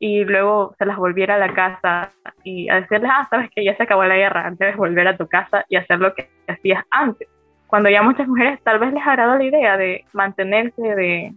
y 0.00 0.24
luego 0.24 0.74
se 0.78 0.86
las 0.86 0.96
volviera 0.96 1.36
a 1.36 1.38
la 1.38 1.54
casa 1.54 2.10
y 2.42 2.68
a 2.70 2.80
decirles, 2.80 3.10
ah, 3.12 3.26
sabes 3.30 3.50
que 3.54 3.64
ya 3.64 3.76
se 3.76 3.84
acabó 3.84 4.02
la 4.04 4.16
guerra, 4.16 4.52
debes 4.58 4.76
volver 4.76 5.06
a 5.06 5.16
tu 5.16 5.28
casa 5.28 5.64
y 5.68 5.76
hacer 5.76 6.00
lo 6.00 6.12
que 6.14 6.28
hacías 6.48 6.82
antes. 6.90 7.28
Cuando 7.68 7.90
ya 7.90 8.02
muchas 8.02 8.26
mujeres 8.26 8.58
tal 8.64 8.78
vez 8.78 8.92
les 8.92 9.06
agradó 9.06 9.36
la 9.36 9.44
idea 9.44 9.76
de 9.76 10.04
mantenerse, 10.12 10.82
de... 10.82 11.34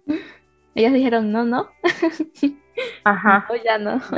Ellas 0.73 0.93
dijeron, 0.93 1.31
no, 1.31 1.43
no. 1.43 1.69
Ajá. 3.03 3.45
O 3.49 3.55
ya 3.55 3.77
no. 3.77 4.01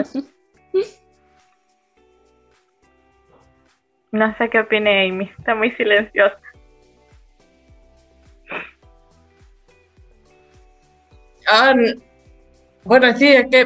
No 4.11 4.37
sé 4.37 4.47
qué 4.51 4.59
opine 4.59 5.09
Amy, 5.09 5.31
está 5.39 5.55
muy 5.55 5.71
silenciosa. 5.71 6.37
Ah, 11.47 11.73
bueno, 12.83 13.17
sí, 13.17 13.27
es 13.27 13.47
que 13.47 13.65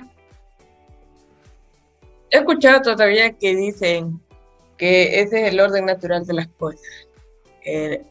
he 2.31 2.37
escuchado 2.37 2.81
todavía 2.81 3.33
que 3.33 3.57
dicen 3.57 4.21
que 4.77 5.19
ese 5.19 5.47
es 5.47 5.51
el 5.51 5.59
orden 5.59 5.85
natural 5.85 6.25
de 6.25 6.33
las 6.33 6.47
cosas. 6.47 6.81
Eh, 7.65 8.01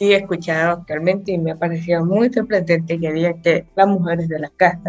sí 0.00 0.14
he 0.14 0.16
escuchado 0.16 0.82
realmente 0.88 1.32
y 1.32 1.36
me 1.36 1.50
ha 1.50 1.56
parecido 1.56 2.02
muy 2.06 2.32
sorprendente 2.32 2.98
que 2.98 3.12
digan 3.12 3.42
que 3.42 3.66
las 3.76 3.86
mujeres 3.86 4.28
de 4.30 4.38
la 4.38 4.48
casa. 4.56 4.82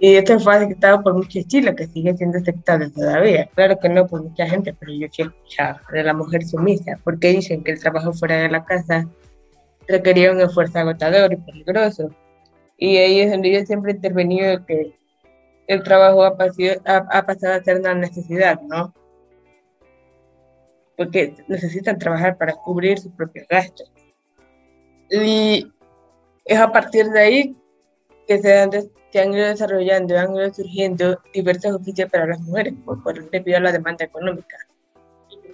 Y 0.00 0.16
esto 0.16 0.40
fue 0.40 0.56
aceptado 0.56 1.04
por 1.04 1.14
muchos 1.14 1.46
chiles 1.46 1.76
que 1.76 1.86
sigue 1.86 2.16
siendo 2.16 2.38
aceptable 2.38 2.90
todavía. 2.90 3.48
Claro 3.54 3.78
que 3.78 3.88
no 3.88 4.08
por 4.08 4.24
mucha 4.24 4.48
gente, 4.48 4.74
pero 4.74 4.92
yo 4.92 5.06
sí 5.12 5.22
he 5.22 5.26
escuchado 5.26 5.78
de 5.92 6.02
la 6.02 6.12
mujer 6.14 6.42
sumisa, 6.44 6.98
porque 7.04 7.28
dicen 7.28 7.62
que 7.62 7.70
el 7.70 7.80
trabajo 7.80 8.12
fuera 8.12 8.38
de 8.38 8.48
la 8.48 8.64
casa 8.64 9.06
requería 9.86 10.32
un 10.32 10.40
esfuerzo 10.40 10.80
agotador 10.80 11.32
y 11.32 11.36
peligroso. 11.36 12.10
Y 12.76 12.96
ahí 12.96 13.20
es 13.20 13.30
donde 13.30 13.52
yo 13.52 13.64
siempre 13.64 13.92
he 13.92 13.94
intervenido 13.94 14.66
que 14.66 14.94
el 15.68 15.82
trabajo 15.84 16.24
ha, 16.24 16.36
pasado 16.36 17.54
a 17.54 17.62
ser 17.62 17.78
una 17.78 17.94
necesidad, 17.94 18.60
¿no? 18.62 18.92
Porque 21.00 21.32
necesitan 21.48 21.98
trabajar 21.98 22.36
para 22.36 22.52
cubrir 22.52 22.98
sus 22.98 23.10
propios 23.12 23.48
gastos. 23.48 23.90
Y 25.10 25.66
es 26.44 26.58
a 26.58 26.70
partir 26.70 27.06
de 27.06 27.18
ahí 27.18 27.56
que 28.28 28.38
se 28.38 28.52
han, 28.58 29.32
ido 29.32 29.46
desarrollando, 29.46 30.18
han 30.18 30.36
ido 30.36 30.52
surgiendo 30.52 31.18
diversos 31.32 31.76
oficios 31.76 32.10
para 32.10 32.26
las 32.26 32.38
mujeres, 32.42 32.74
por, 32.84 33.02
por 33.02 33.30
debido 33.30 33.56
a 33.56 33.60
la 33.60 33.72
demanda 33.72 34.04
económica, 34.04 34.58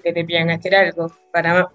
que 0.03 0.13
debían 0.13 0.51
hacer 0.51 0.75
algo 0.75 1.13
para 1.33 1.71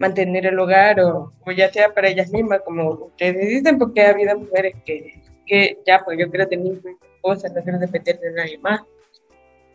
mantener 0.00 0.46
el 0.46 0.58
hogar 0.58 0.98
o, 0.98 1.32
o, 1.46 1.52
ya 1.52 1.72
sea 1.72 1.94
para 1.94 2.08
ellas 2.08 2.32
mismas, 2.32 2.62
como 2.62 2.90
ustedes 2.90 3.48
dicen, 3.48 3.78
porque 3.78 4.02
ha 4.02 4.10
habido 4.10 4.36
mujeres 4.36 4.74
que, 4.84 5.22
que 5.46 5.78
ya, 5.86 6.02
pues 6.04 6.18
yo 6.18 6.28
quiero 6.28 6.48
tener 6.48 6.80
cosas, 7.20 7.52
no 7.52 7.62
quiero 7.62 7.78
depender 7.78 8.18
de 8.18 8.32
nadie 8.32 8.58
más. 8.58 8.80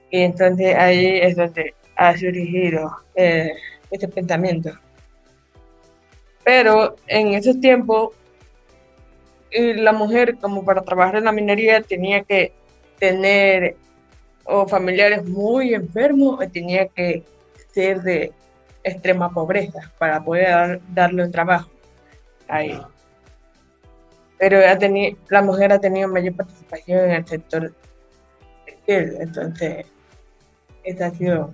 Y 0.10 0.20
entonces 0.20 0.76
ahí 0.76 1.20
es 1.22 1.38
donde 1.38 1.74
ha 2.08 2.18
surgido 2.18 2.92
eh, 3.16 3.52
ese 3.90 4.08
pensamiento. 4.08 4.72
Pero 6.44 6.96
en 7.08 7.34
esos 7.34 7.60
tiempos, 7.60 8.10
la 9.52 9.92
mujer, 9.92 10.38
como 10.38 10.66
para 10.66 10.82
trabajar 10.82 11.18
en 11.18 11.26
la 11.26 11.32
minería, 11.32 11.82
tenía 11.82 12.24
que 12.24 12.54
tener 13.00 13.76
o 14.46 14.68
familiares 14.68 15.28
muy 15.28 15.74
enfermos 15.74 16.40
o 16.40 16.50
tenía 16.50 16.88
que 16.88 17.24
ser 17.72 18.02
de 18.02 18.32
extrema 18.84 19.30
pobreza 19.32 19.92
para 20.00 20.24
poder 20.24 20.82
darle 20.94 21.24
un 21.26 21.32
trabajo 21.32 21.70
ahí 22.48 22.82
pero 24.42 24.58
ha 24.68 24.76
tenido, 24.76 25.20
la 25.30 25.44
mujer 25.44 25.72
ha 25.72 25.78
tenido 25.78 26.08
mayor 26.08 26.36
participación 26.36 27.06
en 27.06 27.12
el 27.12 27.28
sector 27.28 27.72
textil, 28.66 29.18
entonces 29.20 29.86
esa 30.84 31.06
ha 31.06 31.12
sido... 31.12 31.54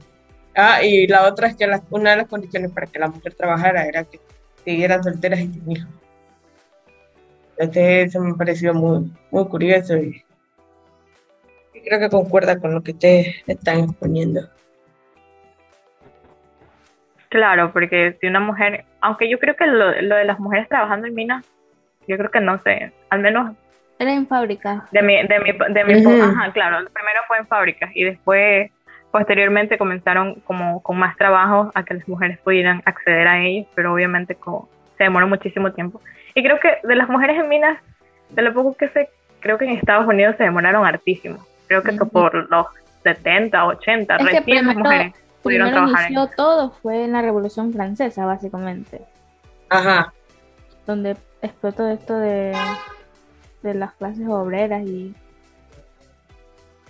Ah, 0.57 0.83
y 0.83 1.05
la 1.07 1.27
otra 1.27 1.47
es 1.47 1.55
que 1.55 1.69
una 1.91 2.11
de 2.11 2.17
las 2.17 2.27
condiciones 2.27 2.71
para 2.71 2.87
que 2.87 2.97
la 2.97 3.07
mujer 3.07 3.33
trabajara 3.35 3.85
era 3.85 4.03
que 4.03 4.19
siguieran 4.65 5.03
solteras 5.03 5.39
y 5.39 5.53
sin 5.53 5.71
hijos. 5.71 5.89
Entonces 7.57 8.09
eso 8.09 8.19
me 8.21 8.33
pareció 8.33 8.73
muy, 8.73 9.11
muy 9.31 9.45
curioso 9.47 9.95
y, 9.95 10.23
creo 11.85 11.99
que 11.99 12.09
concuerda 12.09 12.59
con 12.59 12.73
lo 12.73 12.81
que 12.81 12.91
ustedes 12.91 13.35
están 13.45 13.81
exponiendo. 13.81 14.41
Claro, 17.29 17.71
porque 17.71 18.17
si 18.19 18.27
una 18.27 18.39
mujer, 18.39 18.83
aunque 18.99 19.29
yo 19.29 19.39
creo 19.39 19.55
que 19.55 19.67
lo, 19.67 20.01
lo 20.01 20.15
de 20.15 20.25
las 20.25 20.39
mujeres 20.39 20.67
trabajando 20.67 21.07
en 21.07 21.13
minas 21.13 21.45
yo 22.07 22.17
creo 22.17 22.31
que 22.31 22.39
no 22.39 22.57
sé, 22.59 22.91
al 23.09 23.19
menos... 23.19 23.55
Era 23.99 24.13
en 24.13 24.27
fábrica. 24.27 24.85
De 24.91 25.01
mi, 25.01 25.15
de 25.15 25.39
mi, 25.39 25.51
de 25.51 25.83
mi 25.83 26.21
ajá, 26.21 26.51
claro, 26.51 26.87
primero 26.93 27.19
fue 27.27 27.37
en 27.37 27.47
fábricas 27.47 27.91
y 27.93 28.03
después, 28.03 28.71
posteriormente 29.17 29.80
comenzaron 29.80 30.36
como 30.41 30.84
con 30.84 30.99
más 30.99 31.17
trabajo 31.17 31.71
a 31.73 31.84
que 31.84 31.95
las 31.95 32.08
mujeres 32.08 32.38
pudieran 32.38 32.84
acceder 32.86 33.27
a 33.27 33.43
ellos, 33.43 33.65
pero 33.73 33.91
obviamente 33.91 34.36
como, 34.36 34.69
se 34.95 35.06
demoró 35.06 35.27
muchísimo 35.27 35.73
tiempo. 35.73 35.99
Y 36.36 36.43
creo 36.43 36.60
que 36.60 36.77
de 36.88 36.95
las 36.95 37.10
mujeres 37.10 37.39
en 37.39 37.49
minas, 37.49 37.80
de 38.30 38.43
lo 38.43 38.53
poco 38.53 38.77
que 38.77 38.89
sé, 38.89 39.10
creo 39.39 39.58
que 39.58 39.65
en 39.65 39.71
Estados 39.71 40.06
Unidos 40.06 40.36
se 40.38 40.43
demoraron 40.43 40.86
hartísimo. 40.86 41.43
Creo 41.65 41.82
que 41.82 41.93
por 41.93 42.47
los 42.51 42.67
70, 43.01 43.65
80, 43.65 44.17
recién 44.19 44.67
las 44.67 44.75
mujeres 44.75 45.13
pudieron 45.41 45.71
trabajar. 45.71 46.12
Inició 46.12 46.30
todo 46.38 46.69
fue 46.69 47.03
en 47.03 47.13
la 47.13 47.23
Revolución 47.23 47.73
Francesa, 47.73 48.23
básicamente. 48.27 49.01
Ajá. 49.69 50.13
Donde 50.86 51.17
explotó 51.41 51.89
esto 51.89 52.19
de, 52.19 52.56
de 53.63 53.73
las 53.73 53.93
clases 53.93 54.27
obreras 54.27 54.84
y, 54.84 55.15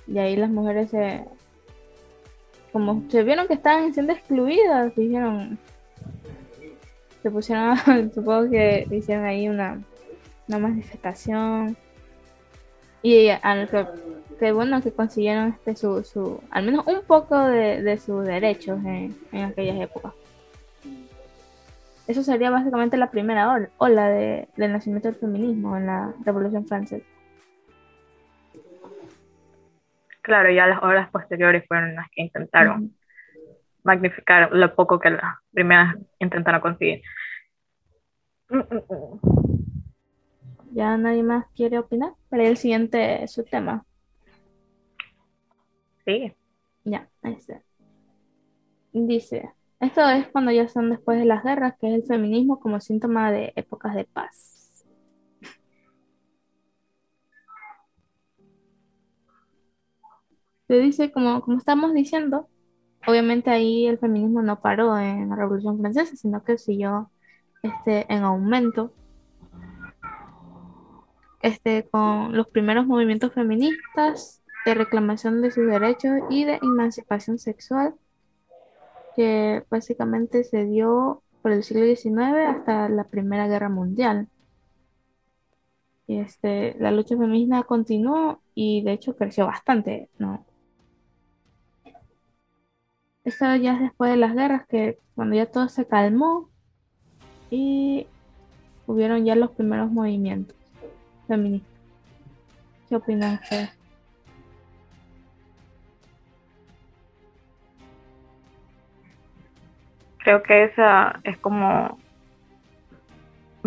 y 0.08 0.20
ahí 0.20 0.36
las 0.36 0.50
mujeres 0.50 0.90
se 0.90 1.24
como 2.78 3.02
se 3.10 3.24
vieron 3.24 3.48
que 3.48 3.56
estaban 3.56 3.92
siendo 3.92 4.14
excluidas 4.14 4.96
dijeron. 4.96 5.58
Se 7.24 7.32
pusieron 7.32 7.76
supongo 8.14 8.52
que 8.52 8.88
hicieron 8.92 9.26
ahí 9.26 9.50
una, 9.50 9.82
una 10.48 10.60
manifestación. 10.60 11.76
Y 13.02 13.30
al 13.30 13.68
que, 14.38 14.52
bueno 14.52 14.80
que 14.84 14.92
consiguieron 14.92 15.56
este 15.58 15.76
su, 15.76 16.04
su 16.04 16.40
al 16.52 16.66
menos 16.66 16.86
un 16.86 17.02
poco 17.02 17.40
de, 17.40 17.82
de 17.82 17.98
sus 17.98 18.24
derechos 18.24 18.80
en, 18.86 19.16
aquellas 19.44 19.80
épocas. 19.82 20.14
Eso 22.06 22.22
sería 22.22 22.52
básicamente 22.52 22.96
la 22.96 23.10
primera 23.10 23.70
ola 23.78 24.10
de, 24.10 24.50
del 24.56 24.72
nacimiento 24.72 25.08
del 25.08 25.18
feminismo 25.18 25.76
en 25.78 25.88
la 25.88 26.14
Revolución 26.24 26.68
Francesa. 26.68 27.04
Claro, 30.28 30.52
ya 30.52 30.68
las 30.68 30.84
olas 30.84 31.10
posteriores 31.10 31.64
fueron 31.70 31.96
las 31.96 32.08
que 32.12 32.24
intentaron 32.24 32.94
magnificar 33.82 34.52
lo 34.52 34.76
poco 34.76 35.00
que 35.00 35.12
las 35.12 35.38
primeras 35.54 35.96
intentaron 36.20 36.60
conseguir. 36.60 37.02
¿Ya 40.74 40.98
nadie 40.98 41.24
más 41.24 41.46
quiere 41.56 41.80
opinar? 41.80 42.12
Para 42.28 42.44
el 42.44 42.58
siguiente 42.58 43.26
su 43.30 43.46
tema. 43.46 43.86
Sí. 46.04 46.34
Ya, 46.84 47.08
ahí 47.22 47.36
está. 47.36 47.62
Dice, 48.92 49.54
esto 49.80 50.10
es 50.10 50.28
cuando 50.28 50.52
ya 50.52 50.68
son 50.68 50.90
después 50.90 51.20
de 51.20 51.26
las 51.26 51.42
guerras, 51.42 51.76
que 51.80 51.88
es 51.88 51.94
el 51.94 52.04
feminismo 52.04 52.60
como 52.60 52.82
síntoma 52.82 53.32
de 53.32 53.54
épocas 53.56 53.96
de 53.96 54.04
paz. 54.04 54.57
Se 60.68 60.80
dice, 60.80 61.12
como, 61.12 61.42
como 61.42 61.58
estamos 61.58 61.94
diciendo, 61.94 62.50
obviamente 63.08 63.50
ahí 63.50 63.88
el 63.88 64.00
feminismo 64.00 64.42
no 64.42 64.60
paró 64.60 64.98
en 64.98 65.30
la 65.30 65.36
Revolución 65.36 65.80
Francesa, 65.80 66.16
sino 66.16 66.44
que 66.44 66.58
siguió 66.58 67.10
este, 67.64 68.12
en 68.14 68.24
aumento 68.24 68.94
este, 71.42 71.88
con 71.90 72.36
los 72.36 72.48
primeros 72.48 72.86
movimientos 72.86 73.34
feministas 73.34 74.44
de 74.66 74.74
reclamación 74.74 75.42
de 75.42 75.52
sus 75.52 75.68
derechos 75.68 76.12
y 76.30 76.44
de 76.44 76.60
emancipación 76.62 77.40
sexual, 77.40 77.96
que 79.16 79.64
básicamente 79.70 80.44
se 80.44 80.66
dio 80.66 81.24
por 81.42 81.52
el 81.52 81.64
siglo 81.64 81.86
XIX 81.86 82.48
hasta 82.48 82.90
la 82.90 83.06
Primera 83.06 83.48
Guerra 83.48 83.70
Mundial. 83.70 84.28
Y 86.08 86.20
este, 86.20 86.76
la 86.80 86.92
lucha 86.92 87.18
feminista 87.18 87.64
continuó 87.64 88.42
y 88.56 88.82
de 88.84 88.94
hecho 88.94 89.16
creció 89.16 89.46
bastante, 89.46 90.10
¿no? 90.18 90.46
Esto 93.28 93.58
ya 93.58 93.74
es 93.74 93.82
después 93.82 94.10
de 94.10 94.16
las 94.16 94.34
guerras, 94.34 94.66
que 94.68 95.00
cuando 95.14 95.36
ya 95.36 95.48
todo 95.48 95.68
se 95.68 95.86
calmó 95.86 96.50
y 97.50 98.08
hubieron 98.86 99.26
ya 99.26 99.36
los 99.36 99.52
primeros 99.52 99.92
movimientos 99.92 100.56
feministas. 101.28 101.70
¿Qué 102.88 102.96
opinan 102.96 103.34
ustedes? 103.34 103.78
Creo 110.20 110.42
que 110.42 110.64
esa 110.64 111.20
es 111.26 111.38
como 111.40 112.00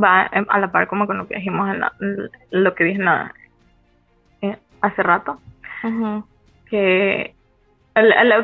va 0.03 0.23
a 0.23 0.59
la 0.59 0.73
par 0.73 0.89
como 0.89 1.07
con 1.07 1.19
lo 1.19 1.29
que 1.29 1.37
dijimos 1.37 1.69
en 2.01 2.31
lo 2.51 2.75
que 2.75 2.85
dije 2.85 3.03
eh, 4.41 4.59
hace 4.81 5.03
rato. 5.03 5.39
Que 6.71 7.35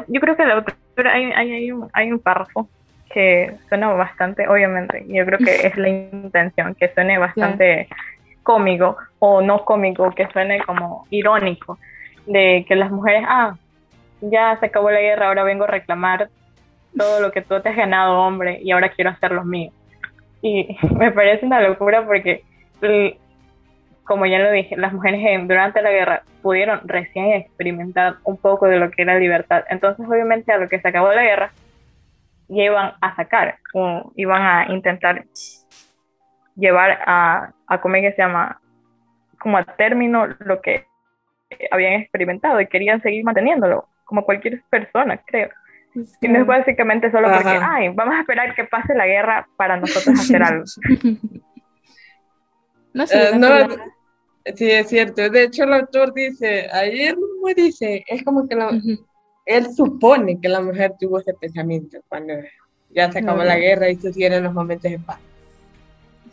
yo 0.08 0.20
creo 0.20 0.36
que 0.36 0.44
la 0.44 0.62
pero 0.96 1.10
hay, 1.10 1.30
hay, 1.32 1.70
un, 1.70 1.88
hay 1.92 2.10
un 2.10 2.18
párrafo 2.18 2.68
que 3.12 3.54
suena 3.68 3.88
bastante, 3.90 4.48
obviamente, 4.48 5.04
yo 5.06 5.24
creo 5.24 5.38
que 5.38 5.66
es 5.66 5.76
la 5.76 5.88
intención, 5.88 6.74
que 6.74 6.92
suene 6.92 7.18
bastante 7.26 7.88
cómico 8.42 8.96
o 9.18 9.42
no 9.42 9.64
cómico, 9.64 10.10
que 10.10 10.26
suene 10.28 10.60
como 10.60 11.06
irónico, 11.10 11.78
de 12.26 12.64
que 12.66 12.74
las 12.74 12.90
mujeres, 12.90 13.24
ah, 13.28 13.54
ya 14.20 14.56
se 14.58 14.66
acabó 14.66 14.90
la 14.90 15.00
guerra, 15.00 15.28
ahora 15.28 15.44
vengo 15.44 15.64
a 15.64 15.68
reclamar 15.68 16.30
todo 16.96 17.20
lo 17.20 17.30
que 17.30 17.42
tú 17.42 17.60
te 17.60 17.68
has 17.68 17.76
ganado, 17.76 18.18
hombre, 18.18 18.58
y 18.62 18.70
ahora 18.70 18.88
quiero 18.88 19.10
hacer 19.10 19.32
los 19.32 19.44
míos. 19.44 19.74
Y 20.42 20.76
me 20.96 21.12
parece 21.12 21.44
una 21.44 21.60
locura 21.60 22.04
porque, 22.04 22.42
como 24.06 24.24
ya 24.26 24.38
lo 24.38 24.50
dije, 24.52 24.76
las 24.76 24.92
mujeres 24.92 25.20
durante 25.46 25.82
la 25.82 25.90
guerra 25.90 26.22
pudieron 26.42 26.80
recién 26.84 27.32
experimentar 27.32 28.16
un 28.24 28.36
poco 28.36 28.66
de 28.66 28.78
lo 28.78 28.90
que 28.90 29.02
era 29.02 29.18
libertad. 29.18 29.64
Entonces, 29.68 30.06
obviamente, 30.08 30.52
a 30.52 30.58
lo 30.58 30.68
que 30.68 30.80
se 30.80 30.88
acabó 30.88 31.12
la 31.12 31.22
guerra, 31.22 31.50
ya 32.48 32.62
iban 32.62 32.92
a 33.00 33.16
sacar, 33.16 33.58
o 33.74 34.12
iban 34.14 34.42
a 34.42 34.72
intentar 34.72 35.24
llevar 36.54 36.98
a, 37.04 37.50
a 37.66 37.80
¿cómo 37.80 37.94
que 37.94 38.12
se 38.12 38.22
llama? 38.22 38.60
Como 39.40 39.58
a 39.58 39.64
término 39.64 40.28
lo 40.38 40.62
que 40.62 40.86
habían 41.70 41.94
experimentado 41.94 42.60
y 42.60 42.68
querían 42.68 43.02
seguir 43.02 43.24
manteniéndolo, 43.24 43.88
como 44.04 44.24
cualquier 44.24 44.62
persona, 44.70 45.20
creo. 45.26 45.50
Y 46.20 46.28
no 46.28 46.40
es 46.40 46.46
básicamente 46.46 47.10
solo 47.10 47.28
porque, 47.32 47.58
ay, 47.60 47.88
vamos 47.88 48.14
a 48.16 48.20
esperar 48.20 48.54
que 48.54 48.64
pase 48.64 48.94
la 48.94 49.06
guerra 49.06 49.48
para 49.56 49.78
nosotros 49.78 50.20
hacer 50.20 50.42
algo. 50.44 50.64
no 52.92 53.06
sé. 53.06 53.30
Eh, 53.30 53.38
no, 53.38 53.48
Sí, 54.54 54.70
es 54.70 54.88
cierto. 54.88 55.28
De 55.28 55.44
hecho, 55.44 55.64
el 55.64 55.72
autor 55.72 56.14
dice, 56.14 56.68
ayer 56.72 57.16
mismo 57.16 57.48
dice, 57.56 58.04
es 58.06 58.22
como 58.22 58.46
que 58.46 58.56
él 59.46 59.74
supone 59.74 60.40
que 60.40 60.48
la 60.48 60.60
mujer 60.60 60.94
tuvo 60.98 61.18
ese 61.18 61.34
pensamiento 61.34 61.98
cuando 62.08 62.34
ya 62.90 63.10
se 63.10 63.18
acabó 63.18 63.42
la 63.42 63.58
guerra 63.58 63.90
y 63.90 63.96
se 63.96 64.40
los 64.40 64.54
momentos 64.54 64.90
de 64.90 64.98
paz. 64.98 65.18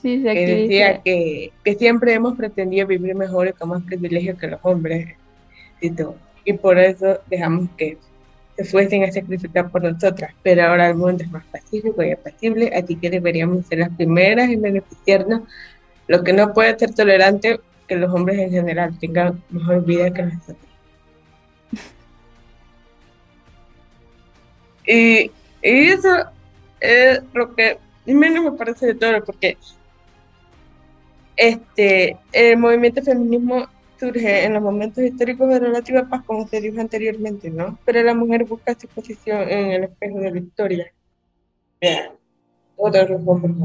Sí, 0.01 0.17
sí, 0.17 0.23
que 0.23 0.45
decía 0.45 1.01
que, 1.01 1.51
que, 1.63 1.75
siempre 1.75 2.13
hemos 2.13 2.35
pretendido 2.35 2.85
vivir 2.85 3.15
mejor 3.15 3.47
y 3.47 3.53
con 3.53 3.69
más 3.69 3.83
privilegios 3.83 4.37
que 4.37 4.47
los 4.47 4.59
hombres 4.63 5.15
y 5.79 5.89
todo. 5.91 6.15
Y 6.43 6.53
por 6.53 6.77
eso 6.77 7.19
dejamos 7.29 7.69
que 7.77 7.97
se 8.57 8.65
fuesen 8.65 9.03
a 9.03 9.11
sacrificar 9.11 9.71
por 9.71 9.83
nosotras. 9.83 10.33
Pero 10.43 10.63
ahora 10.63 10.89
el 10.89 10.95
mundo 10.95 11.23
es 11.23 11.31
más 11.31 11.45
pacífico 11.45 12.03
y 12.03 12.11
apacible, 12.11 12.71
así 12.75 12.95
que 12.95 13.09
deberíamos 13.09 13.65
ser 13.65 13.79
las 13.79 13.89
primeras 13.89 14.49
en 14.49 14.61
beneficiarnos. 14.61 15.43
Lo 16.07 16.23
que 16.23 16.33
no 16.33 16.53
puede 16.53 16.77
ser 16.77 16.93
tolerante 16.93 17.59
que 17.87 17.95
los 17.95 18.13
hombres 18.13 18.39
en 18.39 18.51
general 18.51 18.97
tengan 18.99 19.41
mejor 19.49 19.83
vida 19.85 20.13
que 20.13 20.23
nosotros. 20.23 20.57
Y, 24.85 25.31
y 25.61 25.87
eso 25.91 26.09
es 26.81 27.21
lo 27.33 27.55
que 27.55 27.77
menos 28.05 28.43
me 28.43 28.51
parece 28.51 28.87
de 28.87 28.95
todo, 28.95 29.23
porque 29.23 29.57
este, 31.37 32.17
el 32.33 32.57
movimiento 32.57 33.01
feminismo 33.01 33.67
surge 33.99 34.43
en 34.43 34.53
los 34.53 34.61
momentos 34.61 35.03
históricos 35.03 35.49
de 35.49 35.59
relativa 35.59 36.03
paz, 36.09 36.23
como 36.25 36.47
se 36.47 36.59
dijo 36.59 36.81
anteriormente, 36.81 37.49
¿no? 37.49 37.79
Pero 37.85 38.03
la 38.03 38.13
mujer 38.13 38.43
busca 38.43 38.77
su 38.77 38.87
posición 38.87 39.49
en 39.49 39.71
el 39.71 39.83
espejo 39.85 40.19
de 40.19 40.31
la 40.31 40.39
historia. 40.39 40.93
Bien, 41.79 42.11
otros 42.75 43.21
hombres 43.25 43.55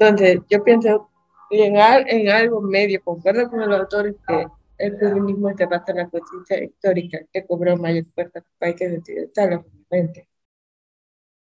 Entonces, 0.00 0.40
yo 0.48 0.64
pienso 0.64 1.10
en, 1.50 2.28
algo 2.30 2.62
medio, 2.62 3.02
concuerdo 3.04 3.50
con 3.50 3.60
el 3.60 3.72
autor 3.74 4.16
que 4.26 4.46
el 4.78 4.98
feminismo 4.98 5.54
se 5.54 5.66
basa 5.66 5.92
en 5.92 5.98
la 5.98 6.08
conciencia 6.08 6.64
histórica 6.64 7.18
que 7.30 7.44
cobró 7.44 7.76
mayor 7.76 8.06
fuerza 8.06 8.38
en 8.38 8.44
los 8.46 8.54
países 8.58 8.98
occidentales, 8.98 9.60
obviamente. 9.90 10.26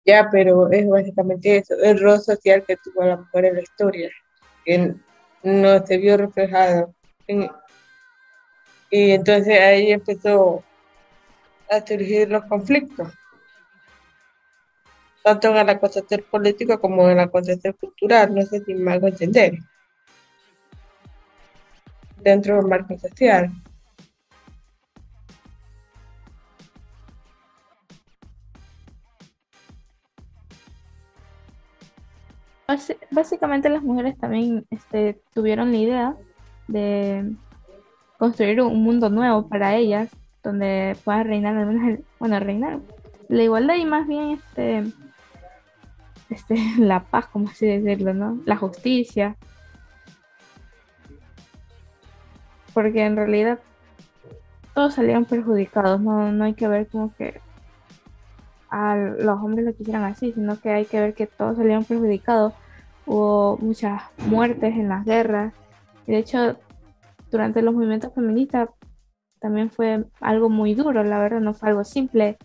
Ya, 0.03 0.27
pero 0.31 0.71
es 0.71 0.89
básicamente 0.89 1.57
eso, 1.57 1.75
el 1.75 1.99
rol 1.99 2.19
social 2.19 2.65
que 2.65 2.77
tuvo 2.77 3.03
la 3.03 3.17
mujer 3.17 3.45
en 3.45 3.55
la 3.55 3.61
historia, 3.61 4.09
que 4.65 4.95
no 5.43 5.85
se 5.85 5.97
vio 5.97 6.17
reflejado. 6.17 6.95
y 8.89 9.11
entonces 9.11 9.59
ahí 9.59 9.91
empezó 9.91 10.63
a 11.69 11.85
surgir 11.85 12.31
los 12.31 12.43
conflictos 12.45 13.09
tanto 15.23 15.49
en 15.55 15.67
la 15.67 15.79
concepción 15.79 16.23
política 16.29 16.77
como 16.77 17.09
en 17.09 17.17
la 17.17 17.27
concepción 17.27 17.75
cultural, 17.79 18.33
no 18.33 18.41
sé 18.43 18.63
si 18.63 18.73
me 18.73 18.93
hago 18.93 19.07
entender, 19.07 19.59
dentro 22.17 22.57
del 22.57 22.65
marco 22.67 22.97
social. 22.97 23.51
Básicamente 33.09 33.67
las 33.67 33.81
mujeres 33.81 34.15
también 34.19 34.65
este, 34.69 35.19
tuvieron 35.33 35.71
la 35.71 35.77
idea 35.77 36.15
de 36.67 37.33
construir 38.19 38.61
un 38.61 38.83
mundo 38.83 39.09
nuevo 39.09 39.49
para 39.49 39.75
ellas, 39.75 40.09
donde 40.43 40.95
pueda 41.03 41.23
reinar, 41.23 41.99
bueno, 42.19 42.39
reinar 42.39 42.79
la 43.27 43.43
igualdad 43.43 43.75
y 43.75 43.85
más 43.85 44.07
bien 44.07 44.31
este 44.31 44.83
este, 46.29 46.55
la 46.77 47.01
paz, 47.01 47.27
como 47.27 47.49
así 47.49 47.65
decirlo, 47.65 48.13
¿no? 48.13 48.39
La 48.45 48.55
justicia. 48.55 49.35
Porque 52.73 53.05
en 53.05 53.15
realidad 53.15 53.59
todos 54.73 54.93
salieron 54.93 55.25
perjudicados, 55.25 55.99
no, 55.99 56.31
no 56.31 56.45
hay 56.45 56.53
que 56.53 56.67
ver 56.67 56.87
como 56.87 57.13
que 57.15 57.41
a 58.69 58.95
los 58.95 59.41
hombres 59.41 59.65
lo 59.65 59.73
quisieran 59.73 60.03
así, 60.03 60.31
sino 60.31 60.59
que 60.59 60.69
hay 60.69 60.85
que 60.85 60.99
ver 60.99 61.13
que 61.13 61.27
todos 61.27 61.57
salieron 61.57 61.85
perjudicados. 61.85 62.53
Hubo 63.05 63.57
muchas 63.57 64.03
muertes 64.27 64.75
en 64.75 64.89
las 64.89 65.03
guerras. 65.03 65.53
Y 66.05 66.11
de 66.11 66.19
hecho, 66.19 66.57
durante 67.31 67.61
los 67.61 67.73
movimientos 67.73 68.13
feministas 68.13 68.69
también 69.39 69.71
fue 69.71 70.05
algo 70.19 70.49
muy 70.49 70.75
duro, 70.75 71.03
la 71.03 71.19
verdad, 71.19 71.39
no 71.39 71.53
fue 71.53 71.69
algo 71.69 71.83
simple 71.83 72.37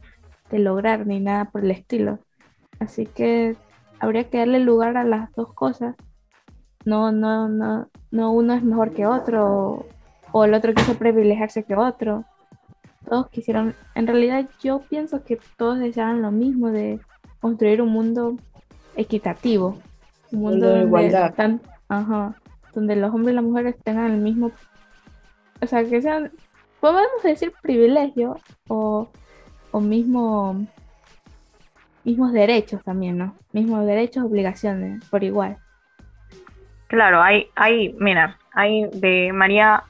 de 0.51 0.59
lograr 0.59 1.07
ni 1.07 1.21
nada 1.21 1.47
por 1.47 1.65
el 1.65 1.71
estilo. 1.73 2.21
Así 2.79 3.07
que 3.07 3.57
habría 4.01 4.29
que 4.29 4.39
darle 4.39 4.61
lugar 4.61 4.97
a 4.97 5.05
las 5.05 5.33
dos 5.35 5.53
cosas. 5.53 5.97
No, 6.85 7.13
no, 7.13 7.49
no, 7.49 7.89
no 8.11 8.33
uno 8.33 8.55
es 8.55 8.63
mejor 8.63 8.93
que 8.93 9.07
otro 9.07 9.87
o, 10.33 10.45
el 10.45 10.55
otro 10.55 10.75
quiso 10.75 10.95
privilegiarse 10.95 11.65
que 11.65 11.75
otro. 11.75 12.25
Todos 13.09 13.29
quisieron, 13.29 13.75
en 13.95 14.07
realidad 14.07 14.49
yo 14.63 14.81
pienso 14.81 15.25
que 15.25 15.39
todos 15.57 15.79
deseaban 15.79 16.23
lo 16.23 16.31
mismo 16.31 16.71
de 16.71 17.01
construir 17.41 17.83
un 17.83 17.91
mundo 17.91 18.37
equitativo, 18.97 19.79
un 20.33 20.41
mundo 20.41 20.69
donde, 20.87 21.61
donde 22.73 22.97
los 22.97 23.15
hombres 23.15 23.33
y 23.33 23.37
las 23.37 23.45
mujeres 23.45 23.77
tengan 23.85 24.11
el 24.11 24.21
mismo 24.21 24.51
o 25.65 25.67
sea, 25.67 25.85
que 25.85 26.03
sean, 26.03 26.31
podemos 26.81 27.23
decir 27.23 27.53
privilegio 27.63 28.37
o, 28.69 29.09
o 29.71 29.81
mismo, 29.81 30.67
mismos 32.05 32.33
derechos 32.33 32.83
también, 32.85 33.19
¿no? 33.19 33.35
Mismos 33.53 33.87
derechos, 33.87 34.25
obligaciones, 34.25 35.05
por 35.09 35.25
igual. 35.25 35.57
Claro, 36.87 37.23
hay, 37.23 37.49
hay, 37.57 37.95
mira, 37.99 38.39
hay 38.53 38.89
de 38.93 39.33
María 39.33 39.85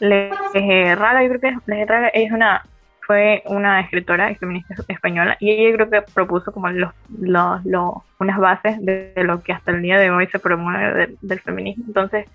Lejerraga, 0.00 1.22
yo 1.22 1.28
creo 1.28 1.40
que 1.40 1.56
Lejerraga 1.66 2.08
es 2.08 2.30
una 2.32 2.62
fue 3.06 3.42
una 3.46 3.80
escritora 3.80 4.32
y 4.32 4.34
feminista 4.34 4.74
española 4.88 5.36
y 5.38 5.50
ella 5.50 5.76
creo 5.76 5.90
que 5.90 6.12
propuso 6.12 6.50
como 6.52 6.68
los, 6.70 6.92
los, 7.08 8.02
unas 8.18 8.38
bases 8.38 8.84
de, 8.84 9.12
lo 9.22 9.42
que 9.42 9.52
hasta 9.52 9.70
el 9.70 9.80
día 9.80 9.98
de 9.98 10.10
hoy 10.10 10.26
se 10.26 10.40
promueve 10.40 11.14
del 11.20 11.40
feminismo. 11.40 11.84
Entonces 11.86 12.26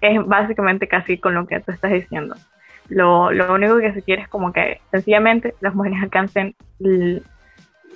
es 0.00 0.24
básicamente 0.24 0.86
casi 0.86 1.18
con 1.18 1.34
lo 1.34 1.46
que 1.46 1.58
tú 1.60 1.72
estás 1.72 1.90
diciendo. 1.90 2.36
Lo, 2.88 3.32
lo 3.32 3.52
único 3.52 3.78
que 3.78 3.92
se 3.92 4.02
quiere 4.02 4.22
es 4.22 4.28
como 4.28 4.52
que 4.52 4.80
sencillamente 4.92 5.54
las 5.60 5.74
mujeres 5.74 5.98
alcancen 6.02 6.54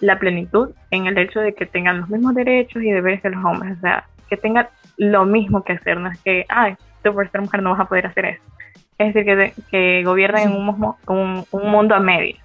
la 0.00 0.18
plenitud 0.18 0.70
en 0.90 1.06
el 1.06 1.18
hecho 1.18 1.40
de 1.40 1.54
que 1.54 1.66
tengan 1.66 2.00
los 2.00 2.08
mismos 2.08 2.34
derechos 2.34 2.82
y 2.82 2.90
deberes 2.90 3.22
que 3.22 3.30
los 3.30 3.44
hombres, 3.44 3.78
o 3.78 3.80
sea, 3.80 4.04
que 4.28 4.36
tengan 4.36 4.68
lo 4.96 5.24
mismo 5.24 5.64
que 5.64 5.74
hacer, 5.74 5.98
no 5.98 6.10
es 6.10 6.20
que, 6.22 6.44
ay, 6.48 6.76
tú 7.02 7.14
por 7.14 7.30
ser 7.30 7.40
mujer 7.40 7.62
no 7.62 7.70
vas 7.70 7.80
a 7.80 7.84
poder 7.86 8.06
hacer 8.06 8.26
eso 8.26 8.42
es 8.98 9.14
decir, 9.14 9.24
que, 9.24 9.52
que 9.70 10.02
gobiernan 10.04 10.42
en 10.42 10.52
un, 10.52 11.46
un, 11.50 11.70
mundo 11.70 11.94
a 11.94 12.00
medio. 12.00 12.36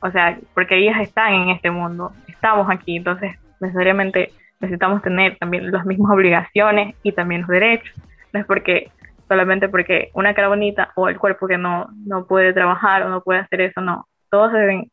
O 0.00 0.10
sea, 0.10 0.36
porque 0.54 0.78
ellas 0.78 1.00
están 1.00 1.32
en 1.34 1.48
este 1.50 1.70
mundo, 1.70 2.12
estamos 2.26 2.68
aquí, 2.68 2.96
entonces 2.96 3.36
necesariamente 3.60 4.32
necesitamos 4.60 5.02
tener 5.02 5.36
también 5.38 5.70
las 5.70 5.86
mismas 5.86 6.12
obligaciones 6.12 6.96
y 7.02 7.12
también 7.12 7.42
los 7.42 7.50
derechos. 7.50 7.94
No 8.32 8.40
es 8.40 8.46
porque 8.46 8.90
solamente 9.28 9.68
porque 9.68 10.10
una 10.14 10.34
cara 10.34 10.48
bonita 10.48 10.90
o 10.96 11.08
el 11.08 11.18
cuerpo 11.18 11.46
que 11.46 11.58
no, 11.58 11.86
no 12.04 12.26
puede 12.26 12.52
trabajar 12.52 13.04
o 13.04 13.08
no 13.08 13.22
puede 13.22 13.40
hacer 13.40 13.60
eso, 13.60 13.80
no. 13.80 14.08
Todos 14.28 14.52
deben 14.52 14.90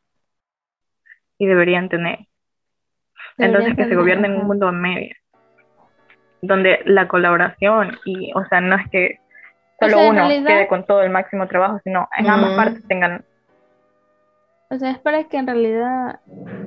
y 1.40 1.48
deberían 1.48 1.90
tener. 1.90 2.20
Entonces 3.40 3.76
que 3.76 3.86
se 3.86 3.96
gobierne 3.96 4.28
en 4.28 4.36
un 4.36 4.48
mundo 4.48 4.68
a 4.68 4.72
medio, 4.72 5.16
donde 6.42 6.82
la 6.86 7.08
colaboración 7.08 7.98
y, 8.06 8.32
o 8.36 8.46
sea, 8.46 8.62
no 8.62 8.76
es 8.76 8.88
que 8.92 9.20
solo 9.80 10.10
uno 10.10 10.28
quede 10.28 10.68
con 10.68 10.86
todo 10.86 11.02
el 11.02 11.10
máximo 11.10 11.48
trabajo, 11.48 11.80
sino 11.84 12.08
en 12.18 12.30
ambas 12.30 12.56
partes 12.56 12.86
tengan. 12.88 13.24
O 14.70 14.78
sea, 14.78 14.92
es 14.92 15.00
para 15.00 15.24
que 15.24 15.38
en 15.38 15.48
realidad 15.48 16.20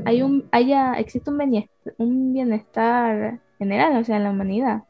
hay 0.06 0.22
un, 0.22 0.48
haya, 0.50 0.94
existe 0.94 1.30
un 1.30 1.38
bienestar, 1.38 1.94
un 1.98 2.32
bienestar 2.32 3.38
general, 3.58 3.96
o 3.98 4.04
sea, 4.04 4.16
en 4.16 4.24
la 4.24 4.30
humanidad. 4.30 4.82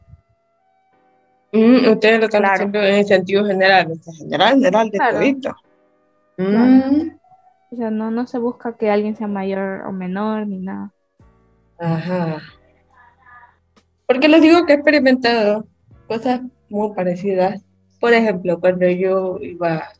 Mm, 1.51 1.91
ustedes 1.91 2.19
lo 2.19 2.25
están 2.25 2.45
haciendo 2.45 2.79
en 2.79 2.95
el 2.95 3.05
sentido 3.05 3.45
general, 3.45 3.87
general, 4.17 4.53
general 4.53 4.89
de 4.89 4.97
claro. 4.97 5.55
Mm. 6.37 7.11
O 7.73 7.75
sea, 7.75 7.91
no, 7.91 8.11
no 8.11 8.27
se 8.27 8.39
busca 8.39 8.77
que 8.77 8.89
alguien 8.89 9.15
sea 9.15 9.27
mayor 9.27 9.81
o 9.85 9.91
menor 9.91 10.47
ni 10.47 10.59
nada. 10.59 10.93
Ajá. 11.79 12.41
Porque 14.05 14.27
les 14.27 14.41
digo 14.41 14.65
que 14.65 14.73
he 14.73 14.75
experimentado 14.75 15.65
cosas 16.07 16.41
muy 16.69 16.93
parecidas 16.93 17.63
por 18.03 18.11
ejemplo, 18.11 18.59
cuando 18.59 18.85
yo 18.89 19.37
iba, 19.39 19.93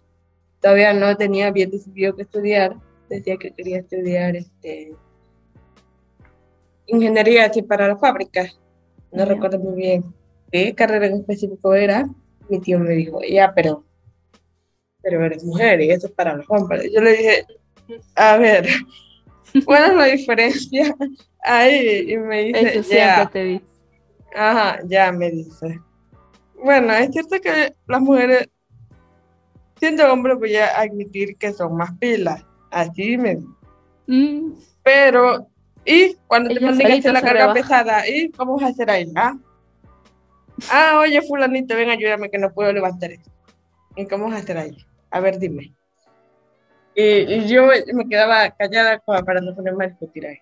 todavía 0.60 0.94
no 0.94 1.16
tenía 1.16 1.52
bien 1.52 1.72
decidido 1.72 2.14
que 2.14 2.24
estudiar, 2.24 2.76
decía 3.08 3.38
que 3.38 3.52
quería 3.52 3.80
estudiar 3.80 4.36
este, 4.36 4.94
ingeniería 6.86 7.46
así 7.46 7.62
para 7.62 7.88
las 7.88 8.02
fábricas. 8.02 8.60
No 9.14 9.24
recuerdo 9.24 9.58
muy 9.58 9.76
bien 9.76 10.04
qué 10.52 10.76
carrera 10.76 11.06
en 11.06 11.14
específico 11.14 11.74
era. 11.74 12.06
Mi 12.50 12.60
tío 12.60 12.78
me 12.78 12.90
dijo, 12.90 13.22
ya, 13.24 13.54
pero, 13.56 13.86
pero 15.02 15.24
eres 15.24 15.46
mujer 15.46 15.80
y 15.80 15.92
eso 15.92 16.08
es 16.08 16.14
para 16.14 16.36
los 16.36 16.46
hombres. 16.50 16.92
Yo 16.94 17.00
le 17.00 17.12
dije, 17.12 17.46
a 18.16 18.38
ver, 18.38 18.68
¿cuál 19.66 19.92
es 19.92 19.96
la 19.96 20.06
diferencia 20.06 20.96
ahí? 21.44 22.12
Y 22.12 22.18
me 22.18 22.44
dice, 22.44 22.80
eso 22.80 22.94
ya. 22.94 23.30
Te 23.30 23.62
Ajá, 24.36 24.80
ya 24.86 25.12
me 25.12 25.30
dice. 25.30 25.80
Bueno, 26.64 26.94
es 26.94 27.12
cierto 27.12 27.40
que 27.42 27.76
las 27.88 28.02
mujeres, 28.02 28.50
siendo 29.80 30.12
hombres, 30.12 30.38
voy 30.40 30.56
a 30.56 30.80
admitir 30.80 31.36
que 31.38 31.52
son 31.54 31.76
más 31.76 31.92
pilas. 32.00 32.44
Así 32.72 33.18
me. 33.18 33.38
Mm. 34.08 34.54
Pero, 34.82 35.48
¿y 35.86 36.16
cuando 36.28 36.54
te 36.54 36.60
mandan 36.60 36.92
hacer 36.92 37.14
la 37.14 37.22
carga 37.22 37.54
pesada? 37.54 38.08
¿Y 38.08 38.32
cómo 38.32 38.56
vas 38.56 38.64
a 38.64 38.68
hacer 38.70 38.90
ahí? 38.90 39.12
¿Ah? 39.16 39.38
ah, 40.72 41.00
oye, 41.00 41.22
Fulanito, 41.22 41.76
ven, 41.76 41.90
ayúdame 41.90 42.30
que 42.30 42.38
no 42.38 42.52
puedo 42.52 42.72
levantar 42.74 43.12
esto. 43.12 43.32
¿Y 43.96 44.08
cómo 44.08 44.26
vas 44.26 44.36
a 44.36 44.40
hacer 44.40 44.58
ahí? 44.58 44.78
A 45.12 45.20
ver, 45.20 45.38
dime. 45.38 45.74
Y, 46.96 47.48
yo 47.48 47.68
me 47.94 48.08
quedaba 48.08 48.50
callada 48.52 49.00
para 49.00 49.42
no 49.42 49.56
ponerme 49.56 49.86
a 49.86 49.88
discutir 49.90 50.28
ahí. 50.28 50.38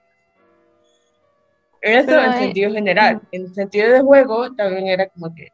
Eso 1.81 2.19
en 2.19 2.33
sentido 2.33 2.71
general. 2.71 3.21
En 3.31 3.53
sentido 3.53 3.91
de 3.91 4.01
juego 4.01 4.53
también 4.53 4.87
era 4.87 5.07
como 5.07 5.33
que 5.33 5.47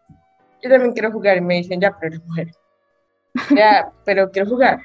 yo 0.62 0.70
también 0.70 0.94
quiero 0.94 1.12
jugar 1.12 1.38
y 1.38 1.42
me 1.42 1.56
dicen, 1.56 1.80
ya, 1.80 1.96
pero 1.98 2.16
eres 2.16 2.26
mujer. 2.28 2.52
Ya, 3.56 3.92
pero 4.06 4.32
quiero 4.32 4.50
jugar, 4.50 4.80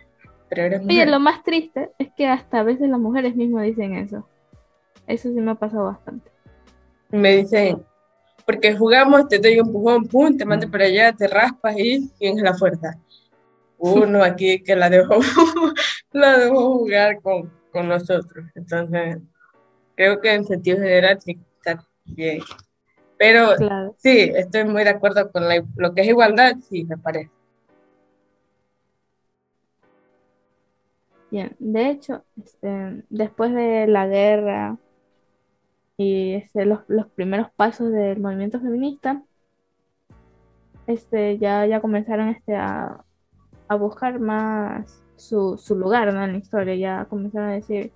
pero 0.48 0.62
eres 0.62 0.82
mujer. 0.82 1.02
Oye, 1.02 1.10
lo 1.10 1.20
más 1.20 1.42
triste 1.42 1.90
es 1.98 2.10
que 2.16 2.26
hasta 2.26 2.60
a 2.60 2.62
veces 2.62 2.88
las 2.88 3.00
mujeres 3.00 3.34
mismas 3.34 3.64
dicen 3.64 3.96
eso. 3.96 4.28
Eso 5.06 5.30
sí 5.30 5.40
me 5.40 5.52
ha 5.52 5.54
pasado 5.54 5.84
bastante. 5.84 6.30
Me 7.10 7.36
dicen, 7.36 7.82
porque 8.46 8.76
jugamos, 8.76 9.28
te 9.28 9.38
doy 9.38 9.58
un 9.58 9.66
empujón, 9.66 10.06
pum, 10.06 10.36
te 10.36 10.44
mando 10.44 10.70
para 10.70 10.84
allá, 10.84 11.12
te 11.12 11.26
raspas 11.26 11.76
y 11.78 12.08
tienes 12.18 12.42
la 12.42 12.54
fuerza. 12.54 12.98
Uno 13.78 14.22
aquí 14.22 14.62
que 14.62 14.76
la 14.76 14.88
dejó, 14.88 15.18
la 16.12 16.38
dejó 16.38 16.78
jugar 16.78 17.20
con, 17.20 17.52
con 17.70 17.88
nosotros. 17.88 18.46
Entonces, 18.54 19.18
creo 19.94 20.20
que 20.20 20.34
en 20.34 20.44
sentido 20.44 20.78
general 20.78 21.20
sí 21.20 21.38
está 21.56 21.84
bien. 22.04 22.42
Pero 23.18 23.50
sí, 23.98 24.32
estoy 24.34 24.64
muy 24.64 24.84
de 24.84 24.90
acuerdo 24.90 25.30
con 25.30 25.44
lo 25.76 25.94
que 25.94 26.00
es 26.00 26.08
igualdad, 26.08 26.56
sí, 26.68 26.84
me 26.84 26.98
parece. 26.98 27.30
Bien, 31.32 31.56
de 31.58 31.88
hecho, 31.88 32.24
este, 32.36 33.04
después 33.08 33.54
de 33.54 33.86
la 33.86 34.06
guerra 34.06 34.76
y 35.96 36.34
este, 36.34 36.66
los, 36.66 36.80
primeros 37.14 37.50
pasos 37.52 37.90
del 37.90 38.20
movimiento 38.20 38.60
feminista, 38.60 39.22
este, 40.86 41.38
ya, 41.38 41.64
ya 41.64 41.80
comenzaron 41.80 42.28
este, 42.28 42.54
a, 42.54 43.04
buscar 43.78 44.18
más 44.20 45.01
su, 45.16 45.58
su 45.58 45.76
lugar 45.76 46.08
en 46.08 46.16
la 46.16 46.38
historia, 46.38 46.74
ya 46.74 47.04
comenzaron 47.06 47.50
a 47.50 47.52
decir, 47.52 47.92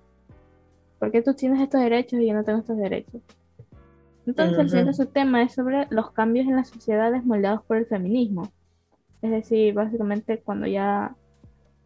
¿por 0.99 1.11
qué 1.11 1.21
tú 1.21 1.33
tienes 1.33 1.61
estos 1.61 1.81
derechos 1.81 2.19
y 2.19 2.27
yo 2.27 2.33
no 2.33 2.43
tengo 2.43 2.59
estos 2.59 2.77
derechos? 2.77 3.21
Entonces, 4.25 4.59
el 4.59 4.69
siguiente 4.69 5.05
tema 5.05 5.41
es 5.41 5.53
sobre 5.53 5.87
los 5.89 6.11
cambios 6.11 6.47
en 6.47 6.57
las 6.57 6.67
sociedades 6.67 7.23
moldeados 7.25 7.63
por 7.63 7.77
el 7.77 7.85
feminismo. 7.85 8.51
Es 9.21 9.31
decir, 9.31 9.73
básicamente 9.73 10.39
cuando 10.39 10.67
ya 10.67 11.15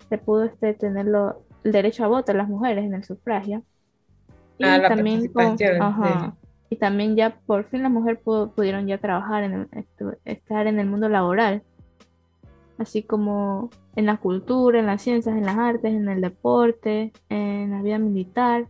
se 0.10 0.18
pudo 0.18 0.46
este, 0.46 0.74
tener 0.74 1.08
el 1.08 1.72
derecho 1.72 2.04
a 2.04 2.08
voto 2.08 2.34
las 2.34 2.50
mujeres 2.50 2.84
en 2.84 2.96
el 2.96 3.04
sufragio. 3.04 3.64
Y 4.58 4.66
ah, 4.66 4.82
también 4.88 5.32
y 6.70 6.78
también 6.78 7.18
ya 7.18 7.38
por 7.46 7.66
fin 7.66 7.84
las 7.84 7.92
mujeres 7.92 8.22
pudieron 8.24 8.88
ya 8.88 8.98
trabajar 8.98 9.44
en 9.44 9.70
estar 10.24 10.68
en 10.68 10.80
el 10.80 10.88
mundo 10.88 11.10
laboral. 11.10 11.64
Así 12.82 13.04
como 13.04 13.70
en 13.96 14.08
la 14.08 14.18
cultura, 14.18 14.80
en 14.80 14.88
las 14.88 15.04
ciencias, 15.04 15.36
en 15.36 15.46
las 15.46 15.58
artes, 15.58 15.94
en 15.94 16.10
el 16.10 16.20
deporte, 16.20 17.14
en 17.30 17.72
la 17.72 17.82
vida 17.84 18.00
militar. 18.00 18.68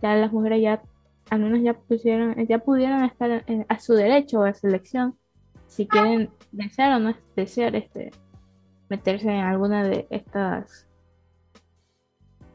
Ya 0.00 0.14
las 0.14 0.32
mujeres 0.32 0.62
ya 0.62 0.82
al 1.30 1.40
menos 1.40 1.60
ya 1.62 1.74
pusieron, 1.74 2.34
ya 2.46 2.58
pudieron 2.60 3.04
estar 3.04 3.44
a 3.68 3.80
su 3.80 3.94
derecho 3.94 4.42
a 4.42 4.54
su 4.54 4.66
elección 4.66 5.16
si 5.68 5.86
quieren 5.86 6.30
desear 6.50 6.92
o 6.92 6.98
no 6.98 7.14
desear 7.36 7.76
este 7.76 8.10
meterse 8.88 9.30
en 9.30 9.44
alguna 9.44 9.84
de 9.84 10.08
estas 10.10 10.88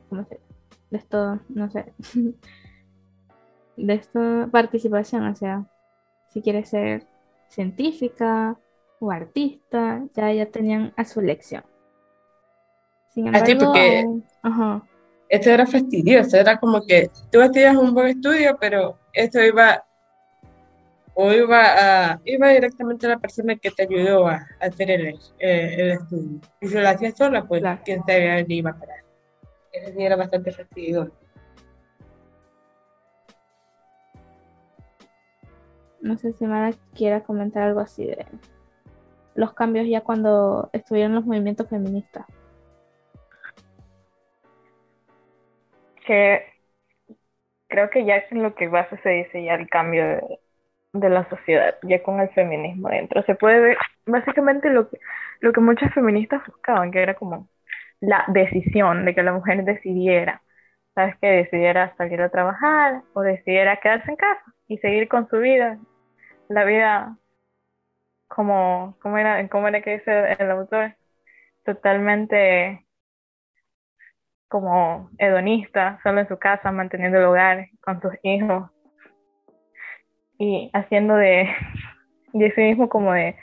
¿cómo 0.09 0.25
se 0.25 0.41
de 0.91 0.97
esto, 0.97 1.39
no 1.49 1.69
sé 1.69 1.93
de 3.77 3.93
esta 3.93 4.47
participación, 4.51 5.25
o 5.25 5.35
sea, 5.35 5.65
si 6.27 6.41
quiere 6.41 6.65
ser 6.65 7.07
científica 7.49 8.57
o 9.05 9.11
artista, 9.11 10.03
ya 10.15 10.31
ya 10.33 10.45
tenían 10.47 10.93
a 10.97 11.05
su 11.05 11.19
elección. 11.19 11.63
Sin 13.09 13.27
embargo, 13.27 14.21
ajá 14.41 14.83
esto 15.29 15.49
era 15.49 15.65
fastidioso, 15.65 16.37
era 16.37 16.57
como 16.57 16.85
que 16.85 17.09
tú 17.31 17.41
estudias 17.41 17.75
un 17.75 17.93
buen 17.93 18.07
estudio, 18.07 18.57
pero 18.59 18.97
esto 19.13 19.41
iba 19.41 19.83
o 21.13 21.31
iba 21.31 22.11
a, 22.11 22.21
iba 22.25 22.49
directamente 22.49 23.05
a 23.05 23.11
la 23.11 23.19
persona 23.19 23.55
que 23.55 23.71
te 23.71 23.83
ayudó 23.83 24.27
a, 24.27 24.45
hacer 24.59 24.91
el, 24.91 25.07
eh, 25.39 25.75
el, 25.77 25.91
estudio. 25.91 26.41
Y 26.59 26.67
si 26.67 26.75
lo 26.75 26.89
hacías 26.89 27.17
sola, 27.17 27.47
pues 27.47 27.63
quién 27.85 28.03
sabe 28.05 28.37
dónde 28.37 28.53
iba 28.53 28.71
a 28.71 28.79
parar. 28.79 28.99
Eso 29.71 29.91
sí 29.95 30.03
era 30.03 30.15
bastante 30.15 30.51
fastidioso. 30.51 31.11
No 36.01 36.17
sé 36.17 36.33
si 36.33 36.45
Mara 36.45 36.75
quiera 36.93 37.23
comentar 37.23 37.63
algo 37.63 37.79
así 37.79 38.05
de 38.05 38.25
los 39.35 39.53
cambios 39.53 39.87
ya 39.87 40.01
cuando 40.01 40.69
estuvieron 40.73 41.13
los 41.13 41.25
movimientos 41.25 41.69
feministas. 41.69 42.25
Que 46.05 46.45
creo 47.67 47.89
que 47.89 48.05
ya 48.05 48.15
es 48.15 48.31
en 48.31 48.41
lo 48.41 48.55
que 48.55 48.67
base 48.67 48.97
se 49.03 49.09
dice 49.09 49.43
ya 49.43 49.55
el 49.55 49.69
cambio 49.69 50.05
de, 50.93 51.09
la 51.09 51.27
sociedad, 51.29 51.75
ya 51.83 52.01
con 52.01 52.21
el 52.21 52.29
feminismo 52.29 52.89
dentro. 52.89 53.21
Se 53.23 53.35
puede 53.35 53.59
ver 53.59 53.77
básicamente 54.05 54.69
lo 54.69 54.89
que, 54.89 54.97
lo 55.41 55.51
que 55.51 55.59
muchas 55.59 55.93
feministas 55.93 56.41
buscaban, 56.47 56.91
que 56.91 57.01
era 57.01 57.15
como 57.15 57.49
la 57.99 58.23
decisión 58.29 59.03
de 59.03 59.13
que 59.13 59.23
la 59.23 59.33
mujer 59.33 59.65
decidiera, 59.65 60.41
¿sabes? 60.93 61.17
Que 61.19 61.27
decidiera 61.27 61.93
salir 61.97 62.21
a 62.21 62.29
trabajar 62.29 63.01
o 63.13 63.21
decidiera 63.21 63.77
quedarse 63.77 64.11
en 64.11 64.15
casa 64.15 64.43
y 64.67 64.77
seguir 64.77 65.09
con 65.09 65.27
su 65.27 65.39
vida, 65.39 65.77
la 66.47 66.63
vida 66.63 67.17
como, 68.35 68.97
como 69.01 69.17
era, 69.17 69.47
como 69.47 69.69
era 69.69 69.81
que 69.81 69.93
dice 69.93 70.35
el 70.37 70.51
autor, 70.51 70.93
totalmente 71.63 72.85
como 74.49 75.09
hedonista, 75.17 75.99
solo 76.03 76.19
en 76.19 76.27
su 76.27 76.37
casa, 76.37 76.69
manteniendo 76.71 77.17
el 77.17 77.23
hogar 77.23 77.67
con 77.81 78.01
sus 78.01 78.11
hijos, 78.23 78.69
y 80.37 80.69
haciendo 80.73 81.15
de, 81.15 81.47
de 82.33 82.51
sí 82.51 82.61
mismo 82.61 82.89
como 82.89 83.13
de, 83.13 83.37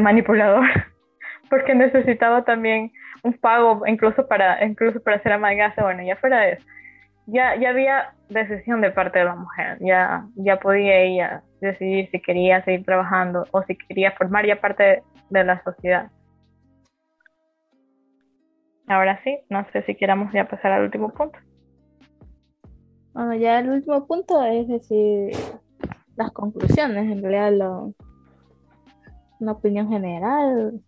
manipulador, 0.00 0.64
porque 1.50 1.74
necesitaba 1.74 2.44
también 2.44 2.90
un 3.22 3.34
pago 3.34 3.86
incluso 3.86 4.26
para, 4.26 4.64
incluso 4.64 5.02
para 5.02 5.18
hacer 5.18 5.32
ama 5.32 5.50
bueno, 5.82 6.02
ya 6.02 6.16
fuera 6.16 6.40
de 6.40 6.52
eso, 6.52 6.64
ya, 7.30 7.56
ya 7.60 7.70
había 7.70 8.14
decisión 8.30 8.80
de 8.80 8.90
parte 8.90 9.18
de 9.18 9.26
la 9.26 9.34
mujer, 9.34 9.78
ya, 9.80 10.26
ya 10.36 10.58
podía 10.58 10.98
ella 11.00 11.42
decidir 11.60 12.08
si 12.10 12.22
quería 12.22 12.64
seguir 12.64 12.84
trabajando 12.84 13.44
o 13.50 13.62
si 13.64 13.76
quería 13.76 14.12
formar 14.12 14.46
ya 14.46 14.60
parte 14.60 15.02
de, 15.28 15.44
la 15.44 15.62
sociedad. 15.62 16.10
Ahora 18.86 19.20
sí, 19.22 19.38
no 19.50 19.66
sé 19.72 19.82
si 19.82 19.94
queramos 19.94 20.32
ya 20.32 20.48
pasar 20.48 20.72
al 20.72 20.84
último 20.84 21.10
punto. 21.10 21.38
Bueno, 23.12 23.34
ya 23.34 23.58
el 23.58 23.68
último 23.68 24.06
punto 24.06 24.42
es 24.44 24.66
decir, 24.66 25.32
las 26.16 26.32
conclusiones, 26.32 27.12
en 27.12 27.22
realidad 27.22 27.92
una 29.38 29.52
opinión 29.52 29.90
general, 29.90 30.80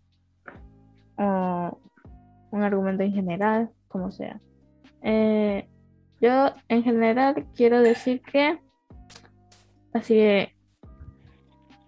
un 1.18 2.62
argumento 2.62 3.03
en 3.03 3.12
general, 3.12 3.70
como 3.88 4.11
sea. 4.11 4.41
Eh, 5.03 5.70
yo 6.21 6.53
en 6.68 6.83
general 6.83 7.47
quiero 7.55 7.81
decir 7.83 8.23
que 8.23 8.59
así 9.93 10.14
que 10.14 10.55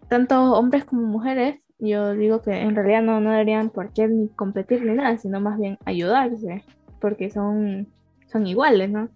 tanto 0.08 0.52
hombres 0.54 0.84
como 0.84 1.02
mujeres, 1.02 1.60
yo 1.78 2.12
digo 2.14 2.42
que 2.42 2.60
en 2.60 2.74
realidad 2.74 3.02
no, 3.02 3.20
no 3.20 3.30
deberían 3.30 3.70
por 3.70 3.92
qué 3.92 4.08
ni 4.08 4.28
competir 4.28 4.84
ni 4.84 4.94
nada, 4.94 5.16
sino 5.18 5.40
más 5.40 5.58
bien 5.58 5.78
ayudarse, 5.84 6.64
porque 7.00 7.30
son, 7.30 7.88
son 8.30 8.46
iguales, 8.46 8.90
¿no? 8.90 9.08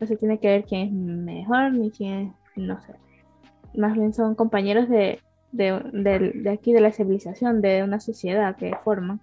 No 0.00 0.06
se 0.06 0.16
tiene 0.16 0.38
que 0.38 0.48
ver 0.48 0.64
quién 0.64 0.88
es 0.88 0.92
mejor 0.92 1.72
ni 1.72 1.90
quién 1.90 2.34
no 2.56 2.80
sé 2.80 2.94
más 3.74 3.94
bien 3.94 4.12
son 4.12 4.34
compañeros 4.34 4.88
de, 4.88 5.20
aquí 6.50 6.72
de 6.72 6.80
la 6.80 6.92
civilización, 6.92 7.60
de 7.60 7.82
una 7.82 8.00
sociedad 8.00 8.56
que 8.56 8.74
forman. 8.84 9.20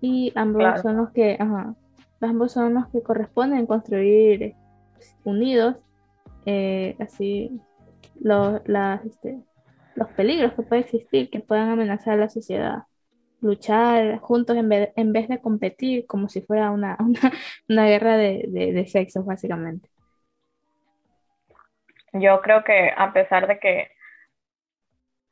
Y 0.00 0.32
ambos 0.34 0.80
son 0.80 0.96
los 0.96 1.10
que, 1.10 1.38
ambos 2.20 2.52
son 2.52 2.74
los 2.74 2.88
que 2.88 3.02
corresponden 3.02 3.66
construir 3.66 4.54
unidos, 5.24 5.76
eh, 6.46 6.96
así 7.00 7.60
los, 8.20 8.60
este, 9.04 9.38
los 9.94 10.08
peligros 10.10 10.52
que 10.54 10.62
pueden 10.62 10.84
existir, 10.84 11.30
que 11.30 11.40
puedan 11.40 11.70
amenazar 11.70 12.14
a 12.14 12.22
la 12.22 12.28
sociedad. 12.28 12.84
Luchar 13.40 14.18
juntos 14.18 14.56
en 14.56 14.68
vez, 14.68 14.90
en 14.96 15.12
vez 15.12 15.28
de 15.28 15.40
competir 15.40 16.06
como 16.06 16.28
si 16.28 16.42
fuera 16.42 16.70
una, 16.70 16.98
una, 17.68 17.86
guerra 17.86 18.16
de, 18.16 18.44
de, 18.48 18.72
de 18.72 18.86
sexos, 18.86 19.24
básicamente. 19.24 19.88
Yo 22.12 22.40
creo 22.42 22.64
que 22.64 22.92
a 22.96 23.12
pesar 23.12 23.46
de 23.46 23.58
que, 23.58 23.88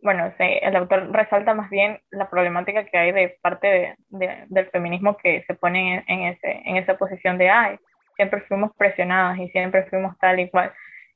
bueno, 0.01 0.33
el 0.39 0.77
autor 0.77 1.11
resalta 1.13 1.55
más 1.55 1.71
bien 1.71 2.01
la 2.11 2.31
problemática 2.31 2.85
que 2.85 2.99
hay 2.99 3.13
de 3.13 3.37
parte 3.43 3.97
de, 4.11 4.45
del 4.49 4.67
feminismo 4.71 5.17
que 5.17 5.43
se 5.47 5.55
pone 5.55 6.05
en, 6.07 6.21
ese, 6.21 6.63
en 6.65 6.77
esa 6.77 6.97
posición 6.97 7.37
de, 7.37 7.51
ay, 7.51 7.79
siempre 8.17 8.43
fuimos 8.43 8.73
presionadas 8.77 9.39
y 9.39 9.49
siempre 9.49 9.85
fuimos 9.85 10.17
tal 10.19 10.41
y 10.41 10.51
cual. 10.51 10.73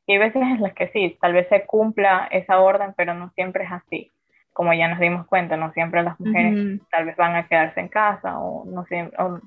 Y 0.07 0.14
hay 0.14 0.18
veces 0.18 0.43
en 0.43 0.61
las 0.61 0.74
que 0.74 0.89
sí, 0.89 1.16
tal 1.20 1.33
vez 1.33 1.49
se 1.49 1.64
cumpla 1.64 2.28
esa 2.33 2.59
orden, 2.59 2.93
pero 2.97 3.14
no 3.14 3.30
siempre 3.30 3.64
es 3.64 3.72
así. 3.72 4.11
Como 4.53 4.74
ya 4.74 4.89
nos 4.89 4.99
dimos 4.99 5.26
cuenta, 5.26 5.57
no 5.57 5.72
siempre 5.72 6.03
las 6.03 6.18
mujeres 6.20 6.80
tal 6.91 7.07
vez 7.07 7.16
van 7.16 7.37
a 7.37 7.47
quedarse 7.47 7.80
en 7.80 7.89
casa 7.89 8.39
o, 8.39 8.64
no 8.66 8.85
o, 9.18 9.41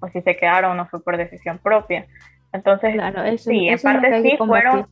o, 0.00 0.08
si 0.08 0.20
se 0.22 0.36
quedaron 0.36 0.76
no 0.76 0.86
fue 0.88 1.02
por 1.02 1.16
decisión 1.16 1.58
propia. 1.58 2.06
Entonces, 2.52 2.94
sí, 3.40 3.68
en 3.68 3.78
parte 3.78 4.22
sí 4.22 4.36
fueron 4.36 4.86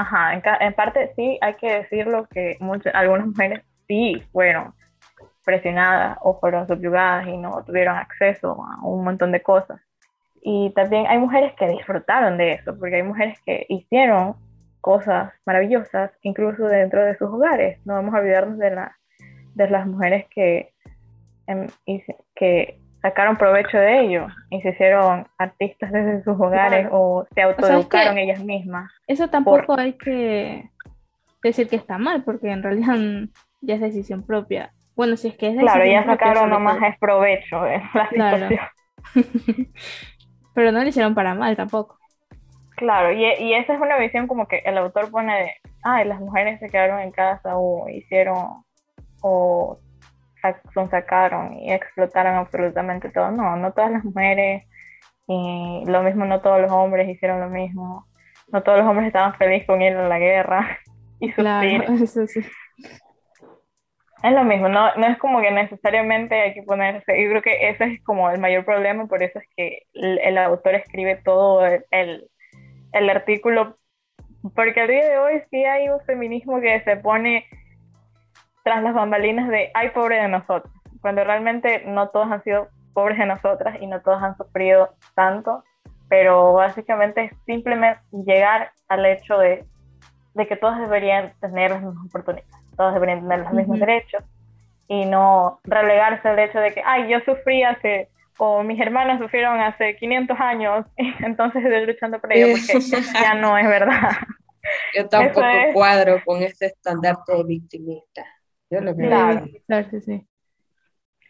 Ajá, 0.00 0.32
en, 0.32 0.72
parte 0.72 1.12
sí 1.14 1.38
hay 1.42 1.54
que 1.56 1.80
decirlo 1.80 2.26
que 2.30 2.56
muchas, 2.58 2.94
algunas 2.94 3.26
mujeres 3.26 3.60
sí 3.86 4.14
fueron 4.32 4.72
presionadas 5.44 6.16
o 6.22 6.40
fueron 6.40 6.66
subyugadas 6.66 7.28
y 7.28 7.36
no 7.36 7.62
tuvieron 7.66 7.98
acceso 7.98 8.64
a 8.64 8.82
un 8.82 9.04
montón 9.04 9.30
de 9.30 9.42
cosas. 9.42 9.78
Y 10.40 10.72
también 10.74 11.06
hay 11.06 11.18
mujeres 11.18 11.52
que 11.52 11.68
disfrutaron 11.68 12.38
de 12.38 12.52
eso, 12.52 12.78
porque 12.78 12.96
hay 12.96 13.02
mujeres 13.02 13.38
que 13.44 13.66
hicieron 13.68 14.36
cosas 14.80 15.34
maravillosas, 15.44 16.12
incluso 16.22 16.64
dentro 16.64 17.04
de 17.04 17.18
sus 17.18 17.28
hogares. 17.28 17.78
No 17.84 17.92
vamos 17.92 18.14
a 18.14 18.20
olvidarnos 18.20 18.56
de, 18.56 18.70
la, 18.70 18.96
de 19.54 19.68
las 19.68 19.86
mujeres 19.86 20.24
que, 20.30 20.72
em, 21.46 21.66
que 22.34 22.80
sacaron 23.02 23.36
provecho 23.36 23.78
de 23.78 24.00
ello 24.00 24.26
y 24.50 24.60
se 24.62 24.70
hicieron 24.70 25.26
artistas 25.38 25.92
desde 25.92 26.22
sus 26.22 26.38
hogares 26.38 26.88
o 26.90 27.26
se 27.34 27.42
autoeducaron 27.42 28.18
ellas 28.18 28.44
mismas. 28.44 28.90
Eso 29.06 29.28
tampoco 29.28 29.78
hay 29.78 29.94
que 29.94 30.70
decir 31.42 31.68
que 31.68 31.76
está 31.76 31.98
mal, 31.98 32.22
porque 32.24 32.50
en 32.50 32.62
realidad 32.62 32.96
ya 33.60 33.74
es 33.74 33.80
decisión 33.80 34.24
propia. 34.24 34.72
Bueno, 34.94 35.16
si 35.16 35.28
es 35.28 35.36
que 35.36 35.48
es 35.48 35.58
Claro, 35.58 35.84
ya 35.84 36.04
sacaron 36.04 36.50
nomás 36.50 36.82
es 36.82 36.98
provecho 36.98 37.62
de 37.62 37.82
la 37.94 38.08
situación. 38.08 38.60
Pero 40.54 40.72
no 40.72 40.82
lo 40.82 40.88
hicieron 40.88 41.14
para 41.14 41.34
mal 41.34 41.56
tampoco. 41.56 41.98
Claro, 42.76 43.12
y, 43.12 43.24
y, 43.24 43.54
esa 43.54 43.74
es 43.74 43.80
una 43.80 43.98
visión 43.98 44.26
como 44.26 44.48
que 44.48 44.62
el 44.64 44.78
autor 44.78 45.10
pone 45.10 45.34
de, 45.34 45.52
ay, 45.82 46.06
las 46.06 46.18
mujeres 46.18 46.58
se 46.60 46.68
quedaron 46.70 47.00
en 47.00 47.10
casa 47.10 47.56
o 47.56 47.88
hicieron 47.90 48.64
o 49.20 49.78
sacaron 50.90 51.54
y 51.54 51.72
explotaron 51.72 52.34
absolutamente 52.34 53.10
todo. 53.10 53.30
No, 53.30 53.56
no 53.56 53.72
todas 53.72 53.90
las 53.90 54.04
mujeres, 54.04 54.64
y 55.32 55.84
lo 55.86 56.02
mismo 56.02 56.24
no 56.24 56.40
todos 56.40 56.60
los 56.60 56.72
hombres 56.72 57.08
hicieron 57.08 57.40
lo 57.40 57.48
mismo. 57.48 58.06
No 58.48 58.62
todos 58.62 58.78
los 58.78 58.88
hombres 58.88 59.06
estaban 59.06 59.34
felices 59.34 59.66
con 59.66 59.80
ir 59.80 59.94
a 59.94 60.08
la 60.08 60.18
guerra 60.18 60.78
y 61.20 61.30
sufrir. 61.30 61.82
eso 62.02 62.26
sí. 62.26 62.40
Es 64.22 64.32
lo 64.32 64.44
mismo, 64.44 64.68
no, 64.68 64.94
no 64.96 65.06
es 65.06 65.16
como 65.16 65.40
que 65.40 65.50
necesariamente 65.50 66.34
hay 66.34 66.52
que 66.52 66.62
ponerse, 66.62 67.22
yo 67.22 67.30
creo 67.30 67.40
que 67.40 67.70
ese 67.70 67.84
es 67.84 68.04
como 68.04 68.30
el 68.30 68.38
mayor 68.38 68.66
problema, 68.66 69.06
por 69.06 69.22
eso 69.22 69.38
es 69.38 69.46
que 69.56 69.84
el, 69.94 70.36
autor 70.36 70.74
escribe 70.74 71.16
todo 71.24 71.64
el, 71.64 72.28
el 72.92 73.08
artículo, 73.08 73.78
porque 74.54 74.82
al 74.82 74.88
día 74.88 75.08
de 75.08 75.16
hoy 75.16 75.42
sí 75.50 75.64
hay 75.64 75.88
un 75.88 76.00
feminismo 76.00 76.60
que 76.60 76.82
se 76.82 76.96
pone 76.98 77.46
tras 78.64 78.82
las 78.82 78.94
bambalinas 78.94 79.48
de 79.48 79.70
ay 79.74 79.90
pobre 79.90 80.16
de 80.16 80.28
nosotros, 80.28 80.72
cuando 81.00 81.24
realmente 81.24 81.82
no 81.86 82.08
todos 82.08 82.30
han 82.30 82.42
sido 82.42 82.68
pobres 82.92 83.18
de 83.18 83.26
nosotras 83.26 83.76
y 83.80 83.86
no 83.86 84.00
todos 84.00 84.22
han 84.22 84.36
sufrido 84.36 84.90
tanto, 85.14 85.64
pero 86.08 86.52
básicamente 86.54 87.24
es 87.24 87.32
simplemente 87.46 88.00
llegar 88.12 88.72
al 88.88 89.06
hecho 89.06 89.38
de, 89.38 89.64
de 90.34 90.46
que 90.46 90.56
todos 90.56 90.78
deberían 90.78 91.32
tener 91.40 91.70
las 91.70 91.82
mismas 91.82 92.06
oportunidades, 92.06 92.50
todos 92.76 92.94
deberían 92.94 93.20
tener 93.20 93.40
los 93.40 93.52
mismos 93.52 93.78
derechos 93.78 94.24
y 94.88 95.04
no 95.06 95.60
relegarse 95.64 96.28
al 96.28 96.38
hecho 96.38 96.58
de 96.58 96.74
que, 96.74 96.82
ay, 96.84 97.08
yo 97.08 97.20
sufrí 97.20 97.62
hace, 97.62 98.08
o 98.38 98.64
mis 98.64 98.80
hermanas 98.80 99.20
sufrieron 99.20 99.60
hace 99.60 99.96
500 99.96 100.40
años, 100.40 100.86
entonces 101.20 101.64
estoy 101.64 101.86
luchando 101.86 102.20
por 102.20 102.32
ello, 102.32 102.56
porque 102.56 103.02
ya 103.22 103.34
no 103.34 103.56
es 103.56 103.68
verdad. 103.68 104.10
Yo 104.94 105.08
tampoco 105.08 105.46
cuadro 105.72 106.20
con 106.22 106.42
ese 106.42 106.66
estandarte 106.66 107.34
de 107.34 107.44
victimista. 107.44 108.26
Claro. 108.70 109.46
sí. 110.00 110.26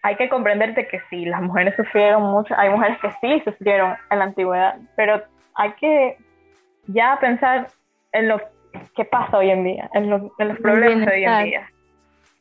Hay 0.03 0.17
que 0.17 0.29
comprenderte 0.29 0.87
que 0.89 1.01
sí, 1.11 1.27
las 1.27 1.43
mujeres 1.43 1.75
sufrieron 1.77 2.23
mucho, 2.23 2.55
hay 2.57 2.71
mujeres 2.71 2.99
que 3.01 3.11
sí 3.21 3.43
sufrieron 3.45 3.97
en 4.11 4.19
la 4.19 4.25
antigüedad, 4.25 4.79
pero 4.97 5.23
hay 5.55 5.73
que 5.73 6.17
ya 6.87 7.19
pensar 7.21 7.69
en 8.13 8.29
lo 8.29 8.41
que 8.97 9.05
pasa 9.05 9.39
hoy 9.39 9.51
en 9.51 9.65
día, 9.65 9.91
en, 9.93 10.09
los 10.09 10.59
problemas 10.59 11.07
de 11.07 11.13
hoy 11.13 11.25
en 11.25 11.45
día. 11.45 11.71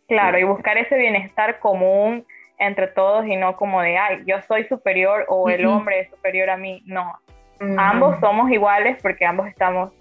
Claro, 0.08 0.40
y 0.40 0.44
buscar 0.44 0.78
ese 0.78 0.98
bienestar 0.98 1.60
común 1.60 2.26
entre 2.58 2.88
todos 2.88 3.26
y 3.26 3.36
no 3.36 3.56
como 3.56 3.82
de, 3.82 3.98
ay, 3.98 4.24
yo 4.26 4.42
soy 4.48 4.66
superior 4.66 5.26
o 5.30 5.50
el 5.50 5.66
hombre 5.66 6.02
es 6.02 6.10
superior 6.10 6.50
a 6.50 6.58
mí. 6.58 6.82
No, 6.86 7.14
ambos 7.78 8.20
somos 8.20 8.50
iguales 8.52 8.98
porque 9.02 9.26
ambos 9.26 9.48
estamos 9.48 9.92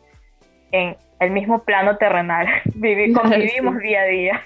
en 0.73 0.97
el 1.21 1.31
mismo 1.31 1.65
plano 1.65 1.97
terrenal, 1.97 2.47
Vivi 2.75 3.13
convivimos 3.13 3.79
día 3.79 4.03
a 4.03 4.07
día. 4.07 4.43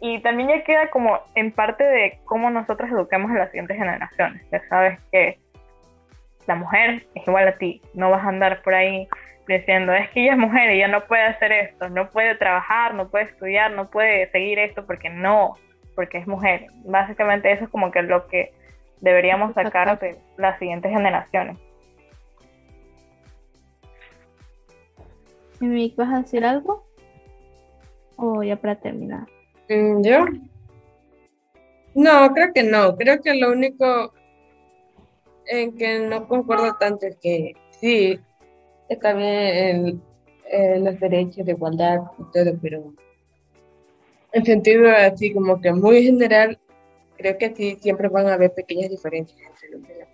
Y 0.00 0.20
también 0.20 0.48
ya 0.48 0.64
queda 0.64 0.90
como 0.90 1.20
en 1.34 1.52
parte 1.52 1.84
de 1.84 2.18
cómo 2.24 2.50
nosotros 2.50 2.90
eduquemos 2.90 3.30
a 3.30 3.34
las 3.34 3.50
siguientes 3.50 3.76
generaciones. 3.76 4.42
Ya 4.50 4.60
sabes 4.68 4.98
que 5.10 5.38
la 6.46 6.54
mujer 6.56 7.06
es 7.14 7.26
igual 7.26 7.48
a 7.48 7.56
ti, 7.56 7.80
no 7.94 8.10
vas 8.10 8.24
a 8.24 8.28
andar 8.28 8.62
por 8.62 8.74
ahí 8.74 9.08
diciendo, 9.46 9.92
es 9.92 10.10
que 10.10 10.22
ella 10.22 10.32
es 10.32 10.38
mujer 10.38 10.70
ella 10.70 10.88
no 10.88 11.06
puede 11.06 11.22
hacer 11.22 11.52
esto, 11.52 11.88
no 11.88 12.10
puede 12.10 12.34
trabajar, 12.34 12.94
no 12.94 13.08
puede 13.08 13.24
estudiar, 13.24 13.70
no 13.72 13.90
puede 13.90 14.30
seguir 14.30 14.58
esto 14.58 14.86
porque 14.86 15.10
no, 15.10 15.54
porque 15.94 16.18
es 16.18 16.26
mujer. 16.26 16.66
Básicamente 16.84 17.52
eso 17.52 17.64
es 17.64 17.70
como 17.70 17.90
que 17.90 18.02
lo 18.02 18.26
que 18.28 18.52
deberíamos 19.00 19.54
sacar 19.54 19.98
de 19.98 20.16
las 20.36 20.58
siguientes 20.58 20.90
generaciones. 20.90 21.58
¿vas 25.96 26.12
a 26.12 26.18
decir 26.18 26.44
algo? 26.44 26.84
¿O 28.16 28.42
ya 28.42 28.56
para 28.56 28.76
terminar? 28.76 29.26
Mm, 29.68 30.02
¿Yo? 30.02 30.26
No, 31.94 32.32
creo 32.34 32.52
que 32.52 32.62
no. 32.62 32.96
Creo 32.96 33.20
que 33.22 33.34
lo 33.34 33.52
único 33.52 34.12
en 35.46 35.76
que 35.76 36.00
no 36.00 36.26
concuerdo 36.26 36.74
tanto 36.78 37.06
es 37.06 37.16
que 37.16 37.54
sí, 37.70 38.18
está 38.88 39.12
bien 39.12 40.02
los 40.78 41.00
derechos 41.00 41.44
de 41.46 41.52
igualdad 41.52 42.00
y 42.18 42.24
todo, 42.32 42.58
pero 42.60 42.92
en 44.32 44.44
sentido 44.44 44.90
así 44.90 45.32
como 45.32 45.60
que 45.60 45.72
muy 45.72 46.02
general, 46.02 46.58
creo 47.16 47.38
que 47.38 47.54
sí 47.54 47.76
siempre 47.80 48.08
van 48.08 48.28
a 48.28 48.34
haber 48.34 48.52
pequeñas 48.52 48.90
diferencias 48.90 49.40
entre 49.40 49.70
los 49.70 50.08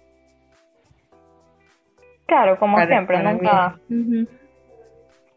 Claro, 2.27 2.59
como 2.59 2.79
siempre, 2.87 3.23
nunca. 3.23 3.79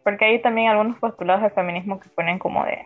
Porque 0.04 0.26
hay 0.26 0.42
también 0.42 0.70
algunos 0.70 1.00
postulados 1.00 1.42
del 1.42 1.52
feminismo 1.52 2.00
que 2.00 2.10
ponen 2.10 2.38
como 2.38 2.66
de, 2.66 2.86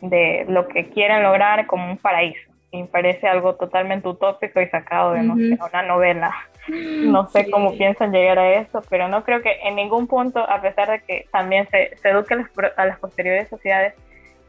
de 0.00 0.44
lo 0.48 0.68
que 0.68 0.90
quieren 0.90 1.22
lograr 1.22 1.66
como 1.66 1.90
un 1.90 1.98
paraíso. 1.98 2.50
Y 2.70 2.82
me 2.82 2.88
parece 2.88 3.28
algo 3.28 3.54
totalmente 3.54 4.08
utópico 4.08 4.60
y 4.60 4.68
sacado 4.68 5.12
de 5.12 5.20
una 5.20 5.82
novela. 5.82 6.34
No 6.68 7.26
sé 7.28 7.50
cómo 7.50 7.76
piensan 7.76 8.10
llegar 8.10 8.38
a 8.38 8.54
eso, 8.54 8.82
pero 8.88 9.06
no 9.06 9.22
creo 9.22 9.42
que 9.42 9.52
en 9.62 9.76
ningún 9.76 10.06
punto, 10.06 10.40
a 10.40 10.60
pesar 10.60 10.90
de 10.90 11.00
que 11.00 11.26
también 11.30 11.68
se, 11.70 11.96
se 11.96 12.08
eduque 12.08 12.34
a 12.34 12.38
las, 12.38 12.50
a 12.76 12.86
las 12.86 12.98
posteriores 12.98 13.48
sociedades, 13.48 13.94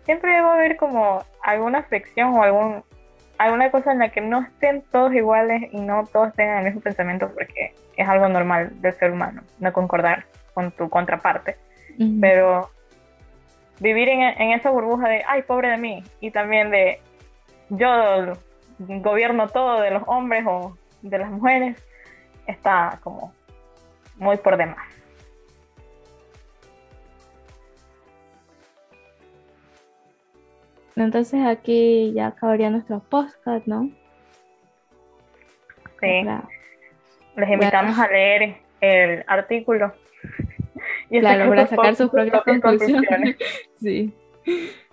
siempre 0.06 0.41
va 0.41 0.54
a 0.54 0.56
haber 0.56 0.78
como 0.78 1.24
alguna 1.43 1.84
fricción 1.84 2.34
o 2.36 2.43
algún 2.43 2.84
alguna 3.38 3.70
cosa 3.70 3.91
en 3.91 4.00
la 4.00 4.10
que 4.10 4.22
no 4.22 4.41
estén 4.41 4.84
todos 4.91 5.14
iguales 5.14 5.64
y 5.72 5.82
no 5.82 6.06
todos 6.12 6.34
tengan 6.34 6.60
el 6.60 6.66
mismo 6.66 6.82
pensamiento 6.82 7.30
porque 7.34 7.74
es 7.98 8.08
algo 8.08 8.28
normal 8.30 8.82
del 8.82 8.93
ser 8.93 9.12
humano, 9.12 9.41
no 9.60 9.74
concordar 9.74 10.26
con 10.54 10.72
tu 10.72 10.89
contraparte. 10.89 11.58
Pero 12.20 12.70
vivir 13.80 14.09
en, 14.09 14.21
en, 14.21 14.51
esa 14.51 14.69
burbuja 14.69 15.07
de, 15.07 15.23
ay, 15.28 15.43
pobre 15.43 15.69
de 15.69 15.78
mí, 15.78 16.03
y 16.19 16.32
también 16.32 16.71
de, 16.71 16.99
yo 17.69 18.34
gobierno 18.78 19.47
todo 19.47 19.82
de 19.82 19.91
los 19.91 20.03
hombres 20.07 20.43
o 20.47 20.78
de 21.01 21.17
las 21.17 21.32
mujeres, 21.32 21.82
está 22.47 22.99
como 23.03 23.34
muy 24.17 24.38
por 24.38 24.57
demás. 24.57 24.95
Entonces 30.95 31.45
aquí 31.45 32.13
ya 32.13 32.28
acabaría 32.28 32.69
nuestro 32.69 33.01
podcast, 33.01 33.67
¿no? 33.67 33.89
Sí. 35.99 36.26
Les 37.36 37.49
invitamos 37.49 37.99
a 37.99 38.07
leer 38.07 38.57
el 38.80 39.23
artículo. 39.28 39.93
Y 41.10 41.20
claro, 41.20 41.49
para 41.49 41.68
sacar 41.68 41.95
sus 41.95 42.10
propias 42.10 42.43
conclusiones. 42.43 43.38
sí. 43.82 44.14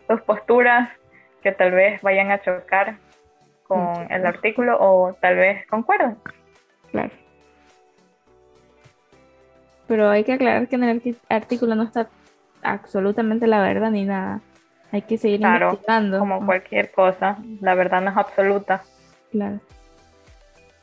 Sus 0.09 0.21
posturas 0.23 0.91
que 1.43 1.53
tal 1.53 1.73
vez 1.73 2.01
vayan 2.03 2.31
a 2.31 2.41
chocar 2.41 2.97
con 3.67 4.11
el 4.11 4.27
artículo 4.27 4.77
o 4.79 5.15
tal 5.21 5.37
vez 5.37 5.67
concuerden. 5.67 6.17
Claro. 6.91 7.11
Pero 9.87 10.09
hay 10.09 10.25
que 10.25 10.33
aclarar 10.33 10.69
que 10.69 10.77
en 10.77 10.85
el 10.85 11.17
artículo 11.29 11.75
no 11.75 11.83
está 11.83 12.09
absolutamente 12.63 13.47
la 13.47 13.61
verdad 13.61 13.91
ni 13.91 14.05
nada. 14.05 14.41
Hay 14.93 15.03
que 15.03 15.17
seguir 15.17 15.41
claro, 15.41 15.71
investigando. 15.71 16.19
Como 16.19 16.45
cualquier 16.45 16.91
cosa, 16.91 17.39
la 17.61 17.75
verdad 17.75 18.03
no 18.03 18.11
es 18.11 18.17
absoluta. 18.17 18.83
Claro. 19.31 19.61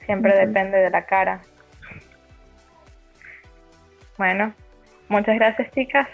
Siempre 0.06 0.36
depende 0.36 0.80
de 0.80 0.90
la 0.90 1.06
cara. 1.06 1.42
Bueno, 4.18 4.54
muchas 5.10 5.36
gracias, 5.36 5.72
chicas. 5.72 6.08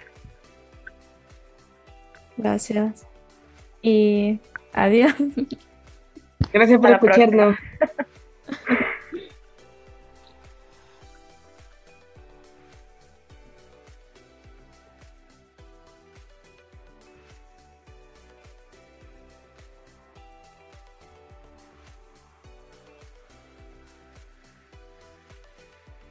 Gracias. 2.38 3.08
Y 3.82 4.40
adiós. 4.74 5.14
Gracias 6.52 6.80
por 6.80 6.92
escucharnos. 6.92 7.56